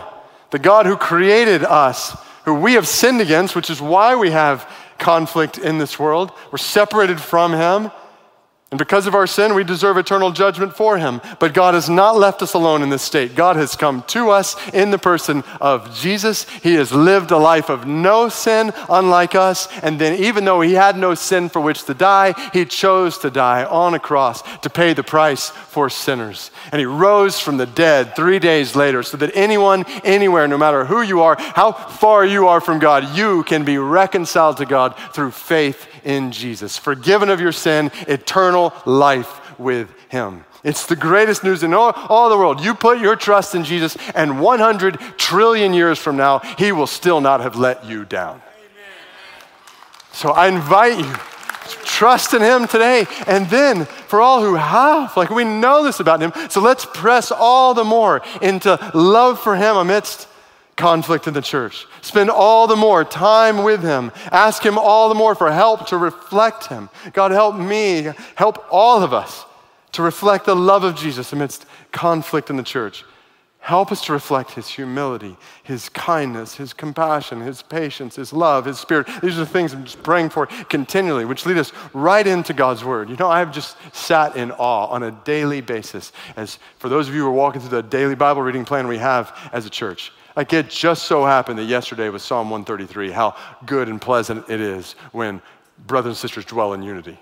the 0.51 0.59
God 0.59 0.85
who 0.85 0.97
created 0.97 1.63
us, 1.63 2.17
who 2.45 2.53
we 2.53 2.73
have 2.73 2.87
sinned 2.87 3.21
against, 3.21 3.55
which 3.55 3.69
is 3.69 3.81
why 3.81 4.15
we 4.15 4.31
have 4.31 4.69
conflict 4.97 5.57
in 5.57 5.77
this 5.77 5.97
world. 5.97 6.31
We're 6.51 6.57
separated 6.57 7.21
from 7.21 7.53
Him. 7.53 7.91
And 8.71 8.77
because 8.77 9.07
of 9.07 9.15
our 9.15 9.25
sin, 9.25 9.55
we 9.55 9.63
deserve 9.63 9.97
eternal 9.97 10.29
judgment 10.29 10.75
for 10.75 10.99
him. 10.99 11.21
But 11.39 11.55
God 11.55 11.73
has 11.73 11.89
not 11.89 12.15
left 12.15 12.43
us 12.43 12.53
alone 12.53 12.83
in 12.83 12.89
this 12.89 13.01
state. 13.01 13.33
God 13.33 13.55
has 13.55 13.75
come 13.75 14.03
to 14.09 14.29
us 14.29 14.55
in 14.69 14.91
the 14.91 14.99
person 14.99 15.43
of 15.59 15.95
Jesus. 15.95 16.47
He 16.47 16.75
has 16.75 16.91
lived 16.91 17.31
a 17.31 17.37
life 17.37 17.69
of 17.69 17.87
no 17.87 18.29
sin, 18.29 18.71
unlike 18.87 19.33
us. 19.33 19.67
And 19.81 19.99
then, 19.99 20.19
even 20.19 20.45
though 20.45 20.61
he 20.61 20.73
had 20.73 20.99
no 20.99 21.15
sin 21.15 21.49
for 21.49 21.59
which 21.59 21.85
to 21.85 21.95
die, 21.95 22.35
he 22.53 22.63
chose 22.63 23.17
to 23.19 23.31
die 23.31 23.65
on 23.65 23.95
a 23.95 23.99
cross 23.99 24.43
to 24.59 24.69
pay 24.69 24.93
the 24.93 25.01
price 25.01 25.49
for 25.49 25.89
sinners. 25.89 26.51
And 26.71 26.79
he 26.79 26.85
rose 26.85 27.39
from 27.39 27.57
the 27.57 27.65
dead 27.65 28.15
three 28.15 28.37
days 28.37 28.75
later 28.75 29.01
so 29.01 29.17
that 29.17 29.35
anyone, 29.35 29.83
anywhere, 30.03 30.47
no 30.47 30.59
matter 30.59 30.85
who 30.85 31.01
you 31.01 31.23
are, 31.23 31.37
how 31.39 31.71
far 31.71 32.23
you 32.23 32.47
are 32.47 32.61
from 32.61 32.77
God, 32.77 33.17
you 33.17 33.41
can 33.45 33.65
be 33.65 33.79
reconciled 33.79 34.57
to 34.57 34.67
God 34.67 34.95
through 35.11 35.31
faith 35.31 35.87
in 36.03 36.31
Jesus. 36.31 36.77
Forgiven 36.77 37.29
of 37.29 37.39
your 37.39 37.51
sin, 37.51 37.91
eternal 38.07 38.73
life 38.85 39.57
with 39.59 39.89
Him. 40.09 40.45
It's 40.63 40.85
the 40.85 40.95
greatest 40.95 41.43
news 41.43 41.63
in 41.63 41.73
all, 41.73 41.93
all, 42.09 42.29
the 42.29 42.37
world. 42.37 42.61
You 42.61 42.73
put 42.73 42.99
your 42.99 43.15
trust 43.15 43.55
in 43.55 43.63
Jesus, 43.63 43.97
and 44.13 44.41
100 44.41 44.99
trillion 45.17 45.73
years 45.73 45.97
from 45.97 46.17
now, 46.17 46.39
He 46.57 46.71
will 46.71 46.87
still 46.87 47.21
not 47.21 47.39
have 47.41 47.55
let 47.55 47.85
you 47.85 48.05
down. 48.05 48.41
So 50.11 50.31
I 50.31 50.47
invite 50.47 50.99
you, 50.99 51.13
to 51.69 51.77
trust 51.83 52.33
in 52.33 52.41
Him 52.41 52.67
today. 52.67 53.05
And 53.27 53.47
then 53.49 53.85
for 53.85 54.21
all 54.21 54.41
who 54.41 54.55
have, 54.55 55.15
like 55.15 55.29
we 55.29 55.43
know 55.43 55.83
this 55.83 55.99
about 55.99 56.21
Him, 56.21 56.33
so 56.49 56.61
let's 56.61 56.85
press 56.85 57.31
all 57.31 57.73
the 57.73 57.83
more 57.83 58.21
into 58.41 58.77
love 58.93 59.39
for 59.39 59.55
Him 59.55 59.77
amidst 59.77 60.27
conflict 60.79 61.27
in 61.27 61.33
the 61.33 61.41
church. 61.41 61.85
Spend 62.01 62.29
all 62.31 62.65
the 62.65 62.75
more 62.75 63.03
time 63.03 63.63
with 63.63 63.83
Him. 63.83 64.11
Ask 64.31 64.65
Him 64.65 64.77
all 64.77 65.09
the 65.09 65.15
more 65.15 65.35
for 65.35 65.51
help 65.51 65.87
to 65.87 65.97
reflect 65.97 66.67
Him. 66.67 66.89
God, 67.13 67.31
help 67.31 67.55
me, 67.55 68.09
help 68.35 68.65
all 68.71 69.03
of 69.03 69.13
us 69.13 69.45
to 69.91 70.01
reflect 70.01 70.45
the 70.45 70.55
love 70.55 70.83
of 70.83 70.95
Jesus 70.95 71.33
amidst 71.33 71.65
conflict 71.91 72.49
in 72.49 72.55
the 72.55 72.63
church. 72.63 73.03
Help 73.59 73.91
us 73.91 74.05
to 74.05 74.13
reflect 74.13 74.51
His 74.51 74.69
humility, 74.69 75.35
His 75.63 75.89
kindness, 75.89 76.55
His 76.55 76.71
compassion, 76.71 77.41
His 77.41 77.61
patience, 77.61 78.15
His 78.15 78.31
love, 78.31 78.63
His 78.63 78.79
spirit. 78.79 79.05
These 79.21 79.35
are 79.35 79.41
the 79.41 79.45
things 79.45 79.73
I'm 79.73 79.83
just 79.83 80.01
praying 80.01 80.29
for 80.29 80.45
continually, 80.45 81.25
which 81.25 81.45
lead 81.45 81.57
us 81.57 81.73
right 81.93 82.25
into 82.25 82.53
God's 82.53 82.85
Word. 82.85 83.09
You 83.09 83.17
know, 83.17 83.29
I've 83.29 83.51
just 83.51 83.75
sat 83.93 84.37
in 84.37 84.51
awe 84.51 84.85
on 84.87 85.03
a 85.03 85.11
daily 85.11 85.59
basis 85.59 86.13
as 86.37 86.57
for 86.77 86.87
those 86.87 87.09
of 87.09 87.15
you 87.15 87.23
who 87.23 87.27
are 87.27 87.33
walking 87.33 87.59
through 87.59 87.81
the 87.81 87.83
daily 87.83 88.15
Bible 88.15 88.41
reading 88.41 88.63
plan 88.63 88.87
we 88.87 88.97
have 88.97 89.37
as 89.51 89.65
a 89.65 89.69
church. 89.69 90.13
Like 90.35 90.53
it 90.53 90.69
just 90.69 91.03
so 91.03 91.25
happened 91.25 91.59
that 91.59 91.65
yesterday 91.65 92.09
was 92.09 92.23
Psalm 92.23 92.49
133, 92.49 93.11
how 93.11 93.35
good 93.65 93.89
and 93.89 94.01
pleasant 94.01 94.49
it 94.49 94.61
is 94.61 94.93
when 95.11 95.41
brothers 95.87 96.11
and 96.11 96.17
sisters 96.17 96.45
dwell 96.45 96.73
in 96.73 96.83
unity. 96.83 97.17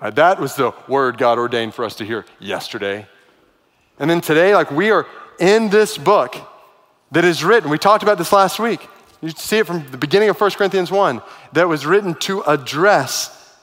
Right, 0.00 0.14
that 0.14 0.40
was 0.40 0.54
the 0.56 0.72
word 0.88 1.18
God 1.18 1.38
ordained 1.38 1.74
for 1.74 1.84
us 1.84 1.94
to 1.96 2.04
hear 2.04 2.24
yesterday. 2.38 3.06
And 3.98 4.10
then 4.10 4.20
today, 4.20 4.54
like 4.54 4.70
we 4.70 4.90
are 4.90 5.06
in 5.38 5.70
this 5.70 5.96
book 5.96 6.36
that 7.12 7.24
is 7.24 7.44
written. 7.44 7.70
We 7.70 7.78
talked 7.78 8.02
about 8.02 8.18
this 8.18 8.32
last 8.32 8.58
week. 8.58 8.88
You 9.20 9.30
see 9.30 9.58
it 9.58 9.66
from 9.66 9.88
the 9.90 9.98
beginning 9.98 10.28
of 10.28 10.40
1 10.40 10.50
Corinthians 10.52 10.90
1 10.90 11.22
that 11.52 11.68
was 11.68 11.86
written 11.86 12.14
to 12.20 12.42
address 12.42 13.56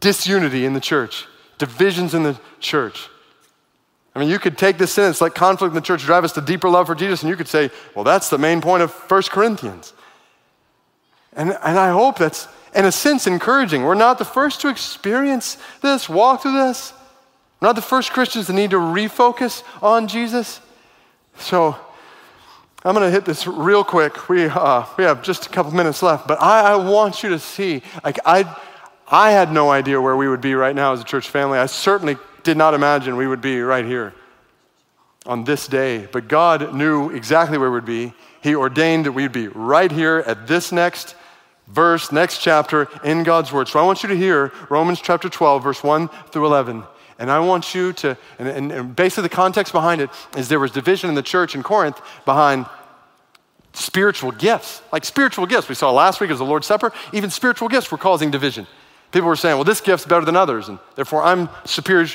disunity 0.00 0.64
in 0.64 0.72
the 0.72 0.80
church 0.80 1.26
divisions 1.62 2.12
in 2.12 2.24
the 2.24 2.36
church. 2.58 3.08
I 4.14 4.18
mean, 4.18 4.28
you 4.28 4.38
could 4.38 4.58
take 4.58 4.78
this 4.78 4.92
sentence 4.92 5.20
like 5.20 5.34
conflict 5.34 5.70
in 5.70 5.74
the 5.74 5.80
church 5.80 6.02
drive 6.02 6.24
us 6.24 6.32
to 6.32 6.40
deeper 6.40 6.68
love 6.68 6.86
for 6.86 6.94
Jesus, 6.94 7.22
and 7.22 7.30
you 7.30 7.36
could 7.36 7.48
say, 7.48 7.70
well, 7.94 8.04
that's 8.04 8.28
the 8.28 8.38
main 8.38 8.60
point 8.60 8.82
of 8.82 8.92
1 8.92 9.22
Corinthians. 9.24 9.94
And, 11.34 11.50
and 11.50 11.78
I 11.78 11.90
hope 11.90 12.18
that's, 12.18 12.46
in 12.74 12.84
a 12.84 12.92
sense, 12.92 13.26
encouraging. 13.26 13.84
We're 13.84 13.94
not 13.94 14.18
the 14.18 14.24
first 14.24 14.60
to 14.62 14.68
experience 14.68 15.56
this, 15.80 16.08
walk 16.08 16.42
through 16.42 16.52
this. 16.52 16.92
We're 17.60 17.68
not 17.68 17.76
the 17.76 17.82
first 17.82 18.10
Christians 18.10 18.46
to 18.46 18.52
need 18.52 18.70
to 18.70 18.76
refocus 18.76 19.62
on 19.82 20.08
Jesus. 20.08 20.60
So 21.38 21.74
I'm 22.84 22.94
going 22.94 23.06
to 23.06 23.10
hit 23.10 23.24
this 23.24 23.46
real 23.46 23.82
quick. 23.82 24.28
We, 24.28 24.44
uh, 24.46 24.84
we 24.98 25.04
have 25.04 25.22
just 25.22 25.46
a 25.46 25.48
couple 25.48 25.72
minutes 25.72 26.02
left, 26.02 26.28
but 26.28 26.42
I, 26.42 26.72
I 26.72 26.76
want 26.76 27.22
you 27.22 27.30
to 27.30 27.38
see, 27.38 27.82
like, 28.04 28.18
I, 28.26 28.44
I 29.08 29.30
had 29.30 29.52
no 29.52 29.70
idea 29.70 30.00
where 30.00 30.16
we 30.16 30.28
would 30.28 30.40
be 30.42 30.54
right 30.54 30.74
now 30.74 30.92
as 30.92 31.00
a 31.00 31.04
church 31.04 31.30
family. 31.30 31.58
I 31.58 31.66
certainly 31.66 32.18
did 32.42 32.56
not 32.56 32.74
imagine 32.74 33.16
we 33.16 33.26
would 33.26 33.40
be 33.40 33.60
right 33.60 33.84
here 33.84 34.14
on 35.26 35.44
this 35.44 35.66
day, 35.66 36.08
but 36.10 36.28
God 36.28 36.74
knew 36.74 37.10
exactly 37.10 37.58
where 37.58 37.70
we'd 37.70 37.84
be. 37.84 38.12
He 38.42 38.54
ordained 38.54 39.06
that 39.06 39.12
we'd 39.12 39.32
be 39.32 39.48
right 39.48 39.90
here 39.90 40.24
at 40.26 40.46
this 40.46 40.72
next 40.72 41.14
verse, 41.68 42.10
next 42.10 42.38
chapter 42.38 42.88
in 43.04 43.22
God's 43.22 43.52
Word. 43.52 43.68
So 43.68 43.78
I 43.78 43.84
want 43.84 44.02
you 44.02 44.08
to 44.08 44.16
hear 44.16 44.52
Romans 44.68 45.00
chapter 45.00 45.28
12, 45.28 45.62
verse 45.62 45.82
1 45.82 46.08
through 46.30 46.46
11. 46.46 46.82
And 47.18 47.30
I 47.30 47.38
want 47.38 47.74
you 47.74 47.92
to, 47.94 48.16
and, 48.38 48.48
and, 48.48 48.72
and 48.72 48.96
basically 48.96 49.22
the 49.22 49.28
context 49.28 49.72
behind 49.72 50.00
it 50.00 50.10
is 50.36 50.48
there 50.48 50.58
was 50.58 50.72
division 50.72 51.08
in 51.08 51.14
the 51.14 51.22
church 51.22 51.54
in 51.54 51.62
Corinth 51.62 52.00
behind 52.24 52.66
spiritual 53.74 54.32
gifts. 54.32 54.82
Like 54.92 55.04
spiritual 55.04 55.46
gifts. 55.46 55.68
We 55.68 55.74
saw 55.74 55.92
last 55.92 56.20
week 56.20 56.30
as 56.30 56.38
the 56.38 56.44
Lord's 56.44 56.66
Supper, 56.66 56.92
even 57.12 57.30
spiritual 57.30 57.68
gifts 57.68 57.90
were 57.92 57.98
causing 57.98 58.30
division. 58.30 58.66
People 59.12 59.28
were 59.28 59.36
saying, 59.36 59.56
well, 59.56 59.64
this 59.64 59.80
gift's 59.80 60.06
better 60.06 60.24
than 60.24 60.36
others, 60.36 60.68
and 60.68 60.78
therefore 60.96 61.22
I'm 61.22 61.48
superior, 61.64 62.06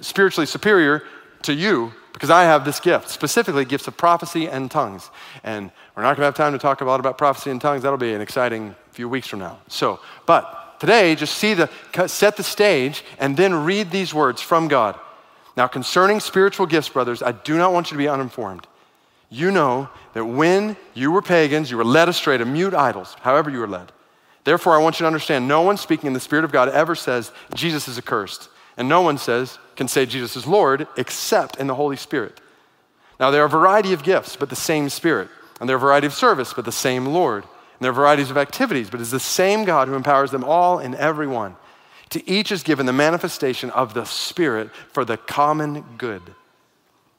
spiritually 0.00 0.46
superior 0.46 1.02
to 1.42 1.52
you 1.52 1.92
because 2.16 2.30
I 2.30 2.44
have 2.44 2.64
this 2.64 2.80
gift, 2.80 3.10
specifically 3.10 3.66
gifts 3.66 3.86
of 3.88 3.96
prophecy 3.98 4.48
and 4.48 4.70
tongues. 4.70 5.10
And 5.44 5.70
we're 5.94 6.02
not 6.02 6.16
going 6.16 6.22
to 6.22 6.24
have 6.24 6.34
time 6.34 6.54
to 6.54 6.58
talk 6.58 6.80
a 6.80 6.84
lot 6.86 6.98
about 6.98 7.18
prophecy 7.18 7.50
and 7.50 7.60
tongues. 7.60 7.82
That'll 7.82 7.98
be 7.98 8.14
an 8.14 8.22
exciting 8.22 8.74
few 8.92 9.06
weeks 9.06 9.26
from 9.26 9.40
now. 9.40 9.58
So, 9.68 10.00
but 10.24 10.80
today, 10.80 11.14
just 11.14 11.36
see 11.36 11.52
the, 11.52 11.68
set 12.06 12.38
the 12.38 12.42
stage 12.42 13.04
and 13.18 13.36
then 13.36 13.52
read 13.66 13.90
these 13.90 14.14
words 14.14 14.40
from 14.40 14.66
God. 14.66 14.98
Now, 15.58 15.66
concerning 15.66 16.20
spiritual 16.20 16.64
gifts, 16.64 16.88
brothers, 16.88 17.22
I 17.22 17.32
do 17.32 17.58
not 17.58 17.74
want 17.74 17.90
you 17.90 17.98
to 17.98 18.02
be 18.02 18.08
uninformed. 18.08 18.66
You 19.28 19.50
know 19.50 19.90
that 20.14 20.24
when 20.24 20.78
you 20.94 21.10
were 21.10 21.20
pagans, 21.20 21.70
you 21.70 21.76
were 21.76 21.84
led 21.84 22.08
astray 22.08 22.38
to 22.38 22.46
mute 22.46 22.72
idols, 22.72 23.14
however 23.20 23.50
you 23.50 23.58
were 23.58 23.68
led. 23.68 23.92
Therefore, 24.46 24.76
I 24.76 24.78
want 24.78 25.00
you 25.00 25.02
to 25.02 25.08
understand 25.08 25.48
no 25.48 25.62
one 25.62 25.76
speaking 25.76 26.06
in 26.06 26.12
the 26.12 26.20
Spirit 26.20 26.44
of 26.44 26.52
God 26.52 26.68
ever 26.68 26.94
says 26.94 27.32
Jesus 27.52 27.88
is 27.88 27.98
accursed. 27.98 28.48
And 28.76 28.88
no 28.88 29.00
one 29.00 29.18
says, 29.18 29.58
can 29.74 29.88
say 29.88 30.06
Jesus 30.06 30.36
is 30.36 30.46
Lord 30.46 30.86
except 30.96 31.56
in 31.56 31.66
the 31.66 31.74
Holy 31.74 31.96
Spirit. 31.96 32.40
Now, 33.18 33.32
there 33.32 33.42
are 33.42 33.46
a 33.46 33.50
variety 33.50 33.92
of 33.92 34.04
gifts, 34.04 34.36
but 34.36 34.48
the 34.48 34.54
same 34.54 34.88
Spirit. 34.88 35.28
And 35.58 35.68
there 35.68 35.74
are 35.74 35.78
a 35.78 35.80
variety 35.80 36.06
of 36.06 36.14
service, 36.14 36.52
but 36.52 36.64
the 36.64 36.70
same 36.70 37.06
Lord. 37.06 37.42
And 37.42 37.80
there 37.80 37.90
are 37.90 37.94
varieties 37.94 38.30
of 38.30 38.36
activities, 38.36 38.88
but 38.88 39.00
it's 39.00 39.10
the 39.10 39.18
same 39.18 39.64
God 39.64 39.88
who 39.88 39.94
empowers 39.94 40.30
them 40.30 40.44
all 40.44 40.78
and 40.78 40.94
every 40.94 41.26
one. 41.26 41.56
To 42.10 42.30
each 42.30 42.52
is 42.52 42.62
given 42.62 42.86
the 42.86 42.92
manifestation 42.92 43.70
of 43.70 43.94
the 43.94 44.04
Spirit 44.04 44.70
for 44.92 45.04
the 45.04 45.16
common 45.16 45.84
good. 45.98 46.22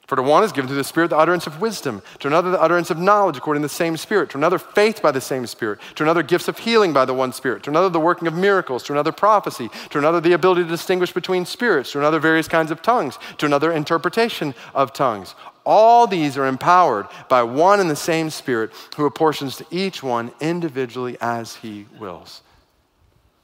For 0.07 0.15
to 0.15 0.21
one 0.21 0.45
is 0.45 0.53
given 0.53 0.69
through 0.69 0.77
the 0.77 0.85
Spirit 0.85 1.09
the 1.09 1.17
utterance 1.17 1.47
of 1.47 1.59
wisdom, 1.59 2.01
to 2.19 2.29
another 2.29 2.49
the 2.49 2.61
utterance 2.61 2.89
of 2.89 2.97
knowledge 2.97 3.35
according 3.35 3.61
to 3.61 3.67
the 3.67 3.73
same 3.73 3.97
Spirit, 3.97 4.29
to 4.29 4.37
another 4.37 4.57
faith 4.57 5.01
by 5.01 5.11
the 5.11 5.19
same 5.19 5.45
Spirit, 5.45 5.79
to 5.95 6.03
another 6.03 6.23
gifts 6.23 6.47
of 6.47 6.57
healing 6.57 6.93
by 6.93 7.03
the 7.03 7.13
one 7.13 7.33
Spirit, 7.33 7.63
to 7.63 7.69
another 7.69 7.89
the 7.89 7.99
working 7.99 8.25
of 8.25 8.33
miracles, 8.33 8.83
to 8.83 8.93
another 8.93 9.11
prophecy, 9.11 9.69
to 9.89 9.97
another 9.97 10.21
the 10.21 10.31
ability 10.31 10.63
to 10.63 10.69
distinguish 10.69 11.11
between 11.11 11.45
spirits, 11.45 11.91
to 11.91 11.99
another 11.99 12.19
various 12.19 12.47
kinds 12.47 12.71
of 12.71 12.81
tongues, 12.81 13.19
to 13.37 13.45
another 13.45 13.69
interpretation 13.73 14.55
of 14.73 14.93
tongues. 14.93 15.35
All 15.65 16.07
these 16.07 16.37
are 16.37 16.47
empowered 16.47 17.07
by 17.27 17.43
one 17.43 17.81
and 17.81 17.89
the 17.89 17.95
same 17.95 18.29
Spirit 18.29 18.71
who 18.95 19.05
apportions 19.05 19.57
to 19.57 19.65
each 19.71 20.01
one 20.01 20.31
individually 20.39 21.17
as 21.19 21.55
he 21.57 21.85
wills. 21.99 22.43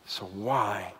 So, 0.05 0.27
why? 0.27 0.93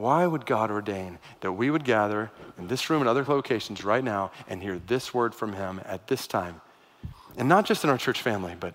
Why 0.00 0.26
would 0.26 0.46
God 0.46 0.70
ordain 0.70 1.18
that 1.40 1.52
we 1.52 1.70
would 1.70 1.84
gather 1.84 2.30
in 2.56 2.68
this 2.68 2.88
room 2.88 3.02
and 3.02 3.08
other 3.08 3.22
locations 3.22 3.84
right 3.84 4.02
now 4.02 4.30
and 4.48 4.62
hear 4.62 4.78
this 4.78 5.12
word 5.12 5.34
from 5.34 5.52
Him 5.52 5.78
at 5.84 6.06
this 6.06 6.26
time? 6.26 6.62
And 7.36 7.50
not 7.50 7.66
just 7.66 7.84
in 7.84 7.90
our 7.90 7.98
church 7.98 8.22
family, 8.22 8.56
but, 8.58 8.72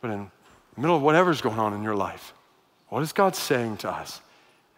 but 0.00 0.12
in 0.12 0.30
the 0.76 0.80
middle 0.80 0.94
of 0.94 1.02
whatever's 1.02 1.40
going 1.40 1.58
on 1.58 1.74
in 1.74 1.82
your 1.82 1.96
life. 1.96 2.32
What 2.88 3.02
is 3.02 3.12
God 3.12 3.34
saying 3.34 3.78
to 3.78 3.90
us? 3.90 4.20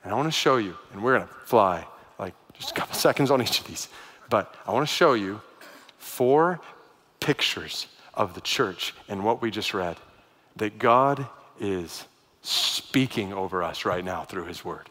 And 0.02 0.14
I 0.14 0.16
want 0.16 0.28
to 0.28 0.32
show 0.32 0.56
you, 0.56 0.78
and 0.94 1.02
we're 1.02 1.18
going 1.18 1.28
to 1.28 1.34
fly 1.44 1.86
like 2.18 2.32
just 2.54 2.70
a 2.70 2.74
couple 2.74 2.94
seconds 3.08 3.30
on 3.30 3.42
each 3.42 3.60
of 3.60 3.66
these, 3.66 3.90
but 4.30 4.54
I 4.66 4.72
want 4.72 4.88
to 4.88 4.94
show 4.94 5.12
you 5.12 5.42
four 5.98 6.58
pictures 7.20 7.86
of 8.14 8.32
the 8.32 8.40
church 8.40 8.94
and 9.08 9.22
what 9.22 9.42
we 9.42 9.50
just 9.50 9.74
read 9.74 9.98
that 10.56 10.78
God 10.78 11.26
is 11.60 12.06
speaking 12.40 13.34
over 13.34 13.62
us 13.62 13.84
right 13.84 14.02
now 14.02 14.24
through 14.24 14.46
His 14.46 14.64
Word. 14.64 14.88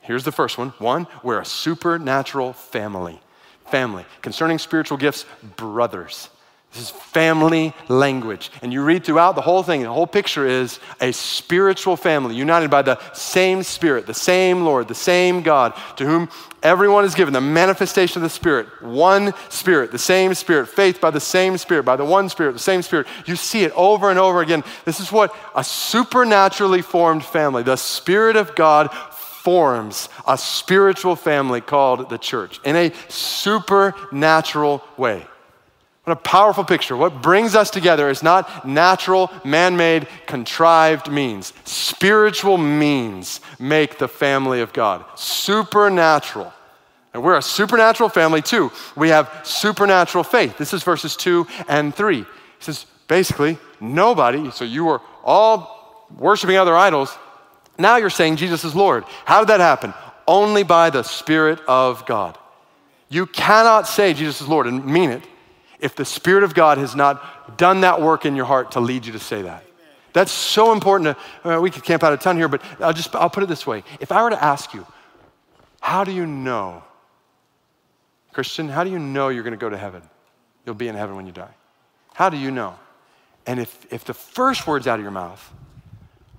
Here's 0.00 0.24
the 0.24 0.32
first 0.32 0.58
one. 0.58 0.70
One, 0.78 1.06
we're 1.22 1.40
a 1.40 1.44
supernatural 1.44 2.52
family. 2.52 3.20
Family. 3.66 4.04
Concerning 4.22 4.58
spiritual 4.58 4.98
gifts, 4.98 5.26
brothers. 5.56 6.28
This 6.72 6.82
is 6.82 6.90
family 6.90 7.74
language. 7.88 8.52
And 8.62 8.72
you 8.72 8.84
read 8.84 9.04
throughout 9.04 9.34
the 9.34 9.40
whole 9.40 9.64
thing, 9.64 9.82
the 9.82 9.92
whole 9.92 10.06
picture 10.06 10.46
is 10.46 10.78
a 11.00 11.12
spiritual 11.12 11.96
family 11.96 12.36
united 12.36 12.70
by 12.70 12.82
the 12.82 13.00
same 13.12 13.64
Spirit, 13.64 14.06
the 14.06 14.14
same 14.14 14.62
Lord, 14.62 14.86
the 14.86 14.94
same 14.94 15.42
God, 15.42 15.74
to 15.96 16.06
whom 16.06 16.28
everyone 16.62 17.04
is 17.04 17.16
given 17.16 17.34
the 17.34 17.40
manifestation 17.40 18.18
of 18.18 18.22
the 18.22 18.30
Spirit. 18.30 18.68
One 18.82 19.34
Spirit, 19.48 19.90
the 19.90 19.98
same 19.98 20.32
Spirit, 20.34 20.68
faith 20.68 21.00
by 21.00 21.10
the 21.10 21.18
same 21.18 21.58
Spirit, 21.58 21.84
by 21.84 21.96
the 21.96 22.04
one 22.04 22.28
Spirit, 22.28 22.52
the 22.52 22.60
same 22.60 22.82
Spirit. 22.82 23.08
You 23.26 23.34
see 23.34 23.64
it 23.64 23.72
over 23.74 24.08
and 24.08 24.18
over 24.18 24.40
again. 24.40 24.62
This 24.84 25.00
is 25.00 25.10
what 25.10 25.34
a 25.56 25.64
supernaturally 25.64 26.82
formed 26.82 27.24
family, 27.24 27.64
the 27.64 27.74
Spirit 27.74 28.36
of 28.36 28.54
God 28.54 28.94
forms 29.42 30.08
a 30.26 30.36
spiritual 30.36 31.16
family 31.16 31.60
called 31.62 32.10
the 32.10 32.18
church 32.18 32.60
in 32.64 32.76
a 32.76 32.92
supernatural 33.08 34.82
way. 34.98 35.26
What 36.04 36.12
a 36.12 36.20
powerful 36.20 36.64
picture. 36.64 36.96
What 36.96 37.22
brings 37.22 37.54
us 37.54 37.70
together 37.70 38.10
is 38.10 38.22
not 38.22 38.66
natural, 38.66 39.30
man 39.44 39.76
made, 39.76 40.08
contrived 40.26 41.10
means. 41.10 41.52
Spiritual 41.64 42.58
means 42.58 43.40
make 43.58 43.98
the 43.98 44.08
family 44.08 44.60
of 44.60 44.72
God. 44.72 45.04
Supernatural. 45.16 46.52
And 47.12 47.22
we're 47.22 47.36
a 47.38 47.42
supernatural 47.42 48.08
family 48.08 48.42
too. 48.42 48.70
We 48.94 49.08
have 49.08 49.30
supernatural 49.42 50.24
faith. 50.24 50.58
This 50.58 50.72
is 50.72 50.82
verses 50.82 51.16
two 51.16 51.46
and 51.68 51.94
three. 51.94 52.20
He 52.20 52.26
says, 52.60 52.86
basically, 53.08 53.58
nobody, 53.80 54.50
so 54.50 54.64
you 54.64 54.84
were 54.84 55.00
all 55.24 56.08
worshiping 56.18 56.56
other 56.56 56.76
idols, 56.76 57.16
now 57.80 57.96
you're 57.96 58.10
saying 58.10 58.36
Jesus 58.36 58.64
is 58.64 58.74
Lord. 58.74 59.04
How 59.24 59.40
did 59.40 59.48
that 59.48 59.60
happen? 59.60 59.94
Only 60.26 60.62
by 60.62 60.90
the 60.90 61.02
Spirit 61.02 61.60
of 61.66 62.06
God. 62.06 62.38
You 63.08 63.26
cannot 63.26 63.88
say 63.88 64.14
Jesus 64.14 64.40
is 64.40 64.48
Lord 64.48 64.66
and 64.66 64.84
mean 64.84 65.10
it 65.10 65.22
if 65.80 65.96
the 65.96 66.04
Spirit 66.04 66.44
of 66.44 66.54
God 66.54 66.78
has 66.78 66.94
not 66.94 67.58
done 67.58 67.80
that 67.80 68.00
work 68.00 68.24
in 68.26 68.36
your 68.36 68.44
heart 68.44 68.72
to 68.72 68.80
lead 68.80 69.06
you 69.06 69.12
to 69.12 69.18
say 69.18 69.42
that. 69.42 69.64
That's 70.12 70.32
so 70.32 70.72
important. 70.72 71.16
To, 71.42 71.56
uh, 71.56 71.60
we 71.60 71.70
could 71.70 71.84
camp 71.84 72.02
out 72.02 72.12
a 72.12 72.16
ton 72.16 72.36
here, 72.36 72.48
but 72.48 72.62
I'll 72.80 72.92
just 72.92 73.14
I'll 73.14 73.30
put 73.30 73.42
it 73.42 73.48
this 73.48 73.66
way. 73.66 73.84
If 74.00 74.12
I 74.12 74.22
were 74.22 74.30
to 74.30 74.42
ask 74.42 74.74
you, 74.74 74.86
how 75.80 76.04
do 76.04 76.12
you 76.12 76.26
know, 76.26 76.82
Christian, 78.32 78.68
how 78.68 78.84
do 78.84 78.90
you 78.90 78.98
know 78.98 79.28
you're 79.28 79.42
going 79.42 79.52
to 79.52 79.58
go 79.58 79.70
to 79.70 79.78
heaven? 79.78 80.02
You'll 80.66 80.74
be 80.74 80.88
in 80.88 80.94
heaven 80.94 81.16
when 81.16 81.26
you 81.26 81.32
die. 81.32 81.54
How 82.14 82.28
do 82.28 82.36
you 82.36 82.50
know? 82.50 82.78
And 83.46 83.58
if, 83.58 83.86
if 83.92 84.04
the 84.04 84.14
first 84.14 84.66
words 84.66 84.86
out 84.86 84.98
of 84.98 85.02
your 85.02 85.10
mouth 85.10 85.52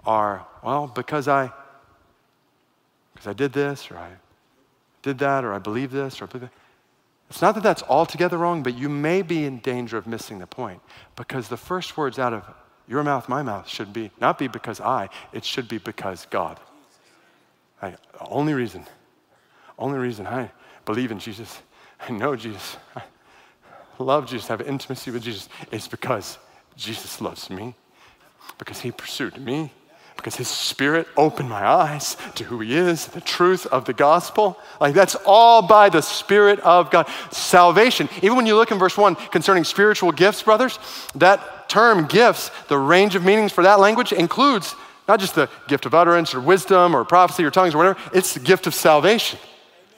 are, 0.05 0.45
well, 0.63 0.87
because 0.87 1.27
I, 1.27 1.51
because 3.13 3.27
I 3.27 3.33
did 3.33 3.53
this, 3.53 3.91
or 3.91 3.97
I 3.97 4.09
did 5.01 5.19
that, 5.19 5.43
or 5.43 5.53
I 5.53 5.59
believe 5.59 5.91
this, 5.91 6.21
or 6.21 6.25
I 6.25 6.27
believe 6.27 6.49
that. 6.49 6.53
It's 7.29 7.41
not 7.41 7.55
that 7.55 7.63
that's 7.63 7.81
altogether 7.83 8.37
wrong, 8.37 8.61
but 8.61 8.77
you 8.77 8.89
may 8.89 9.21
be 9.21 9.45
in 9.45 9.59
danger 9.59 9.97
of 9.97 10.05
missing 10.05 10.39
the 10.39 10.47
point 10.47 10.81
because 11.15 11.47
the 11.47 11.55
first 11.55 11.95
words 11.95 12.19
out 12.19 12.33
of 12.33 12.43
your 12.89 13.03
mouth, 13.03 13.29
my 13.29 13.41
mouth, 13.41 13.69
should 13.69 13.93
be 13.93 14.11
not 14.19 14.37
be 14.37 14.49
because 14.49 14.81
I, 14.81 15.07
it 15.31 15.45
should 15.45 15.69
be 15.69 15.77
because 15.77 16.27
God. 16.29 16.59
I, 17.81 17.95
only 18.19 18.53
reason, 18.53 18.85
only 19.79 19.97
reason 19.97 20.27
I 20.27 20.51
believe 20.85 21.09
in 21.09 21.19
Jesus, 21.19 21.61
I 22.01 22.11
know 22.11 22.35
Jesus, 22.35 22.75
I 22.97 23.03
love 23.97 24.27
Jesus, 24.27 24.49
have 24.49 24.61
intimacy 24.61 25.09
with 25.11 25.23
Jesus, 25.23 25.47
is 25.71 25.87
because 25.87 26.37
Jesus 26.75 27.21
loves 27.21 27.49
me, 27.49 27.75
because 28.57 28.81
he 28.81 28.91
pursued 28.91 29.37
me, 29.37 29.71
because 30.17 30.35
his 30.35 30.47
spirit 30.47 31.07
opened 31.17 31.49
my 31.49 31.65
eyes 31.65 32.15
to 32.35 32.43
who 32.43 32.59
he 32.59 32.75
is, 32.75 33.07
the 33.07 33.21
truth 33.21 33.65
of 33.67 33.85
the 33.85 33.93
gospel. 33.93 34.57
Like 34.79 34.93
that's 34.93 35.15
all 35.25 35.61
by 35.61 35.89
the 35.89 36.01
spirit 36.01 36.59
of 36.59 36.91
God. 36.91 37.07
Salvation, 37.31 38.07
even 38.21 38.35
when 38.35 38.45
you 38.45 38.55
look 38.55 38.71
in 38.71 38.77
verse 38.77 38.97
1 38.97 39.15
concerning 39.15 39.63
spiritual 39.63 40.11
gifts, 40.11 40.43
brothers, 40.43 40.77
that 41.15 41.69
term 41.69 42.05
gifts, 42.05 42.51
the 42.67 42.77
range 42.77 43.15
of 43.15 43.23
meanings 43.23 43.51
for 43.51 43.63
that 43.63 43.79
language 43.79 44.13
includes 44.13 44.75
not 45.07 45.19
just 45.19 45.35
the 45.35 45.49
gift 45.67 45.85
of 45.85 45.93
utterance 45.93 46.35
or 46.35 46.39
wisdom 46.39 46.95
or 46.95 47.03
prophecy 47.03 47.43
or 47.43 47.51
tongues 47.51 47.73
or 47.73 47.79
whatever, 47.79 47.99
it's 48.13 48.33
the 48.33 48.39
gift 48.39 48.67
of 48.67 48.75
salvation. 48.75 49.39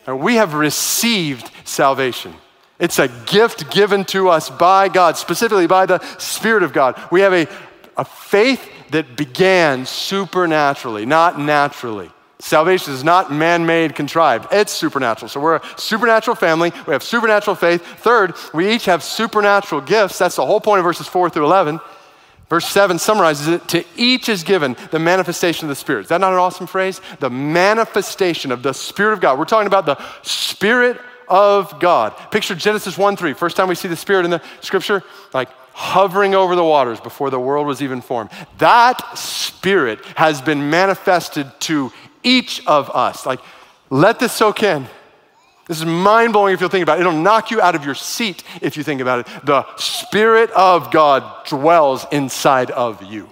We 0.08 0.36
have 0.36 0.54
received 0.54 1.52
salvation. 1.64 2.34
It's 2.80 3.00
a 3.00 3.08
gift 3.08 3.72
given 3.72 4.06
to 4.06 4.30
us 4.30 4.50
by 4.50 4.90
God, 4.90 5.18
specifically 5.18 5.68
by 5.68 5.86
the 5.86 6.00
Spirit 6.18 6.64
of 6.64 6.74
God. 6.74 7.00
We 7.12 7.22
have 7.22 7.34
a, 7.34 7.48
a 7.96 8.04
faith 8.04 8.68
that 8.94 9.18
began 9.18 9.86
supernaturally, 9.86 11.06
not 11.06 11.40
naturally. 11.40 12.12
Salvation 12.40 12.94
is 12.94 13.04
not 13.04 13.32
man 13.32 13.66
made, 13.66 13.96
contrived. 13.96 14.48
It's 14.52 14.72
supernatural. 14.72 15.30
So 15.30 15.40
we're 15.40 15.56
a 15.56 15.62
supernatural 15.78 16.36
family. 16.36 16.72
We 16.86 16.94
have 16.94 17.02
supernatural 17.02 17.56
faith. 17.56 17.82
Third, 17.84 18.36
we 18.54 18.72
each 18.72 18.86
have 18.86 19.02
supernatural 19.04 19.82
gifts. 19.82 20.20
That's 20.20 20.36
the 20.36 20.46
whole 20.46 20.62
point 20.62 20.80
of 20.80 20.84
verses 20.84 21.08
4 21.08 21.30
through 21.30 21.46
11. 21.46 21.80
Verse 22.50 22.68
7 22.68 23.00
summarizes 23.00 23.48
it 23.48 23.68
to 23.70 23.84
each 23.96 24.30
is 24.30 24.44
given 24.44 24.76
the 24.92 25.00
manifestation 25.00 25.66
of 25.66 25.70
the 25.70 25.76
Spirit. 25.76 26.02
Is 26.02 26.10
that 26.10 26.22
not 26.22 26.34
an 26.34 26.40
awesome 26.40 26.68
phrase? 26.68 27.02
The 27.20 27.30
manifestation 27.30 28.52
of 28.52 28.62
the 28.62 28.74
Spirit 28.74 29.14
of 29.14 29.22
God. 29.22 29.40
We're 29.40 29.46
talking 29.46 29.68
about 29.68 29.86
the 29.88 29.98
Spirit 30.22 31.00
of 31.34 31.80
God. 31.80 32.16
Picture 32.30 32.54
Genesis 32.54 32.96
1 32.96 33.18
3. 33.18 33.34
First 33.34 33.58
time 33.58 33.68
we 33.68 33.74
see 33.74 33.88
the 33.88 33.96
Spirit 33.96 34.24
in 34.24 34.32
the 34.32 34.42
scripture, 34.62 35.04
like 35.34 35.50
hovering 35.74 36.36
over 36.36 36.56
the 36.56 36.64
waters 36.64 37.00
before 37.00 37.32
the 37.32 37.40
world 37.40 37.66
was 37.66 37.82
even 37.82 38.02
formed. 38.02 38.30
That 38.60 39.18
Spirit 39.18 40.06
has 40.16 40.42
been 40.42 40.70
manifested 40.70 41.52
to 41.62 41.92
each 42.22 42.66
of 42.68 42.92
us. 42.92 43.26
Like, 43.26 43.40
let 43.90 44.20
this 44.20 44.32
soak 44.32 44.62
in. 44.62 44.86
This 45.68 45.80
is 45.80 45.86
mind 45.86 46.34
blowing 46.34 46.54
if 46.54 46.62
you'll 46.62 46.70
think 46.70 46.84
about 46.84 47.00
it. 47.00 47.02
It'll 47.02 47.14
knock 47.14 47.50
you 47.50 47.60
out 47.60 47.74
of 47.74 47.84
your 47.84 47.96
seat 47.96 48.44
if 48.62 48.78
you 48.78 48.84
think 48.84 49.02
about 49.02 49.22
it. 49.22 49.46
The 49.46 49.66
Spirit 49.78 50.52
of 50.52 50.92
God 50.92 51.48
dwells 51.48 52.06
inside 52.12 52.70
of 52.70 53.02
you. 53.02 53.28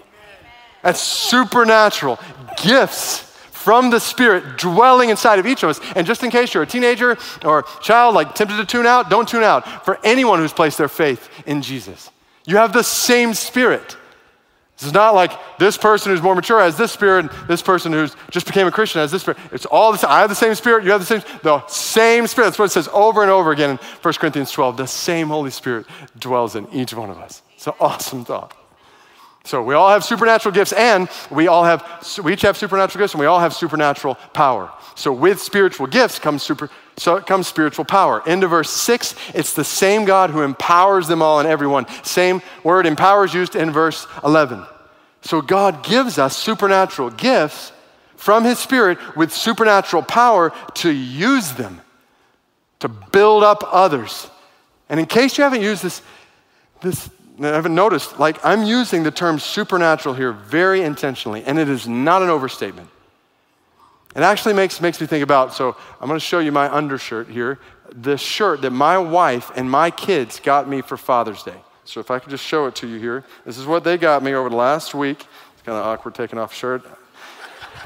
That's 0.81 0.99
supernatural 0.99 2.19
gifts 2.63 3.30
from 3.63 3.89
the 3.89 3.99
Spirit 3.99 4.57
dwelling 4.57 5.09
inside 5.09 5.39
of 5.39 5.45
each 5.45 5.63
of 5.63 5.69
us. 5.69 5.79
And 5.95 6.07
just 6.07 6.23
in 6.23 6.31
case 6.31 6.53
you're 6.53 6.63
a 6.63 6.67
teenager 6.67 7.17
or 7.45 7.63
child, 7.81 8.15
like 8.15 8.33
tempted 8.35 8.57
to 8.57 8.65
tune 8.65 8.85
out, 8.85 9.09
don't 9.09 9.27
tune 9.27 9.43
out. 9.43 9.85
For 9.85 9.99
anyone 10.03 10.39
who's 10.39 10.53
placed 10.53 10.77
their 10.77 10.87
faith 10.87 11.29
in 11.45 11.61
Jesus, 11.61 12.09
you 12.45 12.57
have 12.57 12.73
the 12.73 12.83
same 12.83 13.33
Spirit. 13.33 13.97
It's 14.73 14.93
not 14.93 15.13
like 15.13 15.31
this 15.59 15.77
person 15.77 16.11
who's 16.11 16.23
more 16.23 16.33
mature 16.33 16.59
has 16.59 16.75
this 16.75 16.91
spirit, 16.91 17.29
this 17.47 17.61
person 17.61 17.93
who's 17.93 18.15
just 18.31 18.47
became 18.47 18.65
a 18.65 18.71
Christian 18.71 18.99
has 18.99 19.11
this 19.11 19.21
spirit. 19.21 19.37
It's 19.51 19.67
all 19.67 19.91
the 19.91 19.99
same. 19.99 20.09
I 20.09 20.21
have 20.21 20.29
the 20.29 20.35
same 20.35 20.55
spirit, 20.55 20.83
you 20.83 20.89
have 20.89 21.01
the 21.01 21.05
same, 21.05 21.21
the 21.43 21.63
same 21.67 22.25
spirit. 22.25 22.47
That's 22.47 22.57
what 22.57 22.65
it 22.65 22.69
says 22.69 22.89
over 22.91 23.21
and 23.21 23.29
over 23.29 23.51
again 23.51 23.69
in 23.69 23.77
1 23.77 24.13
Corinthians 24.15 24.49
12. 24.49 24.77
The 24.77 24.87
same 24.87 25.27
Holy 25.27 25.51
Spirit 25.51 25.85
dwells 26.17 26.55
in 26.55 26.67
each 26.73 26.95
one 26.95 27.11
of 27.11 27.19
us. 27.19 27.43
It's 27.55 27.67
an 27.67 27.73
awesome 27.79 28.25
thought. 28.25 28.57
So 29.43 29.63
we 29.63 29.73
all 29.73 29.89
have 29.89 30.03
supernatural 30.03 30.53
gifts, 30.53 30.71
and 30.71 31.09
we 31.31 31.47
all 31.47 31.63
have 31.63 31.83
we 32.23 32.33
each 32.33 32.43
have 32.43 32.57
supernatural 32.57 33.03
gifts, 33.03 33.13
and 33.13 33.19
we 33.19 33.25
all 33.25 33.39
have 33.39 33.53
supernatural 33.53 34.15
power. 34.33 34.71
So 34.95 35.11
with 35.11 35.41
spiritual 35.41 35.87
gifts 35.87 36.19
comes 36.19 36.43
super 36.43 36.69
so 36.97 37.15
it 37.15 37.25
comes 37.25 37.47
spiritual 37.47 37.85
power. 37.85 38.21
Into 38.27 38.47
verse 38.47 38.69
6, 38.69 39.15
it's 39.33 39.53
the 39.53 39.63
same 39.63 40.05
God 40.05 40.29
who 40.29 40.41
empowers 40.41 41.07
them 41.07 41.21
all 41.21 41.39
and 41.39 41.47
everyone. 41.47 41.87
Same 42.03 42.41
word 42.63 42.85
empowers 42.85 43.33
used 43.33 43.55
in 43.55 43.71
verse 43.71 44.05
11. 44.23 44.63
So 45.21 45.41
God 45.41 45.83
gives 45.83 46.19
us 46.19 46.37
supernatural 46.37 47.09
gifts 47.09 47.71
from 48.15 48.43
his 48.43 48.59
spirit 48.59 48.99
with 49.15 49.33
supernatural 49.33 50.03
power 50.03 50.51
to 50.75 50.91
use 50.91 51.53
them 51.53 51.81
to 52.79 52.87
build 52.87 53.43
up 53.43 53.63
others. 53.65 54.29
And 54.89 54.99
in 54.99 55.05
case 55.05 55.37
you 55.37 55.43
haven't 55.43 55.61
used 55.61 55.81
this 55.81 56.01
this 56.81 57.09
I 57.39 57.47
haven't 57.47 57.75
noticed, 57.75 58.19
like 58.19 58.43
I'm 58.45 58.63
using 58.63 59.03
the 59.03 59.11
term 59.11 59.39
supernatural 59.39 60.15
here 60.15 60.31
very 60.31 60.81
intentionally, 60.81 61.43
and 61.43 61.57
it 61.57 61.69
is 61.69 61.87
not 61.87 62.21
an 62.21 62.29
overstatement. 62.29 62.89
It 64.15 64.21
actually 64.21 64.53
makes, 64.53 64.81
makes 64.81 64.99
me 64.99 65.07
think 65.07 65.23
about, 65.23 65.53
so 65.53 65.75
I'm 65.99 66.07
going 66.07 66.19
to 66.19 66.25
show 66.25 66.39
you 66.39 66.51
my 66.51 66.71
undershirt 66.73 67.29
here, 67.29 67.59
the 67.93 68.17
shirt 68.17 68.61
that 68.63 68.71
my 68.71 68.97
wife 68.97 69.51
and 69.55 69.69
my 69.69 69.89
kids 69.89 70.39
got 70.39 70.67
me 70.67 70.81
for 70.81 70.97
Father's 70.97 71.43
Day. 71.43 71.55
So 71.85 71.99
if 71.99 72.11
I 72.11 72.19
could 72.19 72.29
just 72.29 72.45
show 72.45 72.67
it 72.67 72.75
to 72.75 72.87
you 72.87 72.99
here, 72.99 73.23
this 73.45 73.57
is 73.57 73.65
what 73.65 73.83
they 73.83 73.97
got 73.97 74.21
me 74.21 74.33
over 74.33 74.49
the 74.49 74.55
last 74.55 74.93
week. 74.93 75.25
It's 75.53 75.61
kind 75.63 75.77
of 75.77 75.85
awkward 75.85 76.15
taking 76.15 76.39
off 76.39 76.53
shirt, 76.53 76.83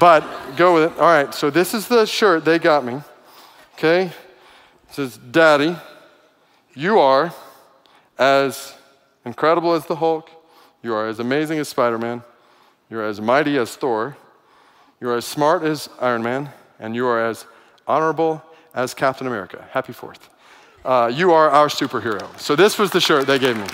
but 0.00 0.24
go 0.56 0.74
with 0.74 0.92
it. 0.92 0.98
All 0.98 1.06
right, 1.06 1.32
so 1.32 1.50
this 1.50 1.74
is 1.74 1.88
the 1.88 2.06
shirt 2.06 2.44
they 2.44 2.58
got 2.58 2.84
me. 2.84 3.00
Okay, 3.74 4.06
it 4.06 4.12
says, 4.90 5.18
"Daddy, 5.18 5.76
you 6.74 6.98
are 6.98 7.32
as 8.18 8.74
incredible 9.26 9.74
as 9.74 9.84
the 9.84 9.96
Hulk. 9.96 10.30
You 10.82 10.94
are 10.94 11.06
as 11.06 11.18
amazing 11.18 11.58
as 11.58 11.68
Spider-Man. 11.68 12.22
You 12.88 13.00
are 13.00 13.04
as 13.04 13.20
mighty 13.20 13.58
as 13.58 13.76
Thor." 13.76 14.16
You 14.98 15.10
are 15.10 15.16
as 15.16 15.26
smart 15.26 15.62
as 15.62 15.90
Iron 16.00 16.22
Man, 16.22 16.48
and 16.80 16.96
you 16.96 17.06
are 17.06 17.22
as 17.22 17.44
honorable 17.86 18.42
as 18.74 18.94
Captain 18.94 19.26
America. 19.26 19.68
Happy 19.70 19.92
Fourth. 19.92 20.30
Uh, 20.84 21.12
you 21.12 21.32
are 21.32 21.50
our 21.50 21.68
superhero. 21.68 22.26
So 22.38 22.56
this 22.56 22.78
was 22.78 22.90
the 22.92 23.00
shirt 23.00 23.26
they 23.26 23.38
gave 23.38 23.56
me. 23.56 23.66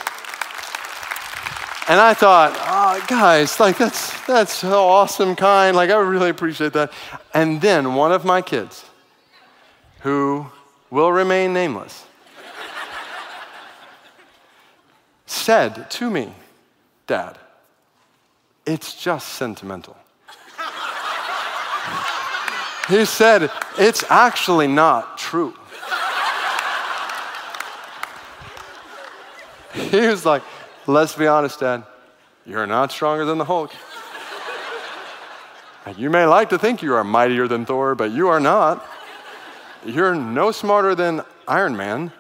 And 1.89 2.01
I 2.01 2.15
thought, 2.15 2.57
oh, 2.59 3.05
guys, 3.07 3.61
like 3.61 3.79
that's 3.79 4.27
that's 4.27 4.53
so 4.53 4.89
awesome, 4.89 5.37
kind. 5.37 5.77
Like 5.77 5.91
I 5.91 5.97
really 5.99 6.31
appreciate 6.31 6.73
that. 6.73 6.93
And 7.35 7.61
then 7.61 7.95
one 7.95 8.11
of 8.11 8.25
my 8.25 8.43
kids, 8.43 8.85
who 10.01 10.47
will 10.91 11.13
remain 11.13 11.53
nameless, 11.53 12.05
said 15.33 15.91
to 15.91 16.11
me, 16.11 16.33
Dad, 17.07 17.39
it's 18.67 18.95
just 18.95 19.29
sentimental. 19.31 19.97
He 22.89 23.05
said, 23.05 23.51
It's 23.79 24.05
actually 24.11 24.67
not 24.67 25.17
true. 25.17 25.55
he 29.73 30.07
was 30.07 30.27
like, 30.27 30.43
Let's 30.87 31.15
be 31.15 31.27
honest, 31.27 31.61
Dad, 31.61 31.85
you're 32.45 32.67
not 32.67 32.93
stronger 32.93 33.25
than 33.25 33.39
the 33.39 33.45
Hulk. 33.45 33.73
You 35.97 36.11
may 36.11 36.27
like 36.27 36.51
to 36.51 36.59
think 36.59 36.83
you 36.83 36.95
are 36.95 37.05
mightier 37.05 37.49
than 37.49 37.67
Thor, 37.67 37.95
but 37.95 38.13
you 38.13 38.29
are 38.29 38.41
not. 38.41 38.87
You're 39.85 40.15
no 40.15 40.53
smarter 40.53 40.95
than 40.95 41.23
Iron 41.49 41.77
Man. 41.77 42.13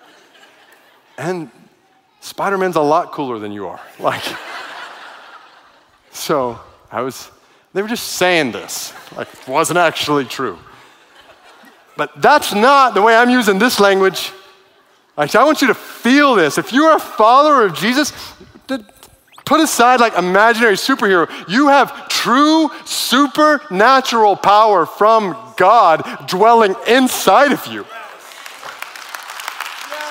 And 1.17 1.51
Spider 2.23 2.57
Man's 2.57 2.77
a 2.77 2.81
lot 2.81 3.11
cooler 3.11 3.39
than 3.39 3.53
you 3.53 3.66
are. 3.66 3.81
Like, 3.99 4.23
so 6.12 6.61
I 6.91 7.03
was 7.03 7.31
they 7.75 7.83
were 7.83 7.89
just 7.89 8.14
saying 8.14 8.53
this, 8.53 8.93
like 9.16 9.29
it 9.33 9.49
wasn't 9.49 9.79
actually 9.79 10.25
true. 10.25 10.59
But 11.97 12.11
that's 12.20 12.55
not 12.55 12.95
the 12.95 13.03
way 13.03 13.14
I'm 13.16 13.31
using 13.31 13.59
this 13.59 13.81
language. 13.81 14.33
Like, 15.16 15.35
I 15.35 15.45
want 15.45 15.61
you 15.61 15.68
to 15.68 15.75
feel 15.75 16.35
this. 16.35 16.59
If 16.59 16.73
you're 16.73 16.97
a 16.97 16.99
follower 16.99 17.66
of 17.66 17.75
Jesus, 17.75 18.12
put 19.45 19.61
aside 19.61 20.01
like 20.01 20.16
imaginary 20.16 20.77
superhero. 20.77 21.29
You 21.49 21.68
have 21.68 22.09
true 22.09 22.70
supernatural 22.85 24.37
power 24.37 24.87
from 24.87 25.37
God 25.57 26.27
dwelling 26.29 26.75
inside 26.87 27.53
of 27.53 27.66
you 27.66 27.85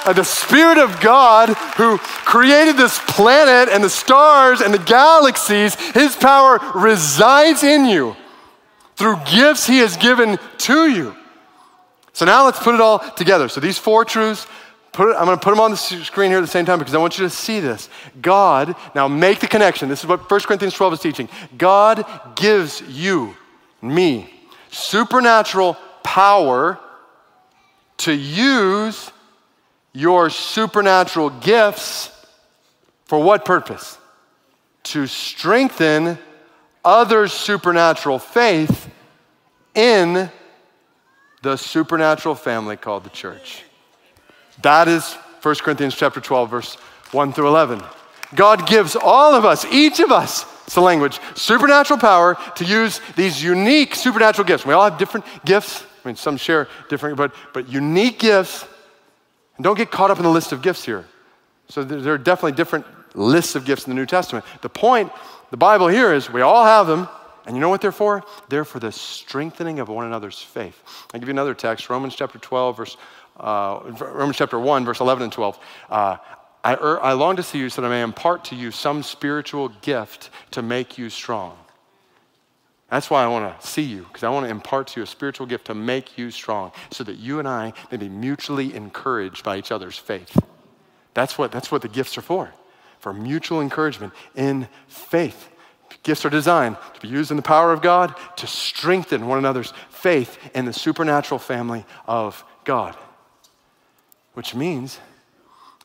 the 0.05 0.23
Spirit 0.23 0.77
of 0.77 0.99
God 0.99 1.49
who 1.77 1.97
created 1.97 2.77
this 2.77 2.99
planet 3.07 3.73
and 3.73 3.83
the 3.83 3.89
stars 3.89 4.61
and 4.61 4.73
the 4.73 4.79
galaxies, 4.79 5.75
His 5.91 6.15
power 6.15 6.59
resides 6.75 7.63
in 7.63 7.85
you 7.85 8.15
through 8.95 9.17
gifts 9.31 9.67
He 9.67 9.79
has 9.79 9.97
given 9.97 10.37
to 10.59 10.89
you. 10.89 11.15
So 12.13 12.25
now 12.25 12.45
let's 12.45 12.59
put 12.59 12.75
it 12.75 12.81
all 12.81 12.99
together. 12.99 13.47
So 13.47 13.61
these 13.61 13.77
four 13.77 14.03
truths, 14.03 14.45
it, 14.93 14.99
I'm 14.99 15.25
going 15.25 15.37
to 15.37 15.43
put 15.43 15.51
them 15.51 15.59
on 15.59 15.71
the 15.71 15.77
screen 15.77 16.29
here 16.29 16.39
at 16.39 16.41
the 16.41 16.47
same 16.47 16.65
time 16.65 16.79
because 16.79 16.93
I 16.93 16.97
want 16.97 17.17
you 17.17 17.23
to 17.23 17.29
see 17.29 17.59
this. 17.59 17.89
God, 18.21 18.75
now 18.93 19.07
make 19.07 19.39
the 19.39 19.47
connection. 19.47 19.87
This 19.87 20.01
is 20.01 20.07
what 20.07 20.29
1 20.29 20.39
Corinthians 20.41 20.73
12 20.73 20.93
is 20.93 20.99
teaching. 20.99 21.29
God 21.57 22.05
gives 22.35 22.81
you, 22.81 23.35
me, 23.81 24.33
supernatural 24.69 25.77
power 26.03 26.79
to 27.97 28.13
use 28.13 29.10
your 29.93 30.29
supernatural 30.29 31.29
gifts 31.29 32.09
for 33.05 33.21
what 33.21 33.45
purpose? 33.45 33.97
To 34.83 35.05
strengthen 35.07 36.17
others' 36.83 37.33
supernatural 37.33 38.19
faith 38.19 38.89
in 39.75 40.29
the 41.41 41.57
supernatural 41.57 42.35
family 42.35 42.77
called 42.77 43.03
the 43.03 43.09
church. 43.09 43.63
That 44.61 44.87
is 44.87 45.13
1 45.41 45.55
Corinthians 45.55 45.95
chapter 45.95 46.21
12 46.21 46.49
verse 46.49 46.75
1 47.11 47.33
through 47.33 47.47
11. 47.47 47.81
God 48.35 48.67
gives 48.67 48.95
all 48.95 49.33
of 49.33 49.43
us, 49.43 49.65
each 49.65 49.99
of 49.99 50.11
us, 50.11 50.45
it's 50.65 50.75
the 50.75 50.81
language, 50.81 51.19
supernatural 51.35 51.99
power 51.99 52.37
to 52.55 52.63
use 52.63 53.01
these 53.17 53.43
unique 53.43 53.93
supernatural 53.93 54.47
gifts. 54.47 54.65
We 54.65 54.73
all 54.73 54.89
have 54.89 54.97
different 54.97 55.25
gifts. 55.43 55.83
I 55.83 56.07
mean, 56.07 56.15
some 56.15 56.37
share 56.37 56.69
different, 56.89 57.17
but, 57.17 57.33
but 57.53 57.67
unique 57.67 58.19
gifts 58.19 58.65
and 59.61 59.63
don't 59.63 59.77
get 59.77 59.91
caught 59.91 60.09
up 60.09 60.17
in 60.17 60.23
the 60.23 60.31
list 60.31 60.53
of 60.53 60.63
gifts 60.63 60.83
here. 60.83 61.05
So 61.69 61.83
there 61.83 62.15
are 62.15 62.17
definitely 62.17 62.53
different 62.53 62.83
lists 63.13 63.53
of 63.53 63.63
gifts 63.63 63.85
in 63.85 63.91
the 63.91 63.95
New 63.95 64.07
Testament. 64.07 64.43
The 64.63 64.69
point, 64.69 65.11
the 65.51 65.57
Bible 65.57 65.87
here 65.87 66.11
is 66.11 66.31
we 66.31 66.41
all 66.41 66.65
have 66.65 66.87
them, 66.87 67.07
And 67.45 67.55
you 67.55 67.61
know 67.61 67.69
what 67.69 67.79
they're 67.79 67.91
for? 67.91 68.23
They're 68.49 68.65
for 68.65 68.79
the 68.79 68.91
strengthening 68.91 69.77
of 69.77 69.87
one 69.87 70.07
another's 70.07 70.39
faith. 70.39 70.81
I'll 71.13 71.19
give 71.19 71.29
you 71.29 71.33
another 71.33 71.53
text, 71.53 71.91
Romans 71.91 72.15
chapter 72.15 72.39
12, 72.39 72.75
verse, 72.75 72.97
uh, 73.39 73.81
Romans 73.99 74.37
chapter 74.37 74.57
1, 74.57 74.83
verse 74.83 74.99
11 74.99 75.25
and 75.25 75.31
12. 75.31 75.59
Uh, 75.91 76.17
I, 76.63 76.73
er, 76.73 76.99
I 76.99 77.13
long 77.13 77.35
to 77.35 77.43
see 77.43 77.59
you 77.59 77.69
so 77.69 77.83
that 77.83 77.87
I 77.87 77.91
may 77.91 78.01
impart 78.01 78.45
to 78.45 78.55
you 78.55 78.71
some 78.71 79.03
spiritual 79.03 79.69
gift 79.83 80.31
to 80.51 80.63
make 80.63 80.97
you 80.97 81.11
strong. 81.11 81.55
That's 82.91 83.09
why 83.09 83.23
I 83.23 83.27
want 83.27 83.59
to 83.59 83.65
see 83.65 83.83
you, 83.83 84.03
because 84.03 84.23
I 84.23 84.29
want 84.29 84.45
to 84.45 84.51
impart 84.51 84.87
to 84.87 84.99
you 84.99 85.05
a 85.05 85.07
spiritual 85.07 85.47
gift 85.47 85.67
to 85.67 85.73
make 85.73 86.17
you 86.17 86.29
strong, 86.29 86.73
so 86.91 87.05
that 87.05 87.15
you 87.15 87.39
and 87.39 87.47
I 87.47 87.71
may 87.89 87.95
be 87.95 88.09
mutually 88.09 88.75
encouraged 88.75 89.45
by 89.45 89.57
each 89.57 89.71
other's 89.71 89.97
faith. 89.97 90.37
That's 91.13 91.37
what, 91.37 91.53
that's 91.53 91.71
what 91.71 91.81
the 91.81 91.87
gifts 91.87 92.17
are 92.17 92.21
for, 92.21 92.53
for 92.99 93.13
mutual 93.13 93.61
encouragement 93.61 94.11
in 94.35 94.67
faith. 94.89 95.47
Gifts 96.03 96.25
are 96.25 96.29
designed 96.29 96.75
to 96.95 96.99
be 97.01 97.07
used 97.07 97.31
in 97.31 97.37
the 97.37 97.43
power 97.43 97.71
of 97.71 97.81
God 97.81 98.13
to 98.35 98.45
strengthen 98.45 99.25
one 99.25 99.37
another's 99.37 99.71
faith 99.89 100.37
in 100.53 100.65
the 100.65 100.73
supernatural 100.73 101.39
family 101.39 101.85
of 102.07 102.43
God. 102.65 102.97
Which 104.33 104.53
means 104.53 104.99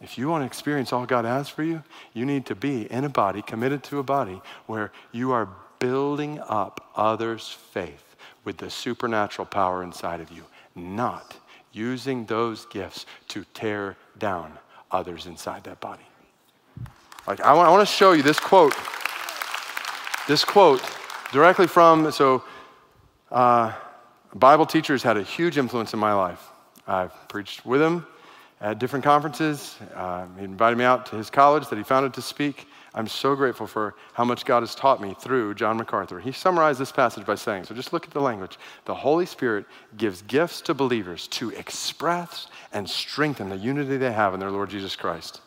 if 0.00 0.18
you 0.18 0.28
want 0.28 0.42
to 0.42 0.46
experience 0.46 0.92
all 0.92 1.06
God 1.06 1.24
has 1.24 1.48
for 1.48 1.62
you, 1.62 1.84
you 2.14 2.24
need 2.24 2.46
to 2.46 2.56
be 2.56 2.90
in 2.90 3.04
a 3.04 3.08
body, 3.08 3.42
committed 3.42 3.84
to 3.84 4.00
a 4.00 4.02
body, 4.02 4.40
where 4.66 4.90
you 5.12 5.30
are 5.30 5.48
building 5.78 6.40
up 6.48 6.90
others' 6.96 7.48
faith 7.72 8.16
with 8.44 8.56
the 8.58 8.70
supernatural 8.70 9.46
power 9.46 9.82
inside 9.82 10.20
of 10.20 10.30
you, 10.30 10.44
not 10.74 11.36
using 11.72 12.24
those 12.26 12.66
gifts 12.66 13.06
to 13.28 13.44
tear 13.54 13.96
down 14.18 14.52
others 14.90 15.26
inside 15.26 15.64
that 15.64 15.80
body. 15.80 16.06
Like, 17.26 17.40
I 17.40 17.52
want, 17.52 17.68
I 17.68 17.70
want 17.70 17.86
to 17.86 17.94
show 17.94 18.12
you 18.12 18.22
this 18.22 18.38
quote 18.38 18.74
this 20.26 20.44
quote 20.44 20.82
directly 21.30 21.68
from, 21.68 22.10
so 22.10 22.42
uh, 23.30 23.72
Bible 24.34 24.66
teachers 24.66 25.02
had 25.02 25.16
a 25.16 25.22
huge 25.22 25.56
influence 25.56 25.92
in 25.92 26.00
my 26.00 26.12
life. 26.12 26.50
I've 26.86 27.12
preached 27.28 27.64
with 27.64 27.80
him 27.80 28.04
at 28.60 28.78
different 28.78 29.04
conferences. 29.04 29.76
Uh, 29.94 30.26
he 30.36 30.44
invited 30.44 30.76
me 30.76 30.84
out 30.84 31.06
to 31.06 31.16
his 31.16 31.30
college 31.30 31.68
that 31.68 31.76
he 31.76 31.84
founded 31.84 32.12
to 32.14 32.22
speak. 32.22 32.66
I'm 32.96 33.06
so 33.06 33.36
grateful 33.36 33.66
for 33.66 33.94
how 34.14 34.24
much 34.24 34.44
God 34.44 34.60
has 34.60 34.74
taught 34.74 35.00
me 35.00 35.14
through 35.20 35.54
John 35.54 35.76
MacArthur. 35.76 36.18
He 36.18 36.32
summarized 36.32 36.80
this 36.80 36.90
passage 36.90 37.26
by 37.26 37.34
saying, 37.34 37.64
so 37.64 37.74
just 37.74 37.92
look 37.92 38.06
at 38.06 38.10
the 38.12 38.20
language. 38.20 38.58
The 38.86 38.94
Holy 38.94 39.26
Spirit 39.26 39.66
gives 39.96 40.22
gifts 40.22 40.62
to 40.62 40.74
believers 40.74 41.28
to 41.28 41.50
express 41.50 42.48
and 42.72 42.88
strengthen 42.88 43.50
the 43.50 43.56
unity 43.56 43.98
they 43.98 44.12
have 44.12 44.34
in 44.34 44.40
their 44.40 44.50
Lord 44.50 44.70
Jesus 44.70 44.96
Christ. 44.96 45.42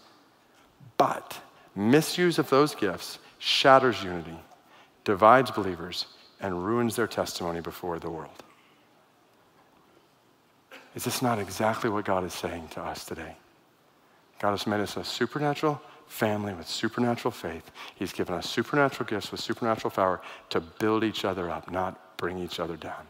But 0.97 1.41
misuse 1.75 2.37
of 2.39 2.49
those 2.49 2.75
gifts 2.75 3.19
shatters 3.39 4.03
unity 4.03 4.37
divides 5.03 5.49
believers, 5.49 6.05
and 6.39 6.63
ruins 6.63 6.95
their 6.95 7.07
testimony 7.07 7.61
before 7.61 7.99
the 7.99 8.09
world. 8.09 8.43
Is 10.95 11.03
this 11.03 11.21
not 11.21 11.39
exactly 11.39 11.89
what 11.89 12.05
God 12.05 12.23
is 12.23 12.33
saying 12.33 12.69
to 12.69 12.81
us 12.81 13.05
today? 13.05 13.35
God 14.39 14.51
has 14.51 14.67
made 14.67 14.79
us 14.81 14.97
a 14.97 15.03
supernatural 15.03 15.81
family 16.09 16.53
with 16.53 16.67
supernatural 16.67 17.31
faith. 17.31 17.71
He's 17.95 18.11
given 18.11 18.35
us 18.35 18.49
supernatural 18.49 19.07
gifts 19.07 19.31
with 19.31 19.39
supernatural 19.39 19.91
power 19.91 20.19
to 20.49 20.59
build 20.59 21.03
each 21.03 21.23
other 21.23 21.49
up, 21.49 21.71
not 21.71 22.17
bring 22.17 22.39
each 22.39 22.59
other 22.59 22.75
down. 22.75 23.07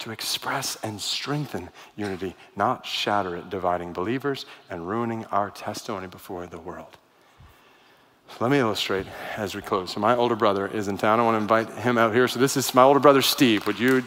To 0.00 0.10
express 0.10 0.76
and 0.82 1.00
strengthen 1.00 1.68
unity, 1.94 2.34
not 2.56 2.84
shatter 2.84 3.36
it, 3.36 3.50
dividing 3.50 3.92
believers 3.92 4.46
and 4.68 4.88
ruining 4.88 5.24
our 5.26 5.50
testimony 5.50 6.08
before 6.08 6.46
the 6.46 6.58
world. 6.58 6.96
Let 8.40 8.50
me 8.50 8.58
illustrate 8.58 9.06
as 9.36 9.54
we 9.54 9.60
close. 9.60 9.92
So, 9.92 10.00
my 10.00 10.16
older 10.16 10.34
brother 10.34 10.66
is 10.66 10.88
in 10.88 10.96
town. 10.96 11.20
I 11.20 11.22
want 11.22 11.34
to 11.34 11.42
invite 11.42 11.70
him 11.84 11.98
out 11.98 12.14
here. 12.14 12.26
So, 12.26 12.40
this 12.40 12.56
is 12.56 12.74
my 12.74 12.82
older 12.82 12.98
brother, 12.98 13.20
Steve. 13.20 13.66
Would 13.66 13.78
you 13.78 14.02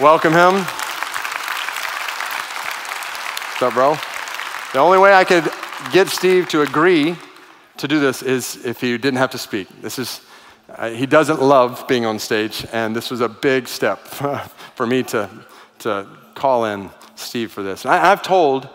welcome 0.00 0.32
him? 0.32 0.54
What's 3.52 3.62
up, 3.62 3.72
bro? 3.72 3.96
The 4.72 4.80
only 4.80 4.98
way 4.98 5.14
I 5.14 5.24
could 5.24 5.48
get 5.92 6.08
Steve 6.08 6.48
to 6.48 6.62
agree 6.62 7.16
to 7.86 7.94
do 7.94 8.00
this 8.00 8.22
is 8.22 8.64
if 8.64 8.80
he 8.80 8.98
didn't 8.98 9.18
have 9.18 9.30
to 9.30 9.38
speak. 9.38 9.68
This 9.80 9.98
is, 9.98 10.20
uh, 10.68 10.90
he 10.90 11.06
doesn't 11.06 11.40
love 11.40 11.86
being 11.86 12.04
on 12.04 12.18
stage, 12.18 12.66
and 12.72 12.94
this 12.96 13.10
was 13.10 13.20
a 13.20 13.28
big 13.28 13.68
step 13.68 13.98
for 14.74 14.86
me 14.86 15.02
to, 15.04 15.28
to 15.80 16.06
call 16.34 16.64
in 16.64 16.90
Steve 17.14 17.52
for 17.52 17.62
this. 17.62 17.84
And 17.84 17.94
I, 17.94 17.98
have 17.98 18.22
told 18.22 18.68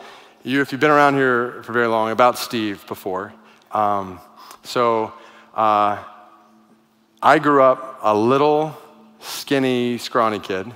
you, 0.44 0.62
if 0.62 0.72
you've 0.72 0.82
been 0.82 0.92
around 0.92 1.16
here 1.16 1.62
for 1.64 1.74
very 1.74 1.88
long, 1.88 2.12
about 2.12 2.38
Steve 2.38 2.86
before. 2.88 3.34
Um, 3.72 4.20
so 4.64 5.14
uh, 5.56 6.04
I 7.22 7.40
grew 7.40 7.62
up 7.62 8.00
a 8.02 8.16
little 8.16 8.78
skinny, 9.20 9.98
scrawny 9.98 10.40
kid, 10.40 10.72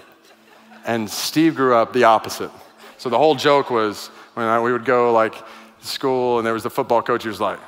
and 0.86 1.10
Steve 1.10 1.56
grew 1.56 1.74
up 1.76 1.94
the 1.94 2.04
opposite. 2.04 2.52
So 2.98 3.10
the 3.10 3.18
whole 3.18 3.36
joke 3.36 3.70
was 3.70 4.08
when 4.34 4.46
I, 4.46 4.60
we 4.60 4.72
would 4.72 4.86
go 4.86 5.14
like 5.14 5.36
school, 5.80 6.38
and 6.38 6.46
there 6.46 6.54
was 6.54 6.64
the 6.64 6.70
football 6.70 7.02
coach. 7.02 7.24
He 7.24 7.30
was 7.30 7.42
like, 7.42 7.60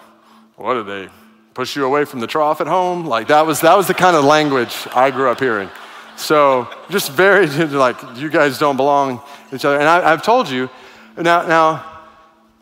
"What 0.57 0.73
did 0.73 0.87
they 0.87 1.09
push 1.53 1.75
you 1.75 1.85
away 1.85 2.03
from 2.03 2.19
the 2.19 2.27
trough 2.27 2.59
at 2.59 2.67
home?" 2.67 3.05
Like 3.05 3.29
that 3.29 3.45
was 3.45 3.61
that 3.61 3.77
was 3.77 3.87
the 3.87 3.93
kind 3.93 4.15
of 4.15 4.25
language 4.25 4.75
I 4.93 5.09
grew 5.09 5.29
up 5.29 5.39
hearing. 5.39 5.69
So 6.17 6.67
just 6.89 7.11
very 7.13 7.47
like 7.87 7.95
you 8.17 8.29
guys 8.29 8.59
don't 8.59 8.75
belong 8.75 9.21
to 9.49 9.55
each 9.55 9.63
other. 9.63 9.79
And 9.79 9.87
I, 9.87 10.09
have 10.09 10.23
told 10.23 10.49
you 10.49 10.69
now. 11.15 11.47
Now, 11.47 11.85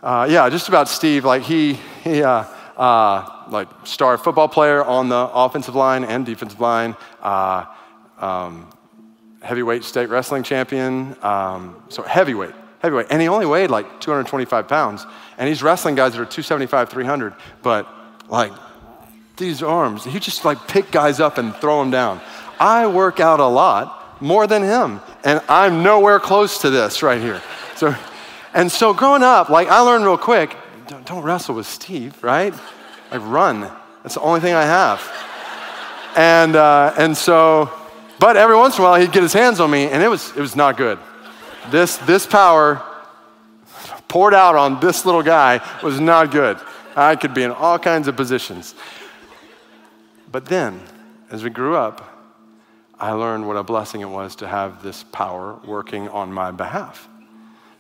uh, 0.04 0.28
yeah, 0.30 0.48
just 0.50 0.70
about 0.70 0.88
Steve. 0.88 1.26
Like 1.26 1.42
he 1.42 1.74
he. 2.04 2.22
Uh, 2.22 2.46
uh, 2.78 3.36
like 3.50 3.68
star 3.84 4.18
football 4.18 4.48
player 4.48 4.84
on 4.84 5.10
the 5.10 5.30
offensive 5.34 5.76
line 5.76 6.04
and 6.04 6.26
defensive 6.26 6.60
line, 6.60 6.96
uh, 7.22 7.66
um, 8.20 8.70
heavyweight 9.42 9.84
state 9.84 10.10
wrestling 10.10 10.44
champion. 10.44 11.16
Um, 11.22 11.82
so 11.90 12.04
heavyweight, 12.04 12.54
heavyweight. 12.80 13.08
And 13.10 13.22
he 13.22 13.28
only 13.28 13.46
weighed 13.46 13.70
like 13.70 14.00
225 14.02 14.68
pounds. 14.68 15.06
And 15.38 15.50
he's 15.50 15.62
wrestling 15.62 15.96
guys 15.96 16.14
that 16.14 16.22
are 16.22 16.26
275, 16.26 16.90
300. 16.90 17.34
But 17.62 17.88
like 18.30 18.52
these 19.38 19.62
arms, 19.62 20.04
he 20.04 20.20
just 20.20 20.46
like 20.46 20.68
pick 20.68 20.92
guys 20.92 21.20
up 21.20 21.38
and 21.38 21.54
throw 21.56 21.80
them 21.80 21.92
down. 21.92 22.22
I 22.60 22.88
work 22.88 23.20
out 23.20 23.40
a 23.40 23.48
lot 23.48 24.22
more 24.22 24.48
than 24.48 24.64
him. 24.64 25.02
And 25.24 25.42
I'm 25.50 25.84
nowhere 25.84 26.20
close 26.20 26.60
to 26.62 26.70
this 26.70 27.04
right 27.04 27.22
here. 27.22 27.42
So, 27.76 27.96
and 28.54 28.72
so 28.72 28.94
growing 28.94 29.24
up, 29.24 29.50
like 29.50 29.68
I 29.68 29.82
learned 29.82 30.06
real 30.06 30.18
quick, 30.18 30.56
don't, 30.88 31.06
don't 31.06 31.24
wrestle 31.24 31.56
with 31.56 31.68
Steve, 31.68 32.24
right? 32.24 32.54
I 33.12 33.18
run. 33.18 33.62
That's 34.04 34.16
the 34.16 34.22
only 34.22 34.40
thing 34.40 34.54
I 34.54 34.64
have. 34.64 35.02
And, 36.16 36.56
uh, 36.56 36.94
and 36.98 37.18
so, 37.18 37.70
but 38.20 38.38
every 38.38 38.56
once 38.56 38.78
in 38.78 38.84
a 38.84 38.88
while 38.88 39.00
he'd 39.00 39.12
get 39.12 39.24
his 39.24 39.34
hands 39.34 39.60
on 39.60 39.70
me 39.70 39.90
and 39.90 40.02
it 40.02 40.08
was, 40.08 40.30
it 40.30 40.40
was 40.40 40.56
not 40.56 40.78
good. 40.78 40.98
This, 41.72 41.98
this 41.98 42.26
power 42.26 42.82
poured 44.16 44.34
out 44.34 44.56
on 44.56 44.80
this 44.80 45.06
little 45.06 45.22
guy 45.22 45.60
was 45.84 46.00
not 46.00 46.32
good. 46.32 46.58
I 46.96 47.18
could 47.18 47.34
be 47.34 47.44
in 47.44 47.52
all 47.52 47.78
kinds 47.78 48.08
of 48.08 48.16
positions. 48.16 48.74
But 50.32 50.46
then, 50.46 50.80
as 51.32 51.44
we 51.44 51.50
grew 51.50 51.76
up, 51.76 52.32
I 52.98 53.12
learned 53.12 53.46
what 53.46 53.58
a 53.58 53.64
blessing 53.64 54.00
it 54.00 54.10
was 54.10 54.38
to 54.38 54.48
have 54.48 54.82
this 54.82 55.04
power 55.04 55.60
working 55.68 56.08
on 56.08 56.32
my 56.32 56.52
behalf. 56.52 57.10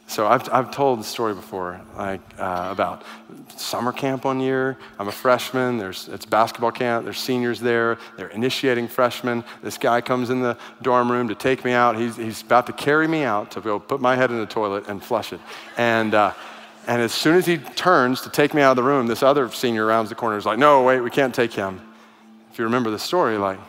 So 0.07 0.27
I've, 0.27 0.47
I've 0.53 0.71
told 0.71 0.99
the 0.99 1.03
story 1.03 1.33
before, 1.33 1.81
like 1.97 2.21
uh, 2.37 2.69
about 2.71 3.03
summer 3.57 3.91
camp 3.91 4.25
one 4.25 4.39
year. 4.39 4.77
I'm 4.99 5.07
a 5.07 5.11
freshman. 5.11 5.77
There's 5.77 6.07
it's 6.07 6.25
basketball 6.25 6.71
camp. 6.71 7.05
There's 7.05 7.17
seniors 7.17 7.59
there. 7.59 7.97
They're 8.15 8.27
initiating 8.27 8.87
freshmen. 8.87 9.43
This 9.63 9.77
guy 9.77 10.01
comes 10.01 10.29
in 10.29 10.41
the 10.41 10.57
dorm 10.83 11.11
room 11.11 11.27
to 11.29 11.35
take 11.35 11.65
me 11.65 11.71
out. 11.71 11.97
He's, 11.97 12.15
he's 12.15 12.41
about 12.43 12.67
to 12.67 12.73
carry 12.73 13.07
me 13.07 13.23
out 13.23 13.51
to 13.51 13.61
go 13.61 13.79
put 13.79 13.99
my 13.99 14.15
head 14.15 14.29
in 14.29 14.37
the 14.37 14.45
toilet 14.45 14.87
and 14.87 15.03
flush 15.03 15.33
it. 15.33 15.39
And 15.75 16.13
uh, 16.13 16.33
and 16.87 17.01
as 17.01 17.11
soon 17.11 17.35
as 17.35 17.47
he 17.47 17.57
turns 17.57 18.21
to 18.21 18.29
take 18.29 18.53
me 18.53 18.61
out 18.61 18.71
of 18.71 18.75
the 18.77 18.83
room, 18.83 19.07
this 19.07 19.23
other 19.23 19.49
senior 19.49 19.87
rounds 19.87 20.09
the 20.09 20.15
corner. 20.15 20.37
Is 20.37 20.45
like, 20.45 20.59
no, 20.59 20.83
wait, 20.83 21.01
we 21.01 21.09
can't 21.09 21.33
take 21.33 21.51
him. 21.51 21.81
If 22.51 22.59
you 22.59 22.65
remember 22.65 22.91
the 22.91 22.99
story, 22.99 23.37
like. 23.37 23.59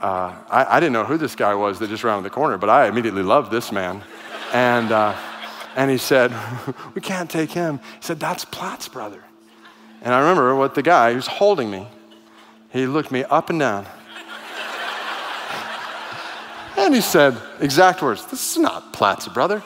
Uh, 0.00 0.34
I, 0.50 0.66
I 0.78 0.80
didn't 0.80 0.94
know 0.94 1.04
who 1.04 1.16
this 1.16 1.36
guy 1.36 1.54
was 1.54 1.78
that 1.78 1.88
just 1.88 2.02
rounded 2.02 2.24
the 2.24 2.34
corner, 2.34 2.58
but 2.58 2.68
I 2.68 2.88
immediately 2.88 3.22
loved 3.22 3.52
this 3.52 3.70
man. 3.70 4.02
And, 4.52 4.92
uh, 4.92 5.16
and 5.76 5.90
he 5.90 5.98
said, 5.98 6.32
We 6.94 7.00
can't 7.00 7.30
take 7.30 7.50
him. 7.50 7.78
He 7.78 8.02
said, 8.02 8.20
That's 8.20 8.44
Platt's 8.44 8.88
brother. 8.88 9.22
And 10.02 10.12
I 10.12 10.20
remember 10.20 10.54
what 10.54 10.74
the 10.74 10.82
guy 10.82 11.14
who's 11.14 11.26
holding 11.26 11.70
me, 11.70 11.86
he 12.70 12.86
looked 12.86 13.10
me 13.10 13.24
up 13.24 13.50
and 13.50 13.60
down. 13.60 13.86
and 16.76 16.94
he 16.94 17.00
said, 17.00 17.36
exact 17.60 18.02
words, 18.02 18.26
This 18.26 18.52
is 18.52 18.58
not 18.58 18.92
Platt's 18.92 19.28
brother. 19.28 19.62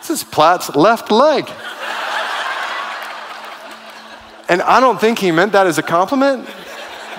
This 0.00 0.10
is 0.10 0.24
Platt's 0.24 0.74
left 0.74 1.10
leg. 1.10 1.48
and 4.48 4.60
I 4.62 4.80
don't 4.80 5.00
think 5.00 5.18
he 5.18 5.30
meant 5.30 5.52
that 5.52 5.66
as 5.66 5.78
a 5.78 5.82
compliment, 5.82 6.48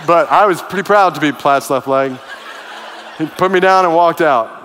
but 0.05 0.29
I 0.29 0.45
was 0.45 0.61
pretty 0.61 0.83
proud 0.83 1.15
to 1.15 1.21
be 1.21 1.31
Platt's 1.31 1.69
left 1.69 1.87
leg. 1.87 2.17
He 3.17 3.25
put 3.27 3.51
me 3.51 3.59
down 3.59 3.85
and 3.85 3.95
walked 3.95 4.21
out. 4.21 4.60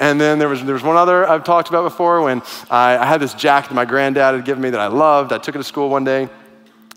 And 0.00 0.20
then 0.20 0.38
there 0.38 0.48
was, 0.48 0.64
there 0.64 0.74
was 0.74 0.82
one 0.82 0.96
other 0.96 1.28
I've 1.28 1.44
talked 1.44 1.68
about 1.68 1.82
before 1.82 2.22
when 2.22 2.42
I, 2.70 2.96
I 2.98 3.06
had 3.06 3.20
this 3.20 3.34
jacket 3.34 3.74
my 3.74 3.84
granddad 3.84 4.34
had 4.34 4.44
given 4.44 4.62
me 4.62 4.70
that 4.70 4.80
I 4.80 4.86
loved. 4.86 5.32
I 5.32 5.38
took 5.38 5.54
it 5.54 5.58
to 5.58 5.64
school 5.64 5.88
one 5.88 6.04
day, 6.04 6.28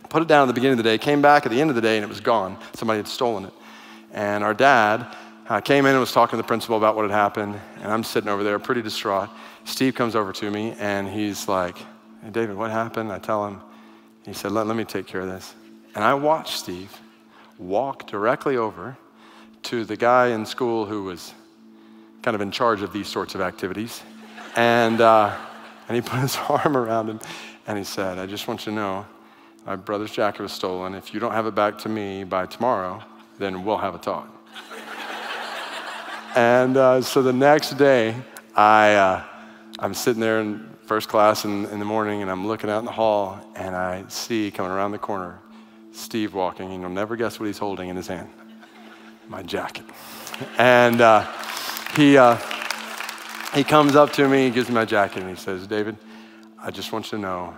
put 0.09 0.21
it 0.21 0.27
down 0.27 0.43
at 0.43 0.47
the 0.47 0.53
beginning 0.53 0.77
of 0.77 0.83
the 0.83 0.89
day, 0.89 0.97
came 0.97 1.21
back 1.21 1.45
at 1.45 1.51
the 1.51 1.59
end 1.59 1.69
of 1.69 1.75
the 1.75 1.81
day, 1.81 1.97
and 1.97 2.03
it 2.03 2.09
was 2.09 2.19
gone. 2.19 2.57
Somebody 2.73 2.97
had 2.97 3.07
stolen 3.07 3.45
it. 3.45 3.53
And 4.13 4.43
our 4.43 4.53
dad 4.53 5.07
uh, 5.49 5.61
came 5.61 5.85
in 5.85 5.91
and 5.91 5.99
was 5.99 6.11
talking 6.11 6.31
to 6.31 6.37
the 6.37 6.47
principal 6.47 6.77
about 6.77 6.95
what 6.95 7.03
had 7.03 7.11
happened. 7.11 7.59
And 7.77 7.91
I'm 7.91 8.03
sitting 8.03 8.29
over 8.29 8.43
there 8.43 8.59
pretty 8.59 8.81
distraught. 8.81 9.29
Steve 9.63 9.95
comes 9.95 10.15
over 10.15 10.31
to 10.33 10.51
me 10.51 10.75
and 10.79 11.07
he's 11.07 11.47
like, 11.47 11.77
Hey, 12.23 12.29
David, 12.29 12.55
what 12.55 12.69
happened? 12.69 13.11
I 13.11 13.17
tell 13.17 13.47
him. 13.47 13.61
He 14.25 14.33
said, 14.33 14.51
let, 14.51 14.67
let 14.67 14.77
me 14.77 14.83
take 14.83 15.07
care 15.07 15.21
of 15.21 15.27
this. 15.27 15.55
And 15.95 16.03
I 16.03 16.13
watched 16.13 16.59
Steve 16.59 16.95
walk 17.57 18.07
directly 18.07 18.57
over 18.57 18.95
to 19.63 19.85
the 19.85 19.97
guy 19.97 20.27
in 20.27 20.45
school 20.45 20.85
who 20.85 21.03
was 21.03 21.33
kind 22.21 22.35
of 22.35 22.41
in 22.41 22.51
charge 22.51 22.81
of 22.81 22.93
these 22.93 23.07
sorts 23.07 23.35
of 23.35 23.41
activities. 23.41 24.01
And, 24.55 25.01
uh, 25.01 25.35
and 25.87 25.95
he 25.95 26.01
put 26.09 26.19
his 26.19 26.37
arm 26.49 26.77
around 26.77 27.09
him 27.09 27.19
and 27.67 27.77
he 27.77 27.83
said, 27.83 28.19
I 28.19 28.25
just 28.25 28.47
want 28.47 28.65
you 28.65 28.71
to 28.71 28.75
know 28.75 29.05
my 29.65 29.75
brother's 29.75 30.11
jacket 30.11 30.41
was 30.41 30.51
stolen. 30.51 30.95
If 30.95 31.13
you 31.13 31.19
don't 31.19 31.33
have 31.33 31.45
it 31.45 31.55
back 31.55 31.77
to 31.79 31.89
me 31.89 32.23
by 32.23 32.47
tomorrow, 32.47 33.03
then 33.37 33.63
we'll 33.63 33.77
have 33.77 33.93
a 33.93 33.99
talk. 33.99 34.27
and 36.35 36.77
uh, 36.77 37.01
so 37.01 37.21
the 37.21 37.33
next 37.33 37.77
day, 37.77 38.15
I, 38.55 38.95
uh, 38.95 39.23
I'm 39.79 39.93
sitting 39.93 40.19
there 40.19 40.41
in 40.41 40.67
first 40.85 41.07
class 41.07 41.45
in, 41.45 41.65
in 41.67 41.79
the 41.79 41.85
morning 41.85 42.21
and 42.21 42.29
I'm 42.29 42.47
looking 42.47 42.69
out 42.69 42.79
in 42.79 42.85
the 42.85 42.91
hall 42.91 43.39
and 43.55 43.75
I 43.75 44.03
see 44.07 44.51
coming 44.51 44.71
around 44.71 44.91
the 44.91 44.97
corner 44.97 45.39
Steve 45.93 46.33
walking, 46.33 46.71
and 46.71 46.81
you'll 46.81 46.89
never 46.89 47.15
guess 47.15 47.39
what 47.39 47.47
he's 47.47 47.57
holding 47.57 47.89
in 47.89 47.95
his 47.95 48.07
hand 48.07 48.29
my 49.27 49.41
jacket. 49.41 49.85
And 50.57 50.99
uh, 50.99 51.25
he, 51.95 52.17
uh, 52.17 52.37
he 53.53 53.63
comes 53.63 53.95
up 53.95 54.13
to 54.13 54.27
me, 54.27 54.45
he 54.45 54.49
gives 54.49 54.69
me 54.69 54.75
my 54.75 54.85
jacket, 54.85 55.21
and 55.21 55.29
he 55.29 55.35
says, 55.35 55.67
David, 55.67 55.97
I 56.59 56.71
just 56.71 56.91
want 56.91 57.11
you 57.11 57.17
to 57.17 57.21
know 57.21 57.53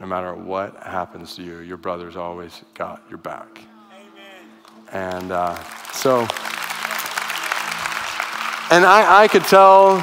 no 0.00 0.06
matter 0.06 0.34
what 0.34 0.76
happens 0.82 1.36
to 1.36 1.42
you, 1.42 1.58
your 1.60 1.76
brother's 1.76 2.16
always 2.16 2.62
got 2.74 3.02
your 3.08 3.18
back. 3.18 3.60
Amen. 4.92 5.22
And 5.22 5.32
uh, 5.32 5.54
so, 5.92 6.20
and 8.70 8.84
I, 8.84 9.22
I 9.22 9.28
could 9.28 9.44
tell 9.44 9.96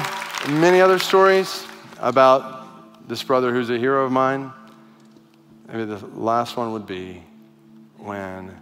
many 0.48 0.80
other 0.80 0.98
stories 0.98 1.66
about 1.98 3.08
this 3.08 3.22
brother 3.22 3.52
who's 3.52 3.68
a 3.70 3.78
hero 3.78 4.06
of 4.06 4.12
mine. 4.12 4.52
Maybe 5.68 5.84
the 5.84 5.98
last 6.08 6.56
one 6.56 6.72
would 6.72 6.86
be 6.86 7.22
when 7.98 8.56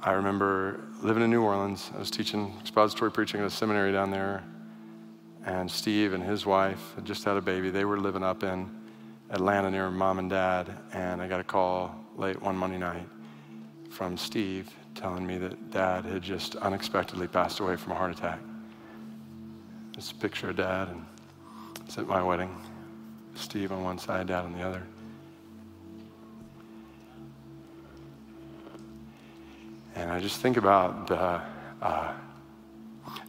I 0.00 0.12
remember 0.12 0.80
living 1.02 1.24
in 1.24 1.30
New 1.30 1.42
Orleans. 1.42 1.90
I 1.96 1.98
was 1.98 2.12
teaching 2.12 2.56
expository 2.60 3.10
preaching 3.10 3.40
at 3.40 3.46
a 3.46 3.50
seminary 3.50 3.90
down 3.90 4.12
there. 4.12 4.44
And 5.44 5.68
Steve 5.68 6.12
and 6.12 6.22
his 6.22 6.46
wife 6.46 6.94
had 6.94 7.04
just 7.04 7.24
had 7.24 7.36
a 7.36 7.40
baby. 7.40 7.70
They 7.70 7.84
were 7.84 7.98
living 7.98 8.22
up 8.22 8.44
in 8.44 8.70
Atlanta 9.30 9.68
near 9.68 9.90
mom 9.90 10.20
and 10.20 10.30
dad. 10.30 10.72
And 10.92 11.20
I 11.20 11.26
got 11.26 11.40
a 11.40 11.44
call 11.44 11.92
late 12.16 12.40
one 12.40 12.56
Monday 12.56 12.78
night 12.78 13.08
from 13.90 14.16
Steve 14.16 14.70
telling 14.94 15.26
me 15.26 15.38
that 15.38 15.72
dad 15.72 16.04
had 16.04 16.22
just 16.22 16.54
unexpectedly 16.56 17.26
passed 17.26 17.58
away 17.58 17.74
from 17.74 17.92
a 17.92 17.94
heart 17.96 18.12
attack. 18.12 18.38
A 19.98 20.14
picture 20.20 20.50
of 20.50 20.56
dad, 20.56 20.88
and 20.88 21.04
it's 21.84 21.98
at 21.98 22.06
my 22.06 22.22
wedding. 22.22 22.54
Steve 23.34 23.72
on 23.72 23.82
one 23.82 23.98
side, 23.98 24.28
dad 24.28 24.44
on 24.44 24.52
the 24.52 24.62
other. 24.62 24.82
And 29.94 30.10
I 30.10 30.20
just 30.20 30.40
think 30.40 30.56
about 30.56 31.06
the 31.06 31.40
uh, 31.82 32.12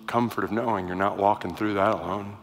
comfort 0.07 0.43
of 0.43 0.51
knowing 0.51 0.87
you're 0.87 0.95
not 0.95 1.17
walking 1.17 1.55
through 1.55 1.73
that 1.75 1.93
alone. 1.93 2.37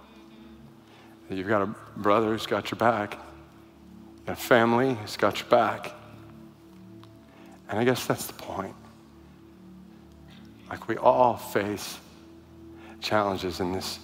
That 1.29 1.37
you've 1.37 1.49
got 1.49 1.63
a 1.63 1.75
brother 1.97 2.29
who's 2.29 2.47
got 2.47 2.71
your 2.71 2.79
back, 2.79 3.19
You've 4.17 4.27
got 4.27 4.39
a 4.39 4.41
family 4.41 4.95
who's 4.95 5.17
got 5.17 5.41
your 5.41 5.49
back. 5.49 5.95
And 7.69 7.79
I 7.79 7.85
guess 7.85 8.07
that's 8.07 8.27
the 8.27 8.35
point. 8.35 8.75
Like 10.69 10.89
we 10.89 10.97
all 10.97 11.37
face 11.37 11.99
challenges 13.01 13.61
in 13.61 13.73
this 13.73 13.99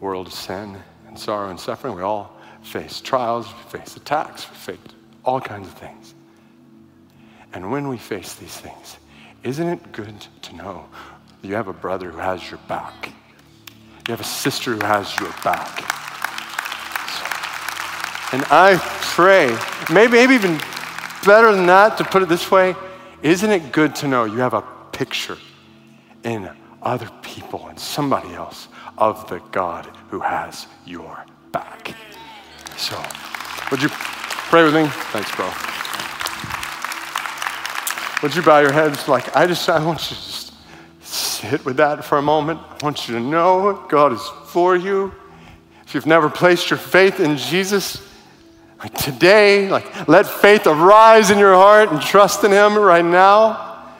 world 0.00 0.26
of 0.26 0.32
sin 0.32 0.76
and 1.06 1.18
sorrow 1.18 1.50
and 1.50 1.60
suffering. 1.60 1.94
We 1.94 2.02
all 2.02 2.36
face 2.62 3.00
trials, 3.00 3.46
we 3.46 3.78
face 3.78 3.96
attacks, 3.96 4.48
we 4.50 4.56
face 4.56 4.78
all 5.24 5.40
kinds 5.40 5.68
of 5.68 5.74
things. 5.74 6.15
And 7.56 7.72
when 7.72 7.88
we 7.88 7.96
face 7.96 8.34
these 8.34 8.54
things, 8.54 8.98
isn't 9.42 9.66
it 9.66 9.90
good 9.90 10.14
to 10.42 10.56
know 10.56 10.84
you 11.40 11.54
have 11.54 11.68
a 11.68 11.72
brother 11.72 12.10
who 12.10 12.18
has 12.18 12.50
your 12.50 12.60
back? 12.68 13.10
You 14.06 14.12
have 14.12 14.20
a 14.20 14.24
sister 14.24 14.74
who 14.74 14.84
has 14.84 15.18
your 15.18 15.30
back. 15.42 15.80
And 18.34 18.44
I 18.50 18.76
pray, 19.14 19.56
maybe, 19.90 20.12
maybe 20.12 20.34
even 20.34 20.58
better 21.24 21.50
than 21.50 21.64
that, 21.68 21.96
to 21.96 22.04
put 22.04 22.22
it 22.22 22.28
this 22.28 22.50
way, 22.50 22.74
isn't 23.22 23.50
it 23.50 23.72
good 23.72 23.94
to 23.96 24.06
know 24.06 24.24
you 24.24 24.40
have 24.40 24.52
a 24.52 24.62
picture 24.92 25.38
in 26.24 26.50
other 26.82 27.08
people 27.22 27.68
and 27.68 27.80
somebody 27.80 28.34
else 28.34 28.68
of 28.98 29.26
the 29.30 29.38
God 29.52 29.86
who 30.10 30.20
has 30.20 30.66
your 30.84 31.24
back? 31.52 31.94
So, 32.76 33.02
would 33.70 33.82
you 33.82 33.88
pray 33.88 34.62
with 34.62 34.74
me? 34.74 34.86
Thanks, 34.88 35.34
bro. 35.34 35.50
Would 38.26 38.34
you 38.34 38.42
bow 38.42 38.58
your 38.58 38.72
heads? 38.72 39.06
Like, 39.06 39.36
I 39.36 39.46
just, 39.46 39.68
I 39.68 39.78
want 39.84 40.00
you 40.10 40.16
to 40.16 40.22
just 40.24 40.52
sit 41.00 41.64
with 41.64 41.76
that 41.76 42.04
for 42.04 42.18
a 42.18 42.22
moment. 42.22 42.58
I 42.58 42.84
want 42.84 43.06
you 43.06 43.14
to 43.14 43.20
know 43.20 43.86
God 43.88 44.12
is 44.12 44.28
for 44.46 44.74
you. 44.74 45.14
If 45.86 45.94
you've 45.94 46.06
never 46.06 46.28
placed 46.28 46.68
your 46.68 46.76
faith 46.80 47.20
in 47.20 47.36
Jesus, 47.36 48.04
like 48.80 48.92
today, 48.94 49.68
like, 49.68 50.08
let 50.08 50.26
faith 50.26 50.66
arise 50.66 51.30
in 51.30 51.38
your 51.38 51.54
heart 51.54 51.92
and 51.92 52.02
trust 52.02 52.42
in 52.42 52.50
Him 52.50 52.76
right 52.76 53.04
now. 53.04 53.94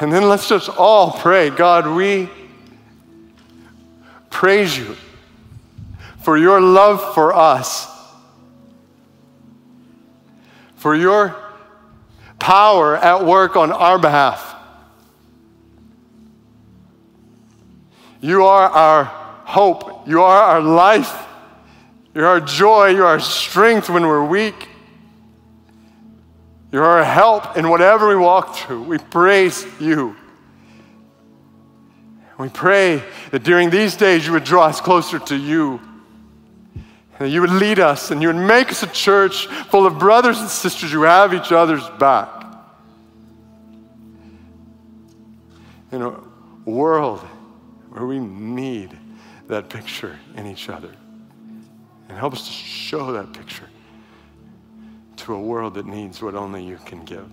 And 0.00 0.10
then 0.10 0.26
let's 0.26 0.48
just 0.48 0.70
all 0.70 1.12
pray 1.12 1.50
God, 1.50 1.94
we 1.94 2.30
praise 4.30 4.78
you 4.78 4.96
for 6.20 6.38
your 6.38 6.58
love 6.58 7.12
for 7.12 7.34
us, 7.34 7.86
for 10.76 10.94
your 10.94 11.49
power 12.40 12.96
at 12.96 13.24
work 13.24 13.54
on 13.54 13.70
our 13.70 13.98
behalf. 13.98 14.56
You 18.20 18.44
are 18.44 18.68
our 18.68 19.04
hope. 19.04 20.08
You 20.08 20.22
are 20.22 20.42
our 20.42 20.60
life. 20.60 21.26
You're 22.14 22.26
our 22.26 22.40
joy. 22.40 22.88
You're 22.88 23.06
our 23.06 23.20
strength 23.20 23.88
when 23.88 24.06
we're 24.06 24.24
weak. 24.24 24.68
You're 26.72 26.84
our 26.84 27.04
help 27.04 27.56
in 27.56 27.68
whatever 27.68 28.08
we 28.08 28.16
walk 28.16 28.56
through. 28.56 28.82
We 28.82 28.98
praise 28.98 29.66
you. 29.80 30.16
We 32.38 32.48
pray 32.48 33.02
that 33.32 33.42
during 33.42 33.70
these 33.70 33.96
days 33.96 34.26
you 34.26 34.32
would 34.32 34.44
draw 34.44 34.66
us 34.66 34.80
closer 34.80 35.18
to 35.18 35.36
you. 35.36 35.80
And 37.20 37.30
you 37.30 37.42
would 37.42 37.52
lead 37.52 37.78
us 37.78 38.10
and 38.10 38.22
you 38.22 38.28
would 38.28 38.36
make 38.36 38.70
us 38.70 38.82
a 38.82 38.86
church 38.86 39.46
full 39.46 39.86
of 39.86 39.98
brothers 39.98 40.40
and 40.40 40.48
sisters 40.48 40.90
who 40.90 41.02
have 41.02 41.34
each 41.34 41.52
other's 41.52 41.86
back. 41.90 42.28
In 45.92 46.00
a 46.00 46.18
world 46.64 47.20
where 47.90 48.06
we 48.06 48.18
need 48.18 48.96
that 49.48 49.68
picture 49.68 50.18
in 50.34 50.46
each 50.46 50.70
other. 50.70 50.94
And 52.08 52.16
help 52.16 52.32
us 52.32 52.46
to 52.46 52.52
show 52.52 53.12
that 53.12 53.34
picture 53.34 53.68
to 55.18 55.34
a 55.34 55.40
world 55.40 55.74
that 55.74 55.84
needs 55.84 56.22
what 56.22 56.34
only 56.34 56.64
you 56.64 56.78
can 56.86 57.04
give. 57.04 57.28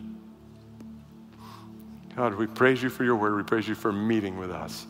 God, 2.14 2.36
we 2.36 2.48
praise 2.48 2.84
you 2.84 2.90
for 2.90 3.06
your 3.06 3.16
word. 3.16 3.38
We 3.38 3.44
praise 3.44 3.68
you 3.68 3.76
for 3.76 3.94
meeting 3.94 4.38
with 4.38 4.52
us 4.52 4.86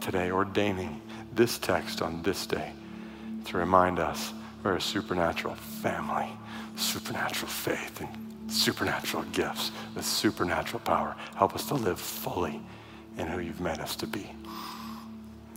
today, 0.00 0.30
ordaining 0.30 1.00
this 1.32 1.56
text 1.58 2.02
on 2.02 2.22
this 2.22 2.44
day 2.44 2.72
to 3.48 3.58
remind 3.58 3.98
us 3.98 4.32
we're 4.62 4.76
a 4.76 4.80
supernatural 4.80 5.54
family, 5.54 6.28
supernatural 6.76 7.50
faith, 7.50 8.00
and 8.00 8.52
supernatural 8.52 9.24
gifts 9.32 9.72
with 9.94 10.04
supernatural 10.04 10.80
power. 10.80 11.16
Help 11.36 11.54
us 11.54 11.66
to 11.66 11.74
live 11.74 12.00
fully 12.00 12.60
in 13.16 13.26
who 13.26 13.40
you've 13.40 13.60
made 13.60 13.78
us 13.78 13.96
to 13.96 14.06
be. 14.06 14.30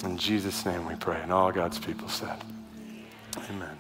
In 0.04 0.18
Jesus' 0.18 0.66
name 0.66 0.86
we 0.88 0.96
pray. 0.96 1.20
And 1.22 1.32
all 1.32 1.52
God's 1.52 1.80
people 1.80 2.08
said, 2.08 2.38
Amen. 3.50 3.78